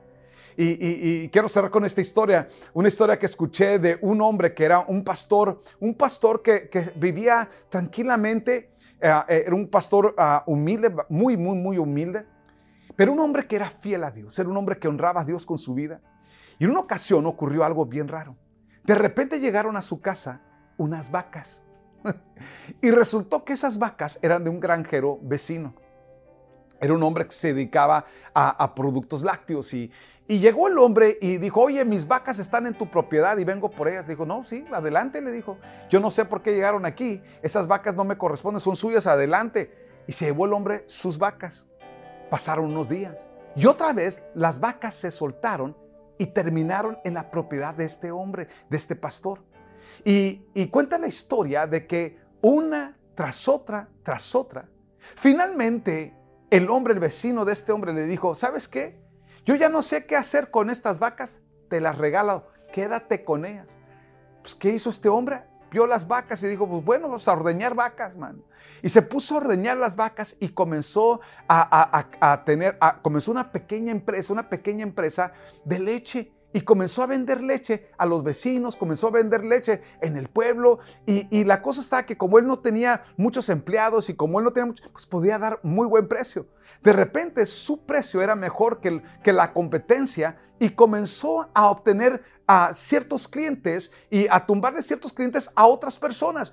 Y, 0.57 1.29
quiero 1.29 1.49
cerrar 1.49 1.71
con 1.71 1.85
esta 1.85 2.01
historia, 2.01 2.49
una 2.75 2.89
historia 2.89 3.17
que 3.17 3.27
escuché 3.27 3.79
de 3.79 3.97
un 4.03 4.21
hombre 4.21 4.55
que 4.55 4.65
era 4.65 4.81
un 4.81 5.05
pastor, 5.05 5.63
un 5.79 5.95
pastor 5.95 6.43
que, 6.43 6.93
vivía 6.97 7.49
tranquilamente, 7.69 8.73
eh, 9.01 9.45
era 9.47 9.55
un 9.55 9.69
pastor 9.69 10.17
ah, 10.19 10.43
humilde, 10.49 10.93
muy, 11.09 11.37
muy, 11.37 11.57
muy 11.57 11.79
humilde 11.79 12.27
pero 12.99 13.13
un 13.13 13.21
hombre 13.21 13.47
que 13.47 13.55
era 13.55 13.71
fiel 13.71 14.03
a 14.03 14.11
Dios, 14.11 14.37
era 14.41 14.49
un 14.49 14.57
hombre 14.57 14.77
que 14.77 14.89
honraba 14.89 15.21
a 15.21 15.25
Dios 15.25 15.47
con 15.47 15.57
su 15.57 15.73
vida. 15.73 16.01
Y 16.59 16.65
en 16.65 16.71
una 16.71 16.81
ocasión 16.81 17.27
ocurrió 17.27 17.63
algo 17.63 17.87
bien 17.87 18.09
raro. 18.09 18.37
De 18.83 18.97
repente 18.97 19.39
llegaron 19.39 19.77
a 19.77 19.83
su 19.83 20.01
casa 20.01 20.41
unas 20.79 21.09
vacas. 21.09 21.63
y 22.83 22.91
resultó 22.91 23.45
que 23.45 23.53
esas 23.53 23.79
vacas 23.79 24.19
eran 24.21 24.43
de 24.43 24.51
un 24.51 24.59
granjero 24.59 25.21
vecino. 25.23 25.77
Era 26.81 26.93
un 26.93 27.01
hombre 27.05 27.29
que 27.29 27.35
se 27.35 27.55
dedicaba 27.55 28.05
a, 28.35 28.75
productos 28.75 29.23
lácteos 29.23 29.73
y, 29.75 29.93
y, 30.27 30.41
llegó 30.41 30.67
el 30.67 30.77
hombre 30.77 31.19
y 31.21 31.37
dijo, 31.37 31.61
oye, 31.61 31.85
mis 31.85 32.09
vacas 32.09 32.41
están 32.41 32.67
en 32.67 32.77
tu 32.77 32.91
propiedad 32.91 33.39
y 33.39 33.45
vengo 33.45 33.71
por 33.71 33.87
ellas. 33.87 34.09
Dijo, 34.09 34.27
no, 34.27 34.43
sí, 34.43 34.65
adelante, 34.73 35.23
le 35.23 35.31
dijo. 35.31 35.57
Yo 35.89 36.01
no 36.01 36.11
sé 36.11 36.25
por 36.25 36.43
qué 36.43 36.53
llegaron 36.53 36.85
aquí. 36.85 37.23
Esas 37.43 37.69
vacas 37.69 37.95
no 37.95 38.03
me 38.03 38.19
corresponden, 38.19 38.61
son 38.61 38.75
suyas, 38.75 39.07
adelante. 39.07 40.03
Y 40.09 40.13
se 40.15 40.25
llevó 40.25 40.47
el 40.47 40.53
hombre 40.53 40.83
sus 40.89 41.17
vacas. 41.17 41.69
Pasaron 42.31 42.67
unos 42.67 42.89
días 42.89 43.29
y 43.57 43.67
otra 43.67 43.93
vez 43.93 44.23
las 44.35 44.61
vacas 44.61 44.95
se 44.95 45.11
soltaron 45.11 45.77
y 46.19 46.27
terminaron 46.27 46.99
en 47.05 47.15
la 47.15 47.31
propiedad 47.31 47.75
de 47.75 47.85
este 47.85 48.11
hombre, 48.11 48.49
de 48.69 48.77
este 48.77 48.97
pastor. 48.97 49.41
Y, 50.05 50.67
cuenta 50.71 50.99
la 50.99 51.09
historia 51.09 51.67
de 51.67 51.87
que 51.87 52.19
una 52.41 52.97
tras 53.15 53.49
otra, 53.49 53.89
tras 54.03 54.35
otra, 54.35 54.69
finalmente 55.17 56.15
el 56.51 56.71
hombre, 56.71 56.95
el 56.95 57.01
vecino 57.01 57.45
de 57.45 57.53
este 57.53 57.73
hombre 57.73 57.93
le 57.93 58.07
dijo, 58.07 58.35
¿sabes 58.35 58.69
qué? 58.69 59.01
Yo 59.45 59.55
ya 59.55 59.69
no 59.69 59.83
sé 59.83 60.07
qué 60.07 60.17
hacer 60.17 60.51
con 60.51 60.71
estas 60.71 60.99
vacas, 60.99 61.41
te 61.69 61.81
las 61.81 61.99
regalo, 61.99 62.47
quédate 62.73 63.25
con 63.25 63.45
ellas. 63.45 63.77
Pues, 64.43 64.55
¿qué 64.55 64.71
hizo 64.71 64.91
este 64.91 65.09
hombre? 65.09 65.43
Vio 65.71 65.87
las 65.87 66.07
vacas 66.07 66.43
y 66.43 66.47
dijo, 66.47 66.69
pues 66.69 66.85
bueno, 66.85 67.09
vamos 67.09 67.29
a 67.29 67.33
ordeñar 67.33 67.75
vacas, 67.75 68.17
man. 68.17 68.43
Y 68.83 68.89
se 68.89 69.03
puso 69.03 69.35
a 69.35 69.39
ordeñar 69.39 69.77
las 69.77 69.97
vacas 69.97 70.37
y 70.41 70.49
comenzó 70.51 71.21
a, 71.49 72.43
tener, 72.45 72.79
comenzó 73.03 73.31
una 73.31 73.51
pequeña 73.53 73.91
empresa, 73.91 74.33
una 74.33 74.49
pequeña 74.49 74.83
empresa 74.83 75.33
de 75.65 75.79
leche. 75.79 76.33
Y 76.51 76.63
comenzó 76.63 77.03
a 77.03 77.07
vender 77.07 77.43
leche 77.43 77.91
a 77.99 78.07
los 78.07 78.25
vecinos, 78.25 78.75
comenzó 78.75 79.09
a 79.09 79.11
vender 79.11 79.45
leche 79.45 79.83
en 80.01 80.17
el 80.17 80.29
pueblo. 80.29 80.79
Y, 81.05 81.45
la 81.45 81.61
cosa 81.61 81.83
está 81.83 82.07
que 82.07 82.17
como 82.17 82.39
él 82.39 82.47
no 82.47 82.59
tenía 82.59 83.03
muchos 83.19 83.51
empleados 83.51 84.09
y 84.09 84.15
como 84.15 84.39
él 84.39 84.47
no 84.47 84.53
tenía 84.53 84.67
mucho, 84.67 84.85
pues 84.91 85.05
podía 85.05 85.39
dar 85.39 85.61
muy 85.63 85.87
buen 85.87 86.09
precio. 86.09 86.47
De 86.83 86.95
repente 86.95 87.45
su 87.45 87.85
precio 87.85 88.23
era 88.23 88.35
mejor 88.35 88.81
que, 88.81 89.03
que 89.23 89.33
la 89.35 89.53
competencia 89.53 90.39
y 90.59 90.71
comenzó 90.71 91.51
a 91.55 91.69
obtener 91.69 92.23
a 92.49 92.73
ciertos 92.73 93.29
clientes 93.29 93.93
y 94.11 94.27
a 94.29 94.45
tumbarle 94.45 94.81
ciertos 94.83 95.13
clientes 95.13 95.51
a 95.55 95.67
otras 95.67 95.99
personas. 95.99 96.53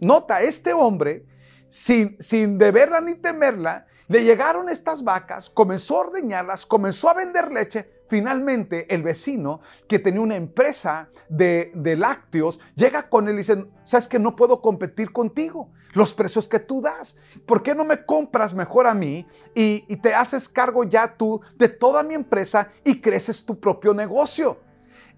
Nota, 0.00 0.40
este 0.40 0.72
hombre, 0.72 1.26
sin, 1.68 2.16
sin 2.18 2.56
deberla 2.58 3.00
ni 3.02 3.14
temerla, 3.14 3.86
le 4.08 4.24
llegaron 4.24 4.68
estas 4.68 5.04
vacas, 5.04 5.48
comenzó 5.48 5.96
a 5.96 6.06
ordeñarlas, 6.06 6.66
comenzó 6.66 7.10
a 7.10 7.14
vender 7.14 7.52
leche. 7.52 7.90
Finalmente, 8.08 8.92
el 8.92 9.02
vecino 9.02 9.60
que 9.88 9.98
tenía 9.98 10.20
una 10.20 10.36
empresa 10.36 11.08
de, 11.28 11.72
lácteos 11.98 12.60
llega 12.74 13.08
con 13.08 13.28
él 13.28 13.34
y 13.34 13.38
dice, 13.38 13.66
sabes 13.84 14.08
que 14.08 14.18
no 14.18 14.36
puedo 14.36 14.60
competir 14.60 15.12
contigo, 15.12 15.70
los 15.92 16.12
precios 16.12 16.48
que 16.48 16.58
tú 16.58 16.82
das. 16.82 17.16
¿Por 17.46 17.62
qué 17.62 17.74
no 17.74 17.84
me 17.84 18.04
compras 18.04 18.52
mejor 18.52 18.86
a 18.86 18.94
mí 18.94 19.26
y, 19.54 19.84
y 19.88 19.96
te 19.96 20.14
haces 20.14 20.48
cargo 20.48 20.84
ya 20.84 21.16
tú 21.16 21.40
de 21.56 21.68
toda 21.68 22.02
mi 22.02 22.14
empresa 22.14 22.70
y 22.82 23.00
creces 23.00 23.44
tu 23.44 23.58
propio 23.58 23.94
negocio? 23.94 24.63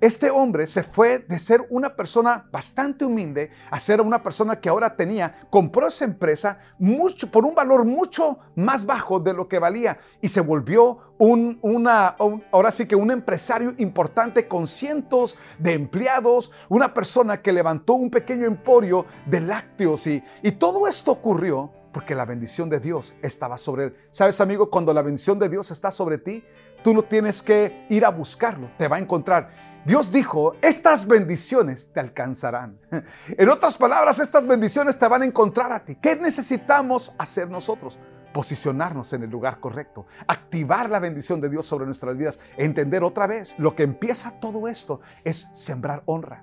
Este 0.01 0.31
hombre 0.31 0.67
se 0.67 0.83
fue 0.83 1.21
de 1.21 1.39
ser 1.39 1.67
una 1.71 1.97
persona 1.97 2.47
bastante 2.53 3.05
humilde 3.05 3.51
a 3.71 3.81
ser 3.81 4.03
una 4.03 4.23
persona 4.23 4.61
que 4.61 4.69
ahora 4.69 4.95
tenía, 4.95 5.37
compró 5.49 5.89
esa 5.89 6.05
empresa 6.05 6.59
mucho, 6.79 7.31
por 7.31 7.45
un 7.45 7.55
valor 7.55 7.87
mucho 7.87 8.39
más 8.55 8.85
bajo 8.85 9.21
de 9.21 9.33
lo 9.33 9.49
que 9.49 9.59
valía 9.59 9.99
y 10.21 10.29
se 10.29 10.43
volvió 10.43 10.99
un, 11.19 11.59
una, 11.63 12.17
ahora 12.53 12.71
sí 12.71 12.87
que 12.87 12.95
un 12.95 13.11
empresario 13.11 13.75
importante 13.79 14.47
con 14.47 14.67
cientos 14.67 15.39
de 15.59 15.73
empleados, 15.73 16.53
una 16.69 16.93
persona 16.93 17.41
que 17.41 17.53
levantó 17.53 17.95
un 17.95 18.11
pequeño 18.11 18.47
emporio 18.47 19.07
de 19.25 19.41
lácteos 19.41 20.07
y, 20.07 20.23
y 20.43 20.53
todo 20.53 20.87
esto 20.87 21.13
ocurrió 21.13 21.71
porque 21.93 22.15
la 22.15 22.27
bendición 22.27 22.69
de 22.69 22.81
Dios 22.81 23.15
estaba 23.23 23.57
sobre 23.57 23.85
él. 23.85 23.97
¿Sabes, 24.11 24.43
amigo? 24.43 24.69
Cuando 24.69 24.93
la 24.93 25.01
bendición 25.01 25.39
de 25.39 25.49
Dios 25.49 25.71
está 25.71 25.91
sobre 25.91 26.19
ti, 26.19 26.45
tú 26.85 26.93
no 26.93 27.03
tienes 27.03 27.43
que 27.43 27.87
ir 27.89 28.05
a 28.05 28.11
buscarlo, 28.11 28.71
te 28.77 28.87
va 28.87 28.97
a 28.97 28.99
encontrar. 28.99 29.49
Dios 29.87 30.11
dijo, 30.11 30.57
estas 30.63 31.07
bendiciones 31.07 31.93
te 31.93 32.01
alcanzarán. 32.01 32.77
En 33.29 33.49
otras 33.49 33.77
palabras, 33.77 34.19
estas 34.19 34.45
bendiciones 34.45 34.99
te 34.99 35.07
van 35.07 35.23
a 35.23 35.25
encontrar 35.25 35.73
a 35.73 35.85
ti. 35.85 35.95
¿Qué 35.95 36.17
necesitamos 36.17 37.15
hacer 37.19 37.49
nosotros? 37.49 38.01
Posicionarnos 38.33 39.13
en 39.13 39.23
el 39.23 39.31
lugar 39.31 39.61
correcto, 39.61 40.07
activar 40.27 40.91
la 40.91 40.99
bendición 40.99 41.41
de 41.41 41.49
Dios 41.49 41.67
sobre 41.67 41.87
nuestras 41.87 42.17
vidas, 42.17 42.41
entender 42.57 43.05
otra 43.05 43.29
vez, 43.29 43.55
lo 43.59 43.77
que 43.77 43.85
empieza 43.85 44.33
todo 44.41 44.67
esto 44.67 45.01
es 45.23 45.49
sembrar 45.55 46.03
honra. 46.07 46.43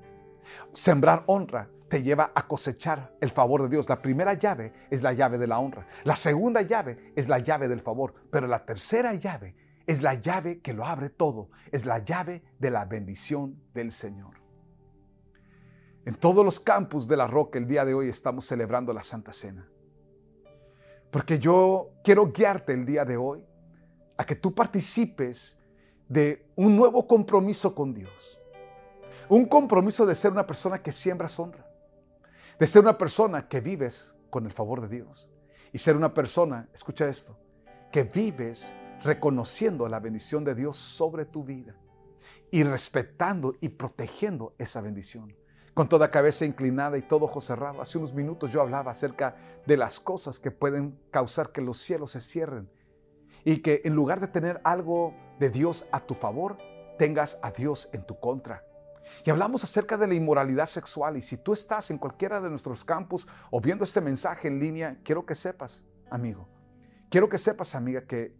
Sembrar 0.72 1.24
honra 1.26 1.68
te 1.90 2.02
lleva 2.02 2.32
a 2.34 2.48
cosechar 2.48 3.14
el 3.20 3.30
favor 3.30 3.62
de 3.64 3.70
Dios. 3.70 3.90
La 3.90 4.02
primera 4.02 4.36
llave 4.36 4.72
es 4.90 5.04
la 5.04 5.12
llave 5.12 5.38
de 5.38 5.48
la 5.48 5.60
honra. 5.60 5.86
La 6.06 6.16
segunda 6.16 6.62
llave 6.62 7.12
es 7.18 7.28
la 7.28 7.40
llave 7.40 7.68
del 7.68 7.82
favor. 7.82 8.14
Pero 8.32 8.48
la 8.48 8.66
tercera 8.66 9.14
llave 9.14 9.54
es 9.86 10.02
la 10.02 10.16
llave 10.16 10.62
que 10.62 10.74
lo 10.74 10.86
abre 10.86 11.10
todo, 11.10 11.50
es 11.72 11.86
la 11.86 12.00
llave 12.00 12.44
de 12.60 12.72
la 12.72 12.86
bendición 12.86 13.62
del 13.74 13.92
Señor. 13.92 14.36
En 16.06 16.16
todos 16.16 16.44
los 16.44 16.60
campus 16.60 17.08
de 17.08 17.18
la 17.18 17.28
Roca 17.28 17.58
el 17.58 17.68
día 17.68 17.86
de 17.86 17.94
hoy 17.94 18.10
estamos 18.10 18.46
celebrando 18.46 18.94
la 18.94 19.04
Santa 19.04 19.34
Cena. 19.34 19.70
Porque 21.12 21.40
yo 21.40 21.92
quiero 22.04 22.32
guiarte 22.32 22.74
el 22.74 22.86
día 22.86 23.06
de 23.06 23.18
hoy 23.18 23.46
a 24.18 24.26
que 24.26 24.36
tú 24.36 24.54
participes 24.54 25.58
de 26.10 26.46
un 26.56 26.76
nuevo 26.76 27.08
compromiso 27.08 27.74
con 27.74 27.94
Dios. 27.94 28.40
Un 29.30 29.46
compromiso 29.46 30.06
de 30.06 30.16
ser 30.16 30.32
una 30.32 30.46
persona 30.46 30.82
que 30.82 30.92
siembra 30.92 31.28
honra. 31.38 31.66
De 32.60 32.68
ser 32.68 32.82
una 32.82 32.98
persona 32.98 33.48
que 33.48 33.62
vives 33.62 34.14
con 34.30 34.46
el 34.46 34.52
favor 34.52 34.82
de 34.82 34.96
Dios. 34.96 35.30
Y 35.72 35.78
ser 35.78 35.96
una 35.96 36.14
persona, 36.14 36.68
escucha 36.74 37.08
esto, 37.08 37.38
que 37.92 38.04
vives 38.04 38.74
reconociendo 39.02 39.88
la 39.88 40.00
bendición 40.00 40.44
de 40.44 40.56
Dios 40.56 40.78
sobre 40.78 41.26
tu 41.26 41.44
vida 41.44 41.76
y 42.52 42.64
respetando 42.64 43.56
y 43.60 43.70
protegiendo 43.70 44.54
esa 44.58 44.82
bendición. 44.82 45.36
Con 45.74 45.90
toda 45.90 46.12
cabeza 46.12 46.46
inclinada 46.46 46.98
y 46.98 47.02
todo 47.02 47.26
ojo 47.26 47.42
cerrado, 47.42 47.82
hace 47.82 47.98
unos 47.98 48.14
minutos 48.14 48.52
yo 48.52 48.62
hablaba 48.62 48.92
acerca 48.92 49.36
de 49.66 49.76
las 49.76 50.00
cosas 50.00 50.40
que 50.40 50.52
pueden 50.52 51.00
causar 51.10 51.52
que 51.52 51.62
los 51.62 51.80
cielos 51.80 52.12
se 52.12 52.22
cierren 52.22 52.70
y 53.44 53.62
que 53.62 53.82
en 53.84 53.94
lugar 53.96 54.20
de 54.22 54.28
tener 54.28 54.62
algo 54.64 55.16
de 55.40 55.50
Dios 55.50 55.88
a 55.92 56.00
tu 56.00 56.14
favor, 56.14 56.58
tengas 56.98 57.40
a 57.42 57.52
Dios 57.52 57.90
en 57.92 58.06
tu 58.06 58.20
contra. 58.20 58.64
Y 59.26 59.32
hablamos 59.32 59.64
acerca 59.64 59.98
de 59.98 60.08
la 60.08 60.14
inmoralidad 60.14 60.68
sexual 60.68 61.18
y 61.18 61.22
si 61.22 61.38
tú 61.38 61.54
estás 61.54 61.92
en 61.92 61.98
cualquiera 61.98 62.40
de 62.40 62.50
nuestros 62.50 62.86
campos 62.86 63.28
o 63.52 63.60
viendo 63.60 63.84
este 63.84 64.00
mensaje 64.00 64.48
en 64.48 64.60
línea, 64.60 65.00
quiero 65.04 65.26
que 65.26 65.36
sepas, 65.36 65.84
amigo, 66.10 66.48
quiero 67.10 67.28
que 67.30 67.38
sepas, 67.38 67.76
amiga, 67.76 68.06
que 68.06 68.36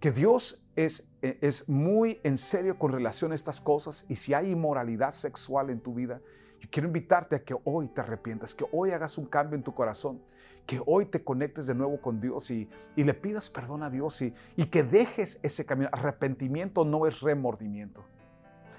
que 0.00 0.12
Dios 0.12 0.64
es, 0.76 1.08
e, 1.22 1.38
es 1.40 1.68
muy 1.68 2.20
en 2.22 2.36
serio 2.36 2.78
con 2.78 2.92
relación 2.92 3.32
a 3.32 3.34
estas 3.34 3.60
cosas 3.60 4.04
y 4.08 4.16
si 4.16 4.34
hay 4.34 4.50
inmoralidad 4.50 5.12
sexual 5.12 5.70
en 5.70 5.80
tu 5.80 5.94
vida, 5.94 6.20
yo 6.60 6.68
quiero 6.70 6.88
invitarte 6.88 7.36
a 7.36 7.44
que 7.44 7.56
hoy 7.64 7.88
te 7.88 8.00
arrepientas, 8.00 8.54
que 8.54 8.64
hoy 8.72 8.90
hagas 8.90 9.18
un 9.18 9.26
cambio 9.26 9.56
en 9.56 9.62
tu 9.62 9.74
corazón, 9.74 10.20
que 10.66 10.80
hoy 10.86 11.06
te 11.06 11.22
conectes 11.22 11.66
de 11.66 11.74
nuevo 11.74 12.00
con 12.00 12.20
Dios 12.20 12.50
y, 12.50 12.68
y 12.96 13.04
le 13.04 13.14
pidas 13.14 13.48
perdón 13.48 13.82
a 13.82 13.90
Dios 13.90 14.20
y, 14.22 14.34
y 14.56 14.66
que 14.66 14.82
dejes 14.82 15.38
ese 15.42 15.64
camino. 15.64 15.88
Arrepentimiento 15.92 16.84
no 16.84 17.06
es 17.06 17.20
remordimiento. 17.20 18.04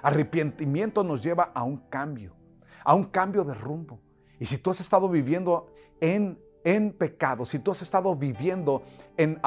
Arrepentimiento 0.01 1.03
nos 1.03 1.21
lleva 1.21 1.51
a 1.53 1.63
un 1.63 1.77
cambio, 1.89 2.35
a 2.83 2.93
un 2.93 3.05
cambio 3.05 3.43
de 3.43 3.53
rumbo. 3.53 3.99
Y 4.39 4.45
si 4.45 4.57
tú 4.57 4.71
has 4.71 4.79
estado 4.79 5.09
viviendo 5.09 5.71
en 5.99 6.39
en 6.63 6.91
pecado, 6.91 7.45
si 7.45 7.59
tú 7.59 7.71
has 7.71 7.81
estado 7.81 8.15
viviendo 8.15 8.83
en, 9.17 9.39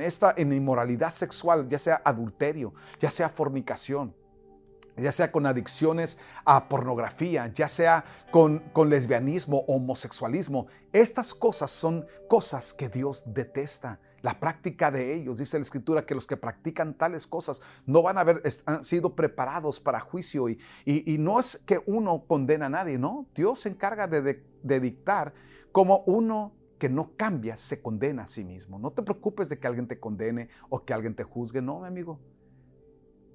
esta 0.00 0.34
en 0.36 0.52
inmoralidad 0.52 1.12
sexual, 1.12 1.68
ya 1.68 1.78
sea 1.78 2.02
adulterio, 2.04 2.74
ya 2.98 3.10
sea 3.10 3.28
fornicación, 3.28 4.14
ya 4.96 5.12
sea 5.12 5.32
con 5.32 5.46
adicciones 5.46 6.18
a 6.44 6.68
pornografía, 6.68 7.46
ya 7.52 7.68
sea 7.68 8.04
con, 8.30 8.62
lesbianismo, 8.88 9.64
homosexualismo, 9.66 10.66
estas 10.92 11.34
cosas 11.34 11.70
son 11.70 12.06
cosas 12.28 12.74
que 12.74 12.88
Dios 12.88 13.24
detesta. 13.26 14.00
La 14.22 14.38
práctica 14.38 14.90
de 14.90 15.14
ellos, 15.14 15.38
dice 15.38 15.56
la 15.56 15.62
escritura, 15.62 16.04
que 16.04 16.14
los 16.14 16.26
que 16.26 16.36
practican 16.36 16.92
tales 16.92 17.26
cosas 17.26 17.62
no 17.86 18.02
van 18.02 18.18
a 18.18 18.20
haber 18.20 18.42
han 18.66 18.84
sido 18.84 19.16
preparados 19.16 19.80
para 19.80 19.98
juicio. 19.98 20.50
Y, 20.50 20.58
y, 20.84 21.16
no 21.16 21.40
es 21.40 21.56
que 21.64 21.82
uno 21.86 22.24
condena 22.26 22.66
a 22.66 22.68
nadie, 22.68 22.98
no. 22.98 23.24
Dios 23.34 23.60
se 23.60 23.70
encarga 23.70 24.06
de 24.08 24.80
dictar 24.80 25.32
como 25.72 26.04
uno 26.06 26.54
que 26.78 26.88
no 26.88 27.12
cambia 27.16 27.56
se 27.56 27.82
condena 27.82 28.22
a 28.22 28.28
sí 28.28 28.44
mismo. 28.44 28.78
No 28.78 28.90
te 28.90 29.02
preocupes 29.02 29.48
de 29.48 29.58
que 29.58 29.66
alguien 29.66 29.86
te 29.86 30.00
condene 30.00 30.48
o 30.68 30.84
que 30.84 30.94
alguien 30.94 31.14
te 31.14 31.24
juzgue. 31.24 31.60
No, 31.60 31.80
mi 31.80 31.86
amigo. 31.86 32.18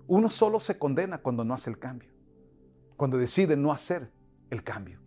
Uno 0.08 0.30
solo 0.30 0.60
se 0.60 0.78
condena 0.78 1.20
cuando 1.20 1.44
no 1.46 1.54
hace 1.54 1.70
el 1.70 1.80
cambio. 1.80 2.12
Cuando 2.98 3.18
decide 3.18 3.56
no 3.56 3.72
hacer 3.72 4.12
el 4.50 4.64
cambio. 4.64 5.00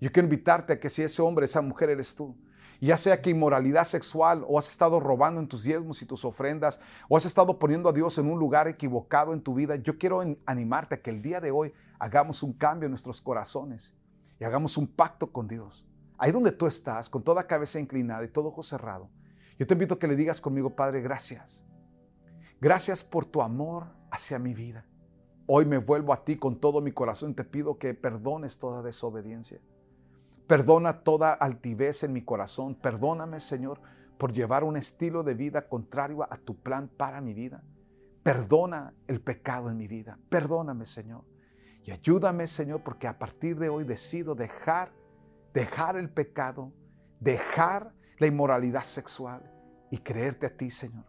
Yo 0.00 0.10
quiero 0.12 0.26
invitarte 0.26 0.72
a 0.72 0.80
que 0.80 0.88
si 0.88 1.02
ese 1.02 1.20
hombre, 1.20 1.44
esa 1.44 1.60
mujer 1.60 1.90
eres 1.90 2.14
tú, 2.14 2.36
ya 2.80 2.96
sea 2.96 3.20
que 3.20 3.30
inmoralidad 3.30 3.84
sexual 3.84 4.44
o 4.48 4.58
has 4.58 4.70
estado 4.70 4.98
robando 4.98 5.40
en 5.40 5.48
tus 5.48 5.64
diezmos 5.64 6.00
y 6.00 6.06
tus 6.06 6.24
ofrendas 6.24 6.80
o 7.08 7.16
has 7.16 7.26
estado 7.26 7.58
poniendo 7.58 7.90
a 7.90 7.92
Dios 7.92 8.16
en 8.16 8.30
un 8.30 8.38
lugar 8.38 8.66
equivocado 8.68 9.34
en 9.34 9.42
tu 9.42 9.54
vida, 9.54 9.76
yo 9.76 9.98
quiero 9.98 10.22
animarte 10.46 10.94
a 10.94 11.02
que 11.02 11.10
el 11.10 11.20
día 11.20 11.40
de 11.40 11.50
hoy 11.50 11.74
hagamos 11.98 12.42
un 12.42 12.54
cambio 12.54 12.86
en 12.86 12.92
nuestros 12.92 13.20
corazones 13.20 13.94
y 14.38 14.44
hagamos 14.44 14.78
un 14.78 14.86
pacto 14.86 15.30
con 15.30 15.46
Dios. 15.46 15.86
Ahí 16.22 16.32
donde 16.32 16.52
tú 16.52 16.66
estás, 16.66 17.08
con 17.08 17.24
toda 17.24 17.46
cabeza 17.46 17.80
inclinada 17.80 18.22
y 18.22 18.28
todo 18.28 18.48
ojo 18.48 18.62
cerrado, 18.62 19.08
yo 19.58 19.66
te 19.66 19.72
invito 19.72 19.94
a 19.94 19.98
que 19.98 20.06
le 20.06 20.16
digas 20.16 20.38
conmigo, 20.42 20.76
Padre, 20.76 21.00
gracias. 21.00 21.64
Gracias 22.60 23.02
por 23.02 23.24
tu 23.24 23.40
amor 23.40 23.86
hacia 24.10 24.38
mi 24.38 24.52
vida. 24.52 24.84
Hoy 25.46 25.64
me 25.64 25.78
vuelvo 25.78 26.12
a 26.12 26.22
ti 26.22 26.36
con 26.36 26.60
todo 26.60 26.82
mi 26.82 26.92
corazón. 26.92 27.34
Te 27.34 27.42
pido 27.42 27.78
que 27.78 27.94
perdones 27.94 28.58
toda 28.58 28.82
desobediencia. 28.82 29.62
Perdona 30.46 31.04
toda 31.04 31.32
altivez 31.32 32.04
en 32.04 32.12
mi 32.12 32.22
corazón. 32.22 32.74
Perdóname, 32.74 33.40
Señor, 33.40 33.80
por 34.18 34.34
llevar 34.34 34.62
un 34.62 34.76
estilo 34.76 35.22
de 35.22 35.32
vida 35.32 35.70
contrario 35.70 36.26
a 36.30 36.36
tu 36.36 36.54
plan 36.60 36.88
para 36.88 37.22
mi 37.22 37.32
vida. 37.32 37.64
Perdona 38.22 38.92
el 39.06 39.22
pecado 39.22 39.70
en 39.70 39.78
mi 39.78 39.88
vida. 39.88 40.18
Perdóname, 40.28 40.84
Señor. 40.84 41.24
Y 41.82 41.92
ayúdame, 41.92 42.46
Señor, 42.46 42.82
porque 42.84 43.08
a 43.08 43.18
partir 43.18 43.58
de 43.58 43.70
hoy 43.70 43.84
decido 43.84 44.34
dejar 44.34 44.99
dejar 45.52 45.96
el 45.96 46.10
pecado, 46.10 46.72
dejar 47.18 47.92
la 48.18 48.26
inmoralidad 48.26 48.82
sexual 48.82 49.42
y 49.90 49.98
creerte 49.98 50.46
a 50.46 50.56
ti, 50.56 50.70
Señor. 50.70 51.04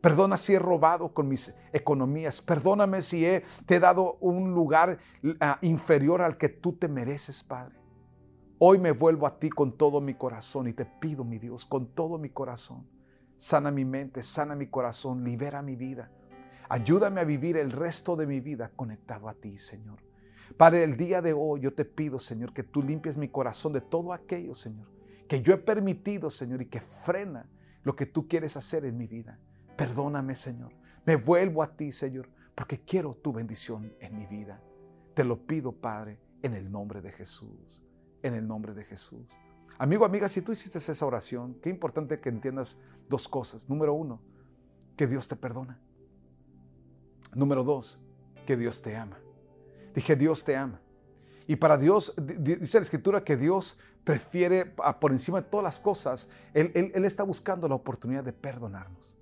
Perdona 0.00 0.36
si 0.36 0.54
he 0.54 0.58
robado 0.58 1.14
con 1.14 1.28
mis 1.28 1.54
economías. 1.72 2.42
Perdóname 2.42 3.02
si 3.02 3.24
he, 3.24 3.44
te 3.66 3.76
he 3.76 3.80
dado 3.80 4.14
un 4.20 4.52
lugar 4.52 4.98
ah, 5.40 5.58
inferior 5.62 6.22
al 6.22 6.36
que 6.36 6.48
tú 6.48 6.72
te 6.72 6.88
mereces, 6.88 7.44
Padre. 7.44 7.76
Hoy 8.58 8.78
me 8.78 8.90
vuelvo 8.90 9.26
a 9.26 9.38
ti 9.38 9.48
con 9.48 9.76
todo 9.76 10.00
mi 10.00 10.14
corazón 10.14 10.68
y 10.68 10.72
te 10.72 10.84
pido, 10.84 11.24
mi 11.24 11.38
Dios, 11.38 11.66
con 11.66 11.94
todo 11.94 12.18
mi 12.18 12.30
corazón. 12.30 12.88
Sana 13.36 13.70
mi 13.70 13.84
mente, 13.84 14.22
sana 14.22 14.54
mi 14.54 14.68
corazón, 14.68 15.24
libera 15.24 15.62
mi 15.62 15.76
vida. 15.76 16.10
Ayúdame 16.68 17.20
a 17.20 17.24
vivir 17.24 17.56
el 17.56 17.70
resto 17.70 18.16
de 18.16 18.26
mi 18.26 18.40
vida 18.40 18.72
conectado 18.74 19.28
a 19.28 19.34
ti, 19.34 19.56
Señor. 19.58 19.98
Para 20.56 20.82
el 20.82 20.96
día 20.96 21.22
de 21.22 21.32
hoy 21.32 21.60
yo 21.60 21.72
te 21.72 21.84
pido, 21.84 22.18
Señor, 22.18 22.52
que 22.52 22.62
tú 22.62 22.82
limpies 22.82 23.16
mi 23.16 23.28
corazón 23.28 23.72
de 23.72 23.80
todo 23.80 24.12
aquello, 24.12 24.54
Señor, 24.54 24.88
que 25.28 25.40
yo 25.40 25.54
he 25.54 25.58
permitido, 25.58 26.30
Señor, 26.30 26.62
y 26.62 26.66
que 26.66 26.80
frena 26.80 27.48
lo 27.84 27.96
que 27.96 28.06
tú 28.06 28.28
quieres 28.28 28.56
hacer 28.56 28.84
en 28.84 28.96
mi 28.96 29.06
vida. 29.06 29.38
Perdóname, 29.76 30.34
Señor. 30.34 30.72
Me 31.04 31.16
vuelvo 31.16 31.62
a 31.62 31.76
ti, 31.76 31.90
Señor, 31.90 32.28
porque 32.54 32.80
quiero 32.80 33.14
tu 33.14 33.32
bendición 33.32 33.92
en 34.00 34.16
mi 34.16 34.26
vida. 34.26 34.60
Te 35.14 35.24
lo 35.24 35.46
pido, 35.46 35.72
Padre, 35.72 36.18
en 36.42 36.54
el 36.54 36.70
nombre 36.70 37.00
de 37.00 37.12
Jesús. 37.12 37.82
En 38.22 38.34
el 38.34 38.46
nombre 38.46 38.74
de 38.74 38.84
Jesús. 38.84 39.26
Amigo, 39.78 40.04
amiga, 40.04 40.28
si 40.28 40.42
tú 40.42 40.52
hiciste 40.52 40.78
esa 40.78 41.06
oración, 41.06 41.54
qué 41.60 41.70
importante 41.70 42.20
que 42.20 42.28
entiendas 42.28 42.78
dos 43.08 43.26
cosas. 43.26 43.68
Número 43.68 43.94
uno, 43.94 44.20
que 44.96 45.06
Dios 45.06 45.26
te 45.26 45.34
perdona. 45.34 45.80
Número 47.34 47.64
dos, 47.64 47.98
que 48.46 48.56
Dios 48.56 48.82
te 48.82 48.96
ama. 48.96 49.21
Dije, 49.94 50.16
Dios 50.16 50.44
te 50.44 50.56
ama. 50.56 50.80
Y 51.46 51.56
para 51.56 51.76
Dios, 51.76 52.14
dice 52.16 52.78
la 52.78 52.82
escritura 52.82 53.24
que 53.24 53.36
Dios 53.36 53.78
prefiere 54.04 54.66
por 55.00 55.12
encima 55.12 55.42
de 55.42 55.48
todas 55.48 55.64
las 55.64 55.80
cosas, 55.80 56.28
él, 56.54 56.72
él, 56.74 57.04
está 57.04 57.22
buscando 57.22 57.68
la 57.68 57.74
oportunidad 57.74 58.24
de 58.24 58.32
perdonarnos. 58.32 59.16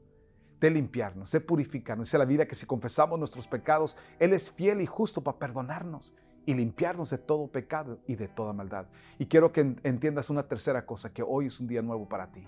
de 0.61 0.71
limpiarnos, 0.71 1.33
de 1.33 1.41
purificarnos. 1.41 2.09
Dice 2.09 2.19
la 2.19 2.27
vida 2.27 2.47
que 2.47 2.55
si 2.55 2.67
confesamos 2.67 3.19
nuestros 3.19 3.49
pecados, 3.49 3.97
Él 4.19 4.35
es 4.35 4.51
fiel 4.51 4.83
y 4.83 4.87
justo 4.87 5.23
para 5.23 5.39
perdonarnos 5.39 6.15
y 6.45 6.53
limpiarnos 6.53 7.09
de 7.09 7.17
todo 7.17 7.47
pecado 7.49 7.99
y 8.07 8.17
de 8.17 8.29
toda 8.29 8.53
maldad. 8.53 8.87
Y 9.19 9.25
quiero 9.25 9.53
que 9.53 9.61
entiendas 9.83 10.29
una 10.29 10.47
tercera 10.49 10.85
cosa, 10.85 11.15
que 11.15 11.23
hoy 11.23 11.47
es 11.47 11.61
un 11.61 11.67
día 11.67 11.81
nuevo 11.81 12.09
para 12.09 12.31
ti. 12.31 12.47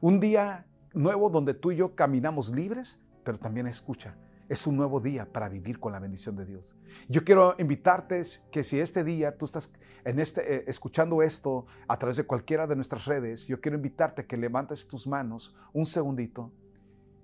Un 0.00 0.18
día 0.18 0.66
nuevo 0.92 1.30
donde 1.30 1.54
tú 1.54 1.70
y 1.70 1.76
yo 1.76 1.94
caminamos 1.94 2.50
libres, 2.50 3.00
pero 3.22 3.38
también 3.38 3.68
escucha, 3.68 4.16
es 4.48 4.66
un 4.66 4.76
nuevo 4.76 5.00
día 5.00 5.32
para 5.32 5.48
vivir 5.48 5.80
con 5.80 5.92
la 5.92 5.98
bendición 5.98 6.36
de 6.36 6.46
Dios. 6.46 6.76
Yo 7.08 7.24
quiero 7.24 7.54
invitarte 7.58 8.22
que 8.50 8.62
si 8.62 8.78
este 8.78 9.02
día 9.02 9.36
tú 9.36 9.44
estás 9.44 9.72
en 10.04 10.20
este, 10.20 10.54
eh, 10.54 10.64
escuchando 10.68 11.22
esto 11.22 11.66
a 11.88 11.98
través 11.98 12.16
de 12.16 12.24
cualquiera 12.24 12.66
de 12.66 12.76
nuestras 12.76 13.06
redes, 13.06 13.46
yo 13.46 13.60
quiero 13.60 13.76
invitarte 13.76 14.26
que 14.26 14.36
levantes 14.36 14.86
tus 14.86 15.06
manos 15.06 15.56
un 15.72 15.86
segundito. 15.86 16.52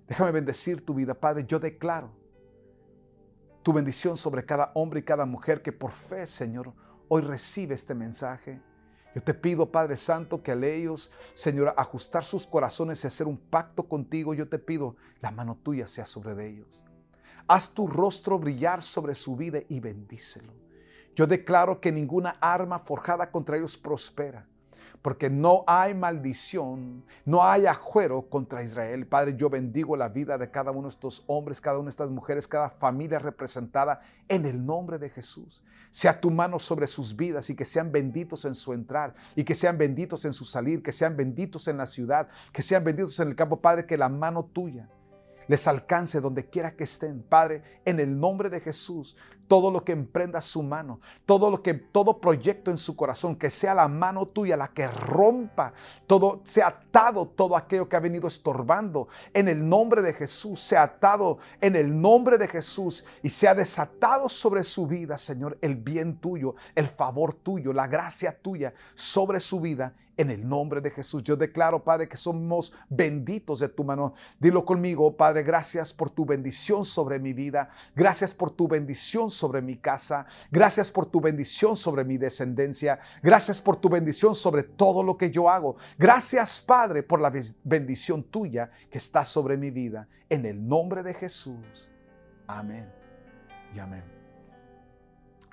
Déjame 0.07 0.31
bendecir 0.31 0.85
tu 0.85 0.93
vida, 0.93 1.13
Padre. 1.13 1.45
Yo 1.47 1.59
declaro 1.59 2.11
tu 3.63 3.71
bendición 3.71 4.17
sobre 4.17 4.45
cada 4.45 4.71
hombre 4.75 4.99
y 4.99 5.03
cada 5.03 5.25
mujer 5.25 5.61
que 5.61 5.71
por 5.71 5.91
fe, 5.91 6.25
Señor, 6.25 6.73
hoy 7.07 7.21
recibe 7.21 7.75
este 7.75 7.95
mensaje. 7.95 8.61
Yo 9.15 9.23
te 9.23 9.33
pido, 9.33 9.71
Padre 9.71 9.95
Santo, 9.95 10.43
que 10.43 10.51
a 10.51 10.55
ellos, 10.55 11.11
Señor, 11.35 11.73
ajustar 11.77 12.25
sus 12.25 12.45
corazones 12.45 13.03
y 13.03 13.07
hacer 13.07 13.27
un 13.27 13.37
pacto 13.37 13.87
contigo. 13.87 14.33
Yo 14.33 14.49
te 14.49 14.59
pido, 14.59 14.97
la 15.21 15.31
mano 15.31 15.57
tuya 15.63 15.87
sea 15.87 16.05
sobre 16.05 16.35
de 16.35 16.49
ellos. 16.49 16.83
Haz 17.47 17.73
tu 17.73 17.87
rostro 17.87 18.39
brillar 18.39 18.83
sobre 18.83 19.15
su 19.15 19.35
vida 19.35 19.59
y 19.69 19.79
bendícelo. 19.79 20.53
Yo 21.15 21.27
declaro 21.27 21.79
que 21.79 21.91
ninguna 21.91 22.37
arma 22.41 22.79
forjada 22.79 23.29
contra 23.31 23.57
ellos 23.57 23.77
prospera 23.77 24.47
porque 25.03 25.29
no 25.29 25.65
hay 25.67 25.93
maldición, 25.93 27.03
no 27.25 27.43
hay 27.43 27.65
ajuero 27.65 28.29
contra 28.29 28.63
Israel. 28.63 29.05
Padre, 29.05 29.35
yo 29.35 29.49
bendigo 29.49 29.97
la 29.97 30.07
vida 30.07 30.37
de 30.37 30.49
cada 30.49 30.71
uno 30.71 30.83
de 30.83 30.93
estos 30.93 31.25
hombres, 31.27 31.59
cada 31.59 31.77
una 31.77 31.87
de 31.87 31.89
estas 31.89 32.09
mujeres, 32.09 32.47
cada 32.47 32.69
familia 32.69 33.19
representada 33.19 33.99
en 34.29 34.45
el 34.45 34.65
nombre 34.65 34.97
de 34.97 35.09
Jesús. 35.09 35.61
Sea 35.91 36.21
tu 36.21 36.31
mano 36.31 36.57
sobre 36.57 36.87
sus 36.87 37.17
vidas 37.17 37.49
y 37.49 37.55
que 37.55 37.65
sean 37.65 37.91
benditos 37.91 38.45
en 38.45 38.55
su 38.55 38.71
entrar 38.71 39.13
y 39.35 39.43
que 39.43 39.55
sean 39.55 39.77
benditos 39.77 40.23
en 40.23 40.31
su 40.31 40.45
salir, 40.45 40.81
que 40.81 40.93
sean 40.93 41.17
benditos 41.17 41.67
en 41.67 41.77
la 41.77 41.85
ciudad, 41.85 42.29
que 42.53 42.61
sean 42.61 42.85
benditos 42.85 43.19
en 43.19 43.27
el 43.27 43.35
campo. 43.35 43.59
Padre, 43.59 43.85
que 43.85 43.97
la 43.97 44.07
mano 44.07 44.45
tuya 44.45 44.89
les 45.47 45.67
alcance 45.67 46.21
donde 46.21 46.49
quiera 46.49 46.75
que 46.75 46.83
estén. 46.83 47.23
Padre, 47.23 47.61
en 47.85 47.99
el 47.99 48.19
nombre 48.19 48.49
de 48.49 48.59
Jesús, 48.59 49.15
todo 49.47 49.71
lo 49.71 49.83
que 49.83 49.91
emprenda 49.91 50.41
su 50.41 50.63
mano, 50.63 50.99
todo 51.25 51.49
lo 51.49 51.61
que 51.61 51.73
todo 51.73 52.19
proyecto 52.19 52.71
en 52.71 52.77
su 52.77 52.95
corazón, 52.95 53.35
que 53.35 53.49
sea 53.49 53.75
la 53.75 53.87
mano 53.87 54.27
tuya 54.27 54.57
la 54.57 54.69
que 54.69 54.87
rompa 54.87 55.73
todo, 56.07 56.41
sea 56.43 56.67
atado 56.67 57.27
todo 57.27 57.55
aquello 57.55 57.87
que 57.87 57.95
ha 57.95 57.99
venido 57.99 58.27
estorbando. 58.27 59.07
En 59.33 59.47
el 59.47 59.67
nombre 59.67 60.01
de 60.01 60.13
Jesús, 60.13 60.59
sea 60.59 60.83
atado 60.83 61.37
en 61.61 61.75
el 61.75 61.99
nombre 61.99 62.37
de 62.37 62.47
Jesús 62.47 63.05
y 63.21 63.29
sea 63.29 63.55
desatado 63.55 64.29
sobre 64.29 64.63
su 64.63 64.87
vida, 64.87 65.17
Señor, 65.17 65.57
el 65.61 65.75
bien 65.75 66.17
tuyo, 66.17 66.55
el 66.75 66.87
favor 66.87 67.33
tuyo, 67.33 67.73
la 67.73 67.87
gracia 67.87 68.37
tuya 68.41 68.73
sobre 68.95 69.39
su 69.39 69.59
vida 69.59 69.93
en 70.17 70.29
el 70.29 70.47
nombre 70.47 70.81
de 70.81 70.91
Jesús. 70.91 71.23
Yo 71.23 71.35
declaro, 71.35 71.83
Padre, 71.83 72.07
que 72.07 72.17
somos 72.17 72.73
benditos 72.89 73.59
de 73.59 73.69
tu 73.69 73.83
mano. 73.83 74.13
Dilo 74.39 74.65
conmigo, 74.65 75.15
Padre, 75.15 75.43
gracias 75.43 75.93
por 75.93 76.11
tu 76.11 76.25
bendición 76.25 76.85
sobre 76.85 77.19
mi 77.19 77.33
vida. 77.33 77.69
Gracias 77.95 78.33
por 78.33 78.51
tu 78.51 78.67
bendición 78.67 79.31
sobre 79.33 79.61
mi 79.61 79.77
casa. 79.77 80.25
Gracias 80.51 80.91
por 80.91 81.05
tu 81.05 81.19
bendición 81.19 81.75
sobre 81.75 82.03
mi 82.05 82.17
descendencia. 82.17 82.99
Gracias 83.21 83.61
por 83.61 83.77
tu 83.77 83.89
bendición 83.89 84.35
sobre 84.35 84.63
todo 84.63 85.03
lo 85.03 85.17
que 85.17 85.31
yo 85.31 85.49
hago. 85.49 85.75
Gracias, 85.97 86.61
Padre, 86.61 87.03
por 87.03 87.19
la 87.19 87.31
bendición 87.63 88.23
tuya 88.23 88.69
que 88.89 88.97
está 88.97 89.25
sobre 89.25 89.57
mi 89.57 89.71
vida. 89.71 90.07
En 90.29 90.45
el 90.45 90.67
nombre 90.67 91.03
de 91.03 91.13
Jesús. 91.13 91.89
Amén 92.47 92.91
y 93.75 93.79
amén. 93.79 94.03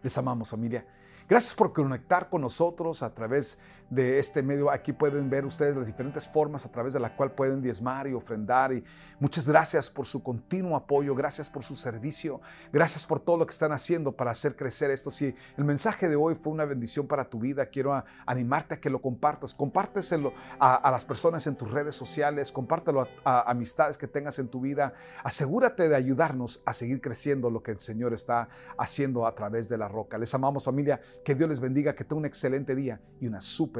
Les 0.03 0.17
amamos, 0.17 0.51
familia. 0.51 0.87
Gracias 1.29 1.55
por 1.55 1.73
conectar 1.73 2.29
con 2.29 2.41
nosotros 2.41 3.05
a 3.05 3.15
través 3.15 3.59
de 3.91 4.21
este 4.21 4.43
medio. 4.43 4.71
Aquí 4.71 4.93
pueden 4.93 5.29
ver 5.29 5.45
ustedes 5.45 5.77
las 5.77 5.85
diferentes 5.85 6.29
formas 6.29 6.65
a 6.65 6.71
través 6.71 6.95
de 6.95 7.01
la 7.01 7.15
cual 7.15 7.33
pueden 7.33 7.61
diezmar 7.61 8.07
y 8.07 8.15
ofrendar. 8.15 8.73
Y 8.73 8.85
muchas 9.19 9.47
gracias 9.47 9.91
por 9.91 10.07
su 10.07 10.23
continuo 10.23 10.77
apoyo, 10.77 11.15
gracias 11.15 11.51
por 11.51 11.65
su 11.65 11.75
servicio, 11.75 12.41
gracias 12.73 13.07
por 13.07 13.21
todo 13.21 13.37
lo 13.37 13.47
que 13.47 13.53
están 13.53 13.73
haciendo 13.73 14.13
para 14.13 14.31
hacer 14.31 14.57
crecer 14.57 14.91
esto. 14.91 15.11
Si 15.11 15.35
el 15.57 15.65
mensaje 15.65 16.09
de 16.09 16.17
hoy 16.17 16.37
fue 16.37 16.53
una 16.53 16.65
bendición 16.65 17.07
para 17.07 17.25
tu 17.25 17.41
vida, 17.41 17.67
quiero 17.67 18.03
animarte 18.27 18.75
a 18.75 18.81
que 18.81 18.91
lo 18.91 19.03
compartas. 19.03 19.53
Compárteselo 19.53 20.33
a, 20.59 20.91
las 20.91 21.05
personas 21.05 21.47
en 21.47 21.57
tus 21.57 21.71
redes 21.71 21.95
sociales, 21.95 22.53
compártelo 22.53 23.09
a, 23.25 23.51
amistades 23.51 23.99
que 23.99 24.07
tengas 24.07 24.39
en 24.39 24.49
tu 24.49 24.61
vida. 24.61 24.95
Asegúrate 25.25 25.89
de 25.89 25.97
ayudarnos 25.97 26.63
a 26.65 26.73
seguir 26.73 27.01
creciendo 27.01 27.51
lo 27.51 27.63
que 27.63 27.73
el 27.73 27.81
Señor 27.81 28.15
está 28.15 28.49
haciendo 28.79 29.27
a 29.27 29.35
través 29.35 29.69
de 29.69 29.79
la 29.79 29.89
roca. 29.89 30.17
Les 30.17 30.33
amamos 30.33 30.65
familia, 30.65 31.01
que 31.25 31.35
Dios 31.35 31.49
les 31.49 31.59
bendiga, 31.59 31.95
que 31.95 32.05
tenga 32.05 32.21
un 32.21 32.27
excelente 32.27 32.77
día 32.77 33.01
y 33.21 33.27
una 33.27 33.41
súper 33.41 33.80